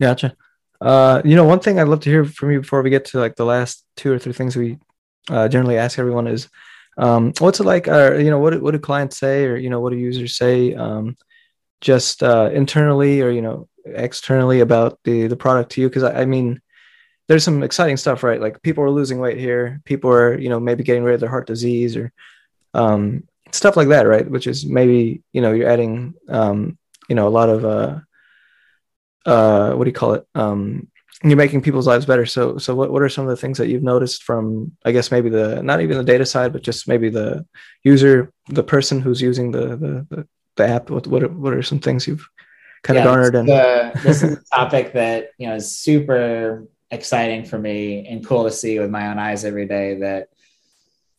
Gotcha. 0.01 0.35
Uh, 0.81 1.21
you 1.25 1.37
know, 1.37 1.45
one 1.45 1.61
thing 1.61 1.79
I'd 1.79 1.89
love 1.89 2.01
to 2.01 2.11
hear 2.11 2.25
from 2.25 2.51
you 2.53 2.61
before 2.61 2.83
we 2.83 2.91
get 2.91 3.05
to 3.07 3.19
like 3.19 3.37
the 3.37 3.45
last 3.45 3.85
two 3.97 4.13
or 4.13 4.19
three 4.19 4.33
things 4.33 4.57
we 4.57 4.79
uh, 5.29 5.47
generally 5.49 5.77
ask 5.77 5.99
everyone 5.99 6.27
is, 6.27 6.49
um, 6.97 7.33
what's 7.39 7.61
it 7.61 7.65
like? 7.65 7.87
Uh, 7.87 8.15
you 8.15 8.31
know, 8.31 8.39
what 8.39 8.61
what 8.61 8.73
do 8.73 8.79
clients 8.79 9.19
say, 9.19 9.45
or 9.45 9.57
you 9.57 9.71
know, 9.71 9.81
what 9.81 9.91
do 9.91 9.99
users 9.99 10.37
say? 10.37 10.75
Um, 10.75 11.17
just 11.81 12.23
uh, 12.23 12.51
internally, 12.53 13.23
or 13.23 13.31
you 13.31 13.43
know, 13.43 13.69
externally 13.85 14.61
about 14.61 14.99
the 15.05 15.27
the 15.27 15.37
product 15.37 15.73
to 15.73 15.81
you? 15.81 15.89
Because 15.89 16.03
I, 16.03 16.23
I, 16.23 16.25
mean, 16.25 16.61
there's 17.29 17.45
some 17.45 17.63
exciting 17.63 17.97
stuff, 17.97 18.23
right? 18.23 18.41
Like 18.41 18.63
people 18.63 18.85
are 18.85 18.91
losing 18.91 19.19
weight 19.21 19.39
here. 19.39 19.81
People 19.85 20.11
are, 20.11 20.37
you 20.39 20.49
know, 20.49 20.61
maybe 20.61 20.83
getting 20.83 21.05
rid 21.05 21.15
of 21.15 21.21
their 21.21 21.31
heart 21.31 21.47
disease 21.47 21.97
or 21.97 22.13
um, 22.75 23.25
stuff 23.53 23.77
like 23.77 23.89
that, 23.89 24.07
right? 24.07 24.29
Which 24.29 24.47
is 24.47 24.67
maybe, 24.67 25.23
you 25.33 25.41
know, 25.41 25.53
you're 25.53 25.69
adding, 25.69 26.15
um, 26.29 26.79
you 27.09 27.15
know, 27.15 27.29
a 27.29 27.31
lot 27.31 27.49
of, 27.49 27.65
uh, 27.65 28.01
uh, 29.27 29.73
what 29.73 29.85
do 29.85 29.91
you 29.91 29.95
call 29.95 30.15
it? 30.15 30.27
Um, 30.35 30.89
you're 31.23 31.37
making 31.37 31.61
people's 31.61 31.87
lives 31.87 32.07
better. 32.07 32.25
So, 32.25 32.57
so 32.57 32.75
what, 32.75 32.91
what 32.91 33.03
are 33.03 33.09
some 33.09 33.25
of 33.25 33.31
the 33.31 33.37
things 33.37 33.59
that 33.59 33.69
you've 33.69 33.83
noticed 33.83 34.23
from, 34.23 34.73
I 34.87 34.93
guess, 34.93 35.11
maybe 35.11 35.29
the, 35.29 35.63
not 35.63 35.83
even 35.83 35.99
the 35.99 36.05
data 36.05 36.25
side, 36.25 36.53
but 36.53 36.63
just 36.63 36.89
maybe 36.89 37.11
the 37.11 37.45
user, 37.85 38.33
the 38.49 38.63
person 38.63 39.03
who's 39.03 39.21
using 39.21 39.51
the, 39.51 39.77
the, 39.77 40.07
the, 40.09 40.29
the 40.57 40.67
app? 40.67 40.89
What, 40.89 41.07
what, 41.07 41.23
are, 41.23 41.29
what 41.29 41.53
are 41.53 41.63
some 41.63 41.79
things 41.79 42.07
you've 42.07 42.27
kind 42.83 42.97
yeah, 42.97 43.03
of 43.03 43.07
garnered? 43.07 43.35
And 43.35 43.49
the, 43.49 43.93
this 44.03 44.23
is 44.23 44.39
a 44.39 44.43
topic 44.55 44.95
that, 44.95 45.33
you 45.37 45.47
know, 45.49 45.57
is 45.57 45.77
super 45.77 46.67
exciting 46.91 47.45
for 47.45 47.59
me 47.59 48.07
and 48.09 48.27
cool 48.27 48.45
to 48.45 48.51
see 48.51 48.79
with 48.79 48.91
my 48.91 49.09
own 49.09 49.19
eyes 49.19 49.45
every 49.45 49.67
day 49.67 49.97
that, 49.97 50.29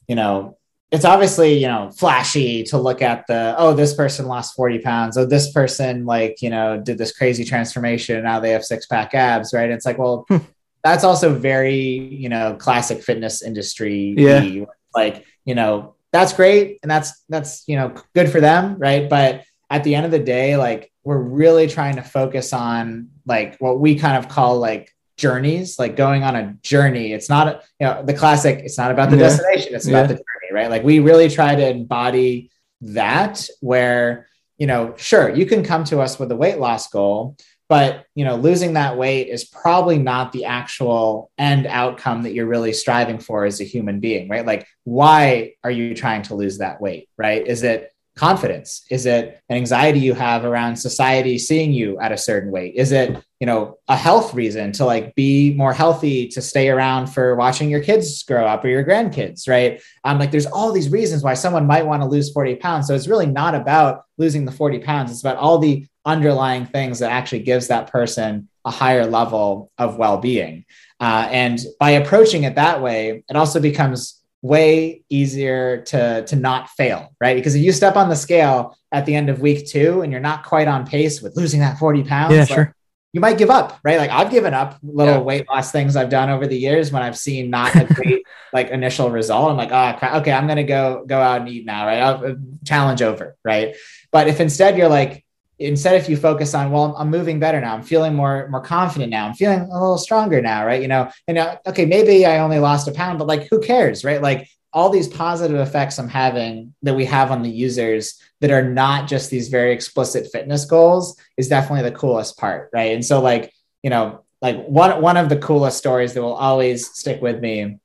you 0.07 0.15
know, 0.15 0.57
it's 0.91 1.05
obviously, 1.05 1.53
you 1.53 1.67
know, 1.67 1.89
flashy 1.89 2.63
to 2.63 2.77
look 2.77 3.01
at 3.01 3.25
the, 3.27 3.55
oh, 3.57 3.73
this 3.73 3.93
person 3.93 4.27
lost 4.27 4.55
40 4.55 4.79
pounds. 4.79 5.17
Oh, 5.17 5.25
this 5.25 5.51
person 5.53 6.05
like, 6.05 6.41
you 6.41 6.49
know, 6.49 6.77
did 6.77 6.97
this 6.97 7.15
crazy 7.15 7.45
transformation 7.45 8.17
and 8.17 8.25
now 8.25 8.41
they 8.41 8.51
have 8.51 8.65
six 8.65 8.85
pack 8.85 9.13
abs. 9.13 9.53
Right. 9.53 9.69
It's 9.69 9.85
like, 9.85 9.97
well, 9.97 10.25
hmm. 10.27 10.37
that's 10.83 11.05
also 11.05 11.33
very, 11.33 11.77
you 11.77 12.27
know, 12.27 12.55
classic 12.55 13.01
fitness 13.01 13.41
industry. 13.41 14.13
Yeah. 14.17 14.65
Like, 14.93 15.25
you 15.45 15.55
know, 15.55 15.95
that's 16.11 16.33
great. 16.33 16.79
And 16.83 16.91
that's, 16.91 17.23
that's, 17.29 17.63
you 17.67 17.77
know, 17.77 17.95
good 18.13 18.29
for 18.29 18.41
them. 18.41 18.77
Right. 18.77 19.09
But 19.09 19.45
at 19.69 19.85
the 19.85 19.95
end 19.95 20.05
of 20.05 20.11
the 20.11 20.19
day, 20.19 20.57
like 20.57 20.91
we're 21.05 21.17
really 21.17 21.67
trying 21.67 21.95
to 21.95 22.03
focus 22.03 22.51
on 22.51 23.07
like 23.25 23.55
what 23.59 23.79
we 23.79 23.95
kind 23.95 24.17
of 24.17 24.27
call 24.27 24.59
like 24.59 24.93
journeys, 25.21 25.77
like 25.77 25.95
going 25.95 26.23
on 26.23 26.35
a 26.35 26.53
journey. 26.63 27.13
It's 27.13 27.29
not, 27.29 27.63
you 27.79 27.85
know, 27.85 28.03
the 28.03 28.13
classic, 28.13 28.59
it's 28.65 28.77
not 28.77 28.91
about 28.91 29.11
the 29.11 29.17
yeah. 29.17 29.29
destination, 29.29 29.75
it's 29.75 29.87
about 29.87 30.07
the 30.07 30.15
journey, 30.15 30.51
right? 30.51 30.69
Like 30.69 30.83
we 30.83 30.99
really 30.99 31.29
try 31.29 31.55
to 31.55 31.69
embody 31.69 32.49
that 32.81 33.47
where, 33.61 34.27
you 34.57 34.67
know, 34.67 34.95
sure, 34.97 35.29
you 35.29 35.45
can 35.45 35.63
come 35.63 35.83
to 35.85 36.01
us 36.01 36.19
with 36.19 36.31
a 36.31 36.35
weight 36.35 36.59
loss 36.59 36.89
goal, 36.89 37.37
but, 37.69 38.05
you 38.15 38.25
know, 38.25 38.35
losing 38.35 38.73
that 38.73 38.97
weight 38.97 39.27
is 39.29 39.45
probably 39.45 39.97
not 39.97 40.31
the 40.31 40.45
actual 40.45 41.31
end 41.37 41.67
outcome 41.67 42.23
that 42.23 42.33
you're 42.33 42.53
really 42.55 42.73
striving 42.73 43.19
for 43.19 43.45
as 43.45 43.61
a 43.61 43.63
human 43.63 43.99
being, 43.99 44.27
right? 44.27 44.45
Like, 44.45 44.67
why 44.83 45.53
are 45.63 45.71
you 45.71 45.95
trying 45.95 46.23
to 46.23 46.35
lose 46.35 46.57
that 46.57 46.81
weight, 46.81 47.07
right? 47.17 47.45
Is 47.45 47.63
it 47.63 47.93
confidence? 48.17 48.85
Is 48.89 49.05
it 49.05 49.39
an 49.47 49.55
anxiety 49.55 49.99
you 49.99 50.15
have 50.15 50.43
around 50.43 50.75
society 50.75 51.37
seeing 51.37 51.71
you 51.71 51.99
at 51.99 52.11
a 52.11 52.17
certain 52.17 52.51
weight? 52.51 52.73
Is 52.75 52.91
it, 52.91 53.23
you 53.41 53.47
know, 53.47 53.79
a 53.87 53.97
health 53.97 54.35
reason 54.35 54.71
to 54.71 54.85
like 54.85 55.15
be 55.15 55.55
more 55.55 55.73
healthy 55.73 56.27
to 56.27 56.43
stay 56.43 56.69
around 56.69 57.07
for 57.07 57.35
watching 57.35 57.71
your 57.71 57.81
kids 57.81 58.21
grow 58.21 58.45
up 58.45 58.63
or 58.63 58.67
your 58.67 58.85
grandkids, 58.85 59.49
right? 59.49 59.81
Um, 60.03 60.19
like 60.19 60.29
there's 60.29 60.45
all 60.45 60.71
these 60.71 60.89
reasons 60.89 61.23
why 61.23 61.33
someone 61.33 61.65
might 61.65 61.87
want 61.87 62.03
to 62.03 62.07
lose 62.07 62.31
40 62.31 62.57
pounds. 62.57 62.85
So 62.85 62.93
it's 62.93 63.07
really 63.07 63.25
not 63.25 63.55
about 63.55 64.03
losing 64.19 64.45
the 64.45 64.51
40 64.51 64.77
pounds. 64.79 65.09
It's 65.09 65.21
about 65.21 65.37
all 65.37 65.57
the 65.57 65.87
underlying 66.05 66.67
things 66.67 66.99
that 66.99 67.11
actually 67.11 67.41
gives 67.41 67.69
that 67.69 67.91
person 67.91 68.47
a 68.63 68.69
higher 68.69 69.07
level 69.07 69.71
of 69.79 69.97
well-being. 69.97 70.63
Uh, 70.99 71.27
and 71.31 71.59
by 71.79 71.91
approaching 71.91 72.43
it 72.43 72.53
that 72.55 72.79
way, 72.83 73.23
it 73.27 73.35
also 73.35 73.59
becomes 73.59 74.21
way 74.43 75.03
easier 75.09 75.81
to 75.83 76.23
to 76.25 76.35
not 76.35 76.69
fail, 76.69 77.09
right? 77.19 77.35
Because 77.35 77.55
if 77.55 77.63
you 77.63 77.71
step 77.71 77.95
on 77.95 78.09
the 78.09 78.15
scale 78.15 78.77
at 78.91 79.07
the 79.07 79.15
end 79.15 79.29
of 79.29 79.39
week 79.39 79.67
two 79.67 80.01
and 80.01 80.11
you're 80.11 80.21
not 80.21 80.43
quite 80.43 80.67
on 80.67 80.85
pace 80.85 81.21
with 81.23 81.35
losing 81.35 81.59
that 81.61 81.79
40 81.79 82.03
pounds, 82.03 82.33
yeah, 82.33 82.41
like, 82.41 82.49
sure. 82.49 82.75
You 83.13 83.19
might 83.19 83.37
give 83.37 83.49
up, 83.49 83.79
right? 83.83 83.97
Like 83.97 84.09
I've 84.09 84.31
given 84.31 84.53
up 84.53 84.77
little 84.81 85.15
yeah. 85.15 85.19
weight 85.19 85.49
loss 85.49 85.71
things 85.71 85.95
I've 85.95 86.09
done 86.09 86.29
over 86.29 86.47
the 86.47 86.57
years 86.57 86.91
when 86.91 87.03
I've 87.03 87.17
seen 87.17 87.49
not 87.49 87.75
a 87.75 87.85
great 87.93 88.25
like 88.53 88.69
initial 88.69 89.11
result. 89.11 89.51
I'm 89.51 89.57
like, 89.57 89.71
oh, 89.71 90.17
okay, 90.19 90.31
I'm 90.31 90.47
gonna 90.47 90.63
go 90.63 91.03
go 91.05 91.19
out 91.19 91.41
and 91.41 91.49
eat 91.49 91.65
now, 91.65 91.85
right? 91.85 92.01
I'll, 92.01 92.25
uh, 92.25 92.35
challenge 92.65 93.01
over, 93.01 93.35
right? 93.43 93.75
But 94.11 94.27
if 94.27 94.39
instead 94.39 94.77
you're 94.77 94.89
like, 94.89 95.25
instead 95.59 95.95
if 95.95 96.09
you 96.09 96.17
focus 96.17 96.55
on 96.55 96.71
well 96.71 96.95
i'm 96.97 97.11
moving 97.11 97.39
better 97.39 97.61
now 97.61 97.75
i'm 97.75 97.83
feeling 97.83 98.15
more 98.15 98.47
more 98.49 98.61
confident 98.61 99.11
now 99.11 99.27
i'm 99.27 99.33
feeling 99.35 99.59
a 99.59 99.73
little 99.73 99.97
stronger 99.97 100.41
now 100.41 100.65
right 100.65 100.81
you 100.81 100.87
know 100.87 101.07
and 101.27 101.37
uh, 101.37 101.55
okay 101.67 101.85
maybe 101.85 102.25
i 102.25 102.39
only 102.39 102.57
lost 102.57 102.87
a 102.87 102.91
pound 102.91 103.19
but 103.19 103.27
like 103.27 103.47
who 103.49 103.59
cares 103.59 104.03
right 104.03 104.21
like 104.23 104.49
all 104.73 104.89
these 104.89 105.07
positive 105.07 105.59
effects 105.59 105.97
i'm 105.97 106.07
having 106.07 106.73
that 106.81 106.95
we 106.95 107.05
have 107.05 107.31
on 107.31 107.41
the 107.41 107.49
users 107.49 108.19
that 108.39 108.51
are 108.51 108.67
not 108.67 109.07
just 109.07 109.29
these 109.29 109.49
very 109.49 109.73
explicit 109.73 110.27
fitness 110.31 110.65
goals 110.65 111.17
is 111.37 111.47
definitely 111.47 111.87
the 111.87 111.95
coolest 111.95 112.37
part 112.37 112.69
right 112.73 112.93
and 112.93 113.05
so 113.05 113.21
like 113.21 113.53
you 113.83 113.89
know 113.89 114.23
like 114.41 114.65
one 114.65 115.01
one 115.01 115.17
of 115.17 115.29
the 115.29 115.37
coolest 115.37 115.77
stories 115.77 116.13
that 116.13 116.21
will 116.21 116.33
always 116.33 116.89
stick 116.89 117.21
with 117.21 117.39
me 117.39 117.77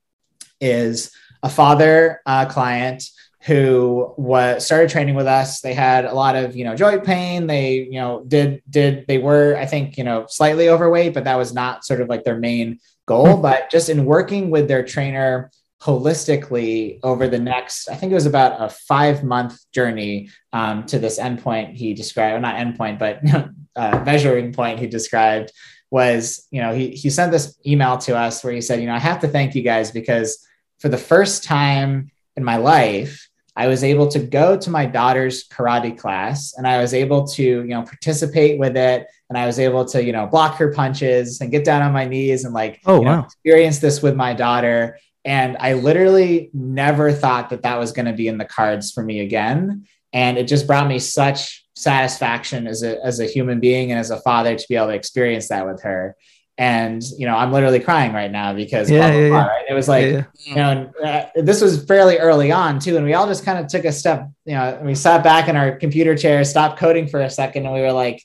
is 0.60 1.12
a 1.42 1.48
father 1.48 2.20
uh, 2.26 2.46
client 2.46 3.04
who 3.46 4.12
was 4.16 4.66
started 4.66 4.90
training 4.90 5.14
with 5.14 5.28
us. 5.28 5.60
They 5.60 5.72
had 5.72 6.04
a 6.04 6.12
lot 6.12 6.34
of 6.34 6.56
you 6.56 6.64
know 6.64 6.74
joint 6.74 7.04
pain. 7.04 7.46
They 7.46 7.74
you 7.74 8.00
know 8.00 8.24
did 8.26 8.62
did 8.68 9.06
they 9.06 9.18
were 9.18 9.56
I 9.56 9.66
think 9.66 9.96
you 9.96 10.04
know 10.04 10.26
slightly 10.28 10.68
overweight, 10.68 11.14
but 11.14 11.24
that 11.24 11.36
was 11.36 11.54
not 11.54 11.84
sort 11.84 12.00
of 12.00 12.08
like 12.08 12.24
their 12.24 12.38
main 12.38 12.80
goal. 13.06 13.36
But 13.46 13.70
just 13.70 13.88
in 13.88 14.04
working 14.04 14.50
with 14.50 14.66
their 14.66 14.84
trainer 14.84 15.50
holistically 15.82 16.98
over 17.02 17.28
the 17.28 17.38
next, 17.38 17.88
I 17.88 17.94
think 17.94 18.10
it 18.10 18.14
was 18.14 18.26
about 18.26 18.60
a 18.60 18.68
five 18.70 19.22
month 19.22 19.58
journey 19.72 20.30
um, 20.52 20.84
to 20.86 20.98
this 20.98 21.18
endpoint 21.18 21.74
he 21.74 21.94
described, 21.94 22.36
or 22.36 22.40
not 22.40 22.56
endpoint, 22.56 22.98
but 22.98 23.20
uh, 23.76 24.02
measuring 24.04 24.52
point 24.52 24.78
he 24.78 24.86
described 24.86 25.52
was, 25.90 26.46
you 26.50 26.60
know, 26.60 26.74
he, 26.74 26.90
he 26.90 27.10
sent 27.10 27.30
this 27.30 27.58
email 27.66 27.98
to 27.98 28.16
us 28.16 28.42
where 28.42 28.52
he 28.52 28.60
said, 28.60 28.80
you 28.80 28.86
know, 28.86 28.94
I 28.94 28.98
have 28.98 29.20
to 29.20 29.28
thank 29.28 29.54
you 29.54 29.62
guys 29.62 29.90
because 29.90 30.44
for 30.78 30.88
the 30.88 30.98
first 30.98 31.44
time 31.44 32.10
in 32.36 32.44
my 32.44 32.56
life, 32.56 33.28
I 33.56 33.68
was 33.68 33.82
able 33.82 34.08
to 34.08 34.18
go 34.18 34.56
to 34.58 34.70
my 34.70 34.84
daughter's 34.84 35.48
karate 35.48 35.96
class 35.96 36.54
and 36.56 36.68
I 36.68 36.78
was 36.78 36.92
able 36.92 37.26
to, 37.28 37.42
you 37.42 37.64
know, 37.64 37.82
participate 37.82 38.58
with 38.58 38.76
it. 38.76 39.06
And 39.30 39.38
I 39.38 39.46
was 39.46 39.58
able 39.58 39.86
to, 39.86 40.04
you 40.04 40.12
know, 40.12 40.26
block 40.26 40.56
her 40.56 40.72
punches 40.72 41.40
and 41.40 41.50
get 41.50 41.64
down 41.64 41.80
on 41.80 41.92
my 41.92 42.04
knees 42.04 42.44
and 42.44 42.52
like, 42.52 42.80
oh, 42.84 43.00
wow. 43.00 43.16
Know, 43.16 43.24
experience 43.24 43.78
this 43.78 44.02
with 44.02 44.14
my 44.14 44.34
daughter. 44.34 44.98
And 45.26 45.56
I 45.58 45.74
literally 45.74 46.50
never 46.54 47.12
thought 47.12 47.50
that 47.50 47.62
that 47.62 47.78
was 47.78 47.92
going 47.92 48.06
to 48.06 48.12
be 48.12 48.28
in 48.28 48.38
the 48.38 48.44
cards 48.44 48.92
for 48.92 49.02
me 49.02 49.20
again. 49.20 49.86
And 50.12 50.38
it 50.38 50.46
just 50.46 50.66
brought 50.66 50.86
me 50.86 51.00
such 51.00 51.66
satisfaction 51.74 52.66
as 52.66 52.82
a, 52.82 53.04
as 53.04 53.20
a 53.20 53.26
human 53.26 53.60
being 53.60 53.90
and 53.90 54.00
as 54.00 54.10
a 54.10 54.20
father 54.20 54.56
to 54.56 54.66
be 54.68 54.76
able 54.76 54.86
to 54.86 54.94
experience 54.94 55.48
that 55.48 55.66
with 55.66 55.82
her 55.82 56.16
and 56.58 57.02
you 57.18 57.26
know 57.26 57.36
i'm 57.36 57.52
literally 57.52 57.80
crying 57.80 58.14
right 58.14 58.30
now 58.30 58.54
because 58.54 58.90
yeah, 58.90 59.00
blah, 59.00 59.10
blah, 59.10 59.18
yeah, 59.18 59.28
blah, 59.28 59.44
right? 59.44 59.64
it 59.68 59.74
was 59.74 59.88
like 59.88 60.06
yeah, 60.06 60.24
you 60.36 60.54
know 60.54 60.90
uh, 61.04 61.26
this 61.34 61.60
was 61.60 61.84
fairly 61.84 62.16
early 62.16 62.50
on 62.50 62.78
too 62.78 62.96
and 62.96 63.04
we 63.04 63.12
all 63.12 63.26
just 63.26 63.44
kind 63.44 63.58
of 63.58 63.66
took 63.66 63.84
a 63.84 63.92
step 63.92 64.26
you 64.46 64.54
know 64.54 64.80
we 64.82 64.94
sat 64.94 65.22
back 65.22 65.48
in 65.48 65.56
our 65.56 65.76
computer 65.76 66.16
chair 66.16 66.42
stopped 66.44 66.78
coding 66.78 67.06
for 67.06 67.20
a 67.20 67.28
second 67.28 67.66
and 67.66 67.74
we 67.74 67.82
were 67.82 67.92
like 67.92 68.22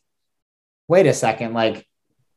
wait 0.87 1.05
a 1.05 1.13
second 1.13 1.53
like 1.53 1.85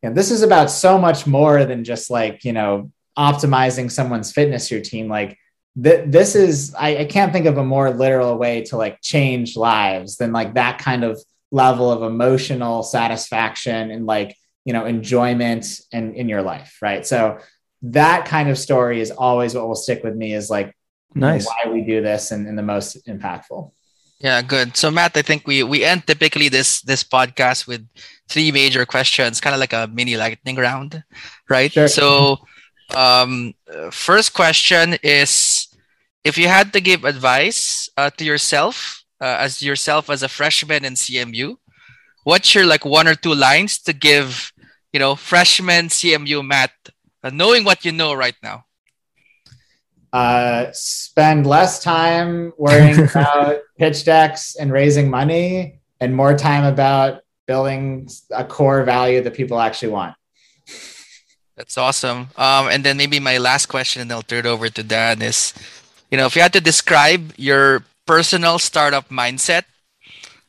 you 0.02 0.10
know, 0.10 0.14
this 0.14 0.32
is 0.32 0.42
about 0.42 0.68
so 0.68 0.98
much 0.98 1.28
more 1.28 1.64
than 1.64 1.84
just 1.84 2.10
like 2.10 2.44
you 2.44 2.52
know 2.52 2.90
optimizing 3.16 3.90
someone's 3.90 4.32
fitness 4.32 4.70
routine 4.72 5.08
like 5.08 5.38
th- 5.82 6.04
this 6.06 6.34
is 6.34 6.74
I, 6.74 6.98
I 6.98 7.04
can't 7.04 7.32
think 7.32 7.46
of 7.46 7.58
a 7.58 7.64
more 7.64 7.90
literal 7.90 8.36
way 8.38 8.62
to 8.64 8.76
like 8.76 9.00
change 9.02 9.56
lives 9.56 10.16
than 10.16 10.32
like 10.32 10.54
that 10.54 10.78
kind 10.78 11.04
of 11.04 11.20
level 11.50 11.90
of 11.90 12.02
emotional 12.02 12.82
satisfaction 12.82 13.90
and 13.90 14.06
like 14.06 14.36
you 14.64 14.72
know 14.72 14.84
enjoyment 14.84 15.66
in 15.92 16.14
in 16.14 16.28
your 16.28 16.42
life 16.42 16.78
right? 16.80 17.06
So 17.06 17.38
that 17.82 18.26
kind 18.26 18.48
of 18.48 18.56
story 18.58 19.00
is 19.00 19.10
always 19.10 19.54
what 19.54 19.68
will 19.68 19.74
stick 19.74 20.02
with 20.02 20.16
me 20.16 20.32
is 20.32 20.48
like 20.48 20.74
nice. 21.14 21.46
why 21.46 21.70
we 21.70 21.82
do 21.82 22.00
this 22.00 22.30
and, 22.30 22.48
and 22.48 22.56
the 22.56 22.62
most 22.62 23.06
impactful. 23.06 23.70
Yeah 24.20 24.40
good. 24.42 24.76
So 24.76 24.90
matt 24.90 25.16
i 25.16 25.22
think 25.22 25.46
we 25.46 25.62
we 25.62 25.84
end 25.84 26.06
typically 26.06 26.48
this 26.48 26.80
this 26.82 27.04
podcast 27.04 27.66
with 27.66 27.86
three 28.28 28.50
major 28.50 28.86
questions 28.86 29.40
kind 29.40 29.54
of 29.54 29.60
like 29.60 29.74
a 29.74 29.86
mini 29.92 30.16
lightning 30.16 30.56
round 30.56 31.04
right? 31.48 31.72
Sure. 31.72 31.88
so 31.88 32.38
um 32.96 33.54
first 33.90 34.34
question 34.34 34.96
is 35.02 35.68
if 36.24 36.38
you 36.38 36.48
had 36.48 36.72
to 36.72 36.80
give 36.80 37.04
advice 37.04 37.88
uh, 37.96 38.10
to 38.16 38.24
yourself 38.24 39.04
uh, 39.20 39.36
as 39.40 39.62
yourself 39.62 40.08
as 40.08 40.22
a 40.22 40.28
freshman 40.28 40.84
in 40.84 40.94
cmu 40.94 41.56
what's 42.24 42.54
your 42.54 42.66
like 42.66 42.84
one 42.84 43.06
or 43.06 43.14
two 43.14 43.34
lines 43.34 43.78
to 43.78 43.92
give 43.92 44.52
you 44.94 45.00
know, 45.00 45.16
freshman 45.16 45.88
CMU 45.88 46.46
Matt, 46.46 46.70
uh, 47.24 47.30
knowing 47.30 47.64
what 47.64 47.84
you 47.84 47.90
know 47.90 48.14
right 48.14 48.36
now? 48.44 48.64
Uh, 50.12 50.70
spend 50.70 51.48
less 51.48 51.82
time 51.82 52.52
worrying 52.56 53.00
about 53.10 53.58
pitch 53.76 54.04
decks 54.04 54.54
and 54.54 54.72
raising 54.72 55.10
money 55.10 55.80
and 55.98 56.14
more 56.14 56.36
time 56.38 56.64
about 56.64 57.22
building 57.48 58.08
a 58.30 58.44
core 58.44 58.84
value 58.84 59.20
that 59.20 59.34
people 59.34 59.58
actually 59.58 59.90
want. 59.90 60.14
That's 61.56 61.78
awesome. 61.78 62.28
Um, 62.36 62.68
and 62.68 62.82
then 62.84 62.96
maybe 62.96 63.20
my 63.20 63.38
last 63.38 63.66
question, 63.66 64.02
and 64.02 64.10
I'll 64.10 64.22
turn 64.22 64.40
it 64.40 64.46
over 64.46 64.68
to 64.68 64.82
Dan 64.82 65.22
is, 65.22 65.54
you 66.10 66.18
know, 66.18 66.26
if 66.26 66.34
you 66.34 66.42
had 66.42 66.52
to 66.54 66.60
describe 66.60 67.32
your 67.36 67.84
personal 68.06 68.58
startup 68.58 69.08
mindset, 69.08 69.64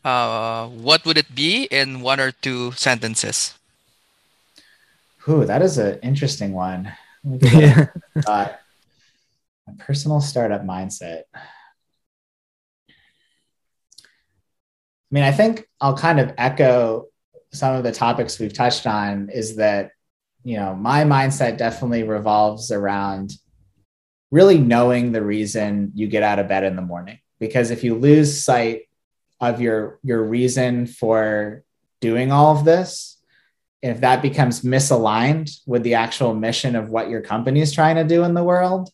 uh, 0.03 0.68
what 0.68 1.06
would 1.06 1.18
it 1.18 1.34
be 1.34 1.66
in 1.66 2.01
one 2.01 2.20
or 2.20 2.32
two 2.32 2.72
sentences? 2.74 3.53
Ooh, 5.28 5.45
that 5.45 5.62
is 5.62 5.78
an 5.78 5.99
interesting 6.01 6.53
one. 6.53 6.93
Yeah. 7.41 7.88
Uh, 8.28 8.49
a 9.68 9.72
personal 9.80 10.22
startup 10.22 10.64
mindset. 10.64 11.24
I 11.34 11.41
mean, 15.10 15.24
I 15.24 15.32
think 15.32 15.68
I'll 15.82 15.97
kind 15.97 16.20
of 16.20 16.34
echo 16.38 17.08
some 17.51 17.74
of 17.76 17.84
the 17.84 17.91
topics 17.91 18.38
we've 18.38 18.53
touched 18.53 18.86
on 18.86 19.30
is 19.30 19.56
that, 19.56 19.95
you 20.46 20.58
know, 20.58 20.76
my 20.76 21.04
mindset 21.04 21.58
definitely 21.58 22.04
revolves 22.04 22.72
around 22.72 23.34
really 24.30 24.60
knowing 24.60 25.12
the 25.12 25.24
reason 25.24 25.91
you 25.96 26.08
get 26.08 26.22
out 26.22 26.38
of 26.38 26.48
bed 26.48 26.64
in 26.64 26.76
the 26.76 26.84
morning. 26.84 27.20
Because 27.39 27.72
if 27.72 27.84
you 27.84 27.96
lose 27.96 28.43
sight 28.43 28.84
of 29.41 29.60
your 29.60 30.00
your 30.04 30.24
reason 30.24 30.86
for 30.86 31.64
doing 32.00 32.32
all 32.32 32.56
of 32.56 32.64
this, 32.64 33.20
if 33.82 34.02
that 34.02 34.22
becomes 34.22 34.62
misaligned 34.62 35.50
with 35.66 35.82
the 35.82 35.96
actual 35.96 36.36
mission 36.36 36.76
of 36.76 36.89
what 36.89 37.10
your 37.10 37.22
company 37.22 37.60
is 37.60 37.74
trying 37.74 37.96
to 37.96 38.04
do 38.04 38.24
in 38.24 38.36
the 38.36 38.43
world, 38.43 38.89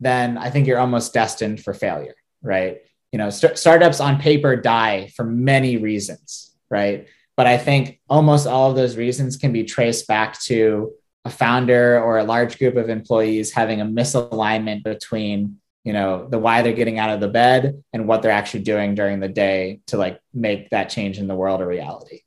then 0.00 0.38
I 0.38 0.48
think 0.48 0.66
you're 0.66 0.78
almost 0.78 1.12
destined 1.12 1.62
for 1.62 1.74
failure, 1.74 2.14
right? 2.40 2.78
You 3.12 3.18
know, 3.18 3.28
st- 3.28 3.58
startups 3.58 4.00
on 4.00 4.20
paper 4.20 4.56
die 4.56 5.12
for 5.14 5.24
many 5.24 5.76
reasons, 5.76 6.54
right? 6.70 7.08
But 7.38 7.46
I 7.46 7.56
think 7.56 8.00
almost 8.10 8.48
all 8.48 8.68
of 8.68 8.74
those 8.74 8.96
reasons 8.96 9.36
can 9.36 9.52
be 9.52 9.62
traced 9.62 10.08
back 10.08 10.40
to 10.40 10.90
a 11.24 11.30
founder 11.30 12.02
or 12.02 12.18
a 12.18 12.24
large 12.24 12.58
group 12.58 12.74
of 12.74 12.90
employees 12.90 13.52
having 13.52 13.80
a 13.80 13.84
misalignment 13.84 14.82
between 14.82 15.60
you 15.84 15.92
know 15.92 16.26
the 16.28 16.38
why 16.40 16.62
they're 16.62 16.72
getting 16.72 16.98
out 16.98 17.10
of 17.10 17.20
the 17.20 17.28
bed 17.28 17.84
and 17.92 18.08
what 18.08 18.22
they're 18.22 18.32
actually 18.32 18.64
doing 18.64 18.96
during 18.96 19.20
the 19.20 19.28
day 19.28 19.78
to 19.86 19.96
like 19.96 20.20
make 20.34 20.68
that 20.70 20.90
change 20.90 21.18
in 21.18 21.28
the 21.28 21.36
world 21.36 21.60
a 21.60 21.66
reality. 21.66 22.22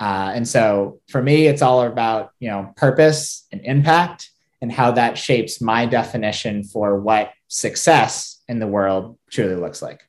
Uh, 0.00 0.32
and 0.34 0.48
so 0.48 1.00
for 1.06 1.22
me 1.22 1.46
it's 1.46 1.62
all 1.62 1.82
about 1.82 2.32
you 2.40 2.48
know 2.48 2.72
purpose 2.76 3.46
and 3.52 3.60
impact 3.64 4.30
and 4.60 4.72
how 4.72 4.90
that 4.90 5.16
shapes 5.16 5.60
my 5.60 5.86
definition 5.86 6.64
for 6.64 6.98
what 6.98 7.30
success 7.46 8.42
in 8.48 8.58
the 8.58 8.66
world 8.66 9.16
truly 9.30 9.54
looks 9.54 9.80
like. 9.80 10.00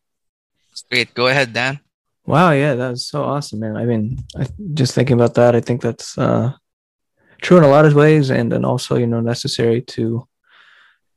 Great 0.89 1.13
go 1.13 1.27
ahead 1.27 1.53
dan 1.53 1.79
wow 2.27 2.51
yeah 2.51 2.75
that 2.75 2.91
was 2.91 3.07
so 3.07 3.23
awesome 3.23 3.59
man. 3.59 3.75
I 3.75 3.85
mean 3.85 4.23
I, 4.37 4.47
just 4.73 4.93
thinking 4.93 5.15
about 5.15 5.33
that 5.35 5.55
i 5.55 5.61
think 5.61 5.81
that's 5.81 6.17
uh, 6.17 6.53
true 7.41 7.57
in 7.57 7.63
a 7.63 7.69
lot 7.69 7.85
of 7.85 7.95
ways 7.95 8.29
and 8.29 8.51
then 8.51 8.65
also 8.65 8.97
you 8.97 9.07
know 9.07 9.21
necessary 9.21 9.81
to 9.81 10.27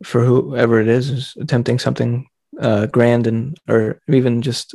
for 0.02 0.24
whoever 0.24 0.80
it 0.80 0.88
is 0.88 1.10
is 1.10 1.36
attempting 1.40 1.78
something 1.78 2.26
uh, 2.60 2.86
grand 2.86 3.26
and 3.26 3.58
or 3.68 4.00
even 4.08 4.42
just 4.42 4.74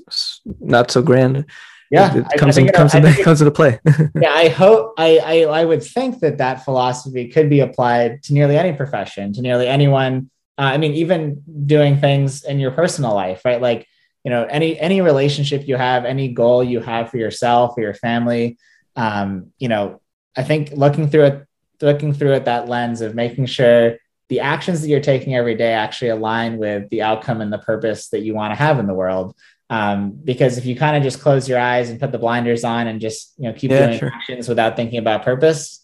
not 0.59 0.91
so 0.91 1.01
grand. 1.01 1.45
Yeah 1.91 2.15
it, 2.15 2.25
it 2.33 2.39
comes, 2.39 2.57
in, 2.57 2.67
comes, 2.69 2.95
into, 2.95 3.13
comes 3.23 3.41
into 3.41 3.51
play. 3.51 3.79
Yeah 4.19 4.33
i 4.33 4.47
hope 4.47 4.93
I, 4.97 5.17
I 5.19 5.61
i 5.61 5.65
would 5.65 5.83
think 5.83 6.19
that 6.19 6.39
that 6.39 6.65
philosophy 6.65 7.27
could 7.29 7.49
be 7.49 7.59
applied 7.59 8.23
to 8.23 8.33
nearly 8.33 8.57
any 8.57 8.73
profession 8.73 9.33
to 9.33 9.41
nearly 9.41 9.67
anyone 9.67 10.31
uh, 10.57 10.63
i 10.73 10.77
mean 10.77 10.93
even 10.93 11.43
doing 11.65 11.99
things 11.99 12.43
in 12.43 12.59
your 12.59 12.71
personal 12.71 13.13
life 13.13 13.45
right? 13.45 13.61
Like 13.61 13.88
you 14.26 14.32
know 14.32 14.43
any 14.49 14.78
any 14.80 14.99
relationship 14.99 15.67
you 15.67 15.78
have 15.78 16.03
any 16.03 16.28
goal 16.28 16.61
you 16.61 16.82
have 16.82 17.09
for 17.09 17.17
yourself 17.17 17.76
or 17.78 17.82
your 17.82 17.93
family 17.93 18.57
um 18.97 19.51
you 19.57 19.69
know 19.69 20.01
i 20.36 20.43
think 20.43 20.71
looking 20.71 21.07
through 21.09 21.23
it 21.23 21.47
looking 21.82 22.11
through 22.11 22.34
it 22.34 22.45
that 22.45 22.67
lens 22.67 22.99
of 23.01 23.15
making 23.15 23.45
sure 23.45 23.97
the 24.30 24.39
actions 24.39 24.82
that 24.82 24.88
you're 24.88 25.01
taking 25.01 25.36
every 25.36 25.55
day 25.55 25.73
actually 25.73 26.09
align 26.09 26.57
with 26.57 26.89
the 26.89 27.01
outcome 27.01 27.41
and 27.41 27.53
the 27.53 27.59
purpose 27.59 28.09
that 28.09 28.21
you 28.21 28.34
want 28.34 28.51
to 28.51 28.55
have 28.55 28.80
in 28.80 28.88
the 28.88 28.93
world. 28.93 29.36
Um, 29.69 30.11
because 30.23 30.57
if 30.57 30.65
you 30.65 30.76
kind 30.76 30.95
of 30.95 31.03
just 31.03 31.21
close 31.21 31.49
your 31.49 31.59
eyes 31.59 31.89
and 31.89 31.99
put 31.99 32.11
the 32.11 32.19
blinders 32.19 32.63
on 32.63 32.88
and 32.88 33.01
just 33.01 33.34
you 33.38 33.45
know 33.45 33.53
keep 33.53 33.71
yeah, 33.71 33.88
doing 33.88 33.99
sure. 33.99 34.11
actions 34.13 34.47
without 34.47 34.76
thinking 34.76 34.99
about 34.99 35.23
purpose, 35.23 35.82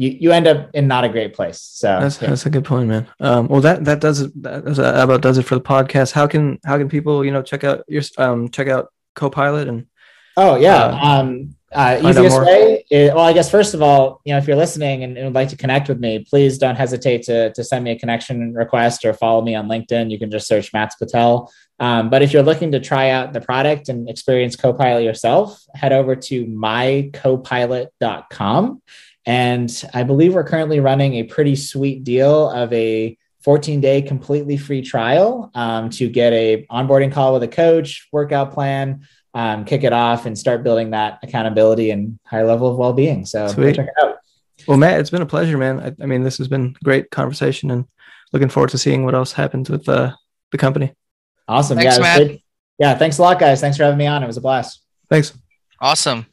you 0.00 0.16
you 0.18 0.32
end 0.32 0.46
up 0.46 0.70
in 0.72 0.88
not 0.88 1.04
a 1.04 1.10
great 1.10 1.34
place. 1.34 1.60
So 1.60 2.00
that's 2.00 2.22
yeah. 2.22 2.30
that's 2.30 2.46
a 2.46 2.50
good 2.50 2.64
point, 2.64 2.88
man. 2.88 3.06
Um, 3.20 3.48
well, 3.48 3.60
that 3.60 3.84
that 3.84 4.00
does 4.00 4.22
it. 4.22 4.42
That 4.42 4.78
about 4.78 5.20
does 5.20 5.36
it 5.36 5.42
for 5.42 5.56
the 5.56 5.60
podcast. 5.60 6.12
How 6.12 6.26
can 6.26 6.58
how 6.64 6.78
can 6.78 6.88
people 6.88 7.22
you 7.22 7.30
know 7.30 7.42
check 7.42 7.64
out 7.64 7.84
your 7.86 8.02
um 8.16 8.48
check 8.48 8.68
out 8.68 8.88
Copilot 9.14 9.68
and 9.68 9.86
Oh 10.36 10.56
yeah. 10.56 10.84
Uh, 10.84 11.06
um, 11.06 11.56
uh, 11.72 11.98
easiest 12.02 12.40
way 12.40 12.84
is, 12.90 13.14
well, 13.14 13.24
I 13.24 13.32
guess 13.32 13.48
first 13.48 13.74
of 13.74 13.82
all, 13.82 14.20
you 14.24 14.32
know, 14.32 14.38
if 14.38 14.48
you're 14.48 14.56
listening 14.56 15.04
and, 15.04 15.16
and, 15.16 15.26
would 15.26 15.34
like 15.34 15.50
to 15.50 15.56
connect 15.56 15.88
with 15.88 16.00
me, 16.00 16.26
please 16.28 16.58
don't 16.58 16.74
hesitate 16.74 17.22
to, 17.24 17.52
to 17.52 17.62
send 17.62 17.84
me 17.84 17.92
a 17.92 17.98
connection 17.98 18.52
request 18.54 19.04
or 19.04 19.12
follow 19.12 19.42
me 19.42 19.54
on 19.54 19.68
LinkedIn. 19.68 20.10
You 20.10 20.18
can 20.18 20.32
just 20.32 20.48
search 20.48 20.72
Mats 20.72 20.96
Patel. 20.96 21.52
Um, 21.78 22.10
but 22.10 22.22
if 22.22 22.32
you're 22.32 22.42
looking 22.42 22.72
to 22.72 22.80
try 22.80 23.10
out 23.10 23.32
the 23.32 23.40
product 23.40 23.88
and 23.88 24.08
experience 24.08 24.56
Copilot 24.56 25.04
yourself, 25.04 25.64
head 25.74 25.92
over 25.92 26.16
to 26.16 26.44
mycopilot.com. 26.46 28.82
And 29.26 29.70
I 29.92 30.02
believe 30.02 30.34
we're 30.34 30.44
currently 30.44 30.80
running 30.80 31.14
a 31.14 31.24
pretty 31.24 31.56
sweet 31.56 32.04
deal 32.04 32.50
of 32.50 32.72
a 32.72 33.16
14 33.42 33.80
day 33.80 34.02
completely 34.02 34.56
free 34.56 34.82
trial 34.82 35.50
um, 35.54 35.90
to 35.90 36.08
get 36.08 36.32
a 36.32 36.66
onboarding 36.70 37.12
call 37.12 37.32
with 37.32 37.42
a 37.42 37.48
coach, 37.48 38.08
workout 38.12 38.52
plan, 38.52 39.06
um, 39.34 39.64
kick 39.64 39.84
it 39.84 39.92
off 39.92 40.26
and 40.26 40.38
start 40.38 40.62
building 40.62 40.90
that 40.90 41.20
accountability 41.22 41.90
and 41.90 42.18
higher 42.24 42.46
level 42.46 42.68
of 42.68 42.76
well-being. 42.76 43.24
So 43.24 43.48
check 43.48 43.78
it 43.78 43.88
out. 44.02 44.16
Well, 44.66 44.76
Matt, 44.76 45.00
it's 45.00 45.10
been 45.10 45.22
a 45.22 45.26
pleasure, 45.26 45.56
man. 45.56 45.80
I, 45.80 46.02
I, 46.02 46.06
mean, 46.06 46.22
this 46.22 46.38
has 46.38 46.48
been 46.48 46.76
great 46.84 47.10
conversation 47.10 47.70
and 47.70 47.86
looking 48.32 48.48
forward 48.48 48.70
to 48.70 48.78
seeing 48.78 49.04
what 49.04 49.14
else 49.14 49.32
happens 49.32 49.70
with 49.70 49.88
uh, 49.88 50.12
the 50.52 50.58
company. 50.58 50.92
Awesome. 51.48 51.78
Thanks, 51.78 51.96
yeah, 51.96 52.02
Matt. 52.02 52.38
Yeah. 52.78 52.98
Thanks 52.98 53.18
a 53.18 53.22
lot, 53.22 53.38
guys. 53.38 53.60
Thanks 53.60 53.76
for 53.76 53.84
having 53.84 53.98
me 53.98 54.06
on. 54.06 54.22
It 54.22 54.26
was 54.26 54.36
a 54.36 54.40
blast. 54.40 54.82
Thanks. 55.08 55.32
Awesome. 55.80 56.26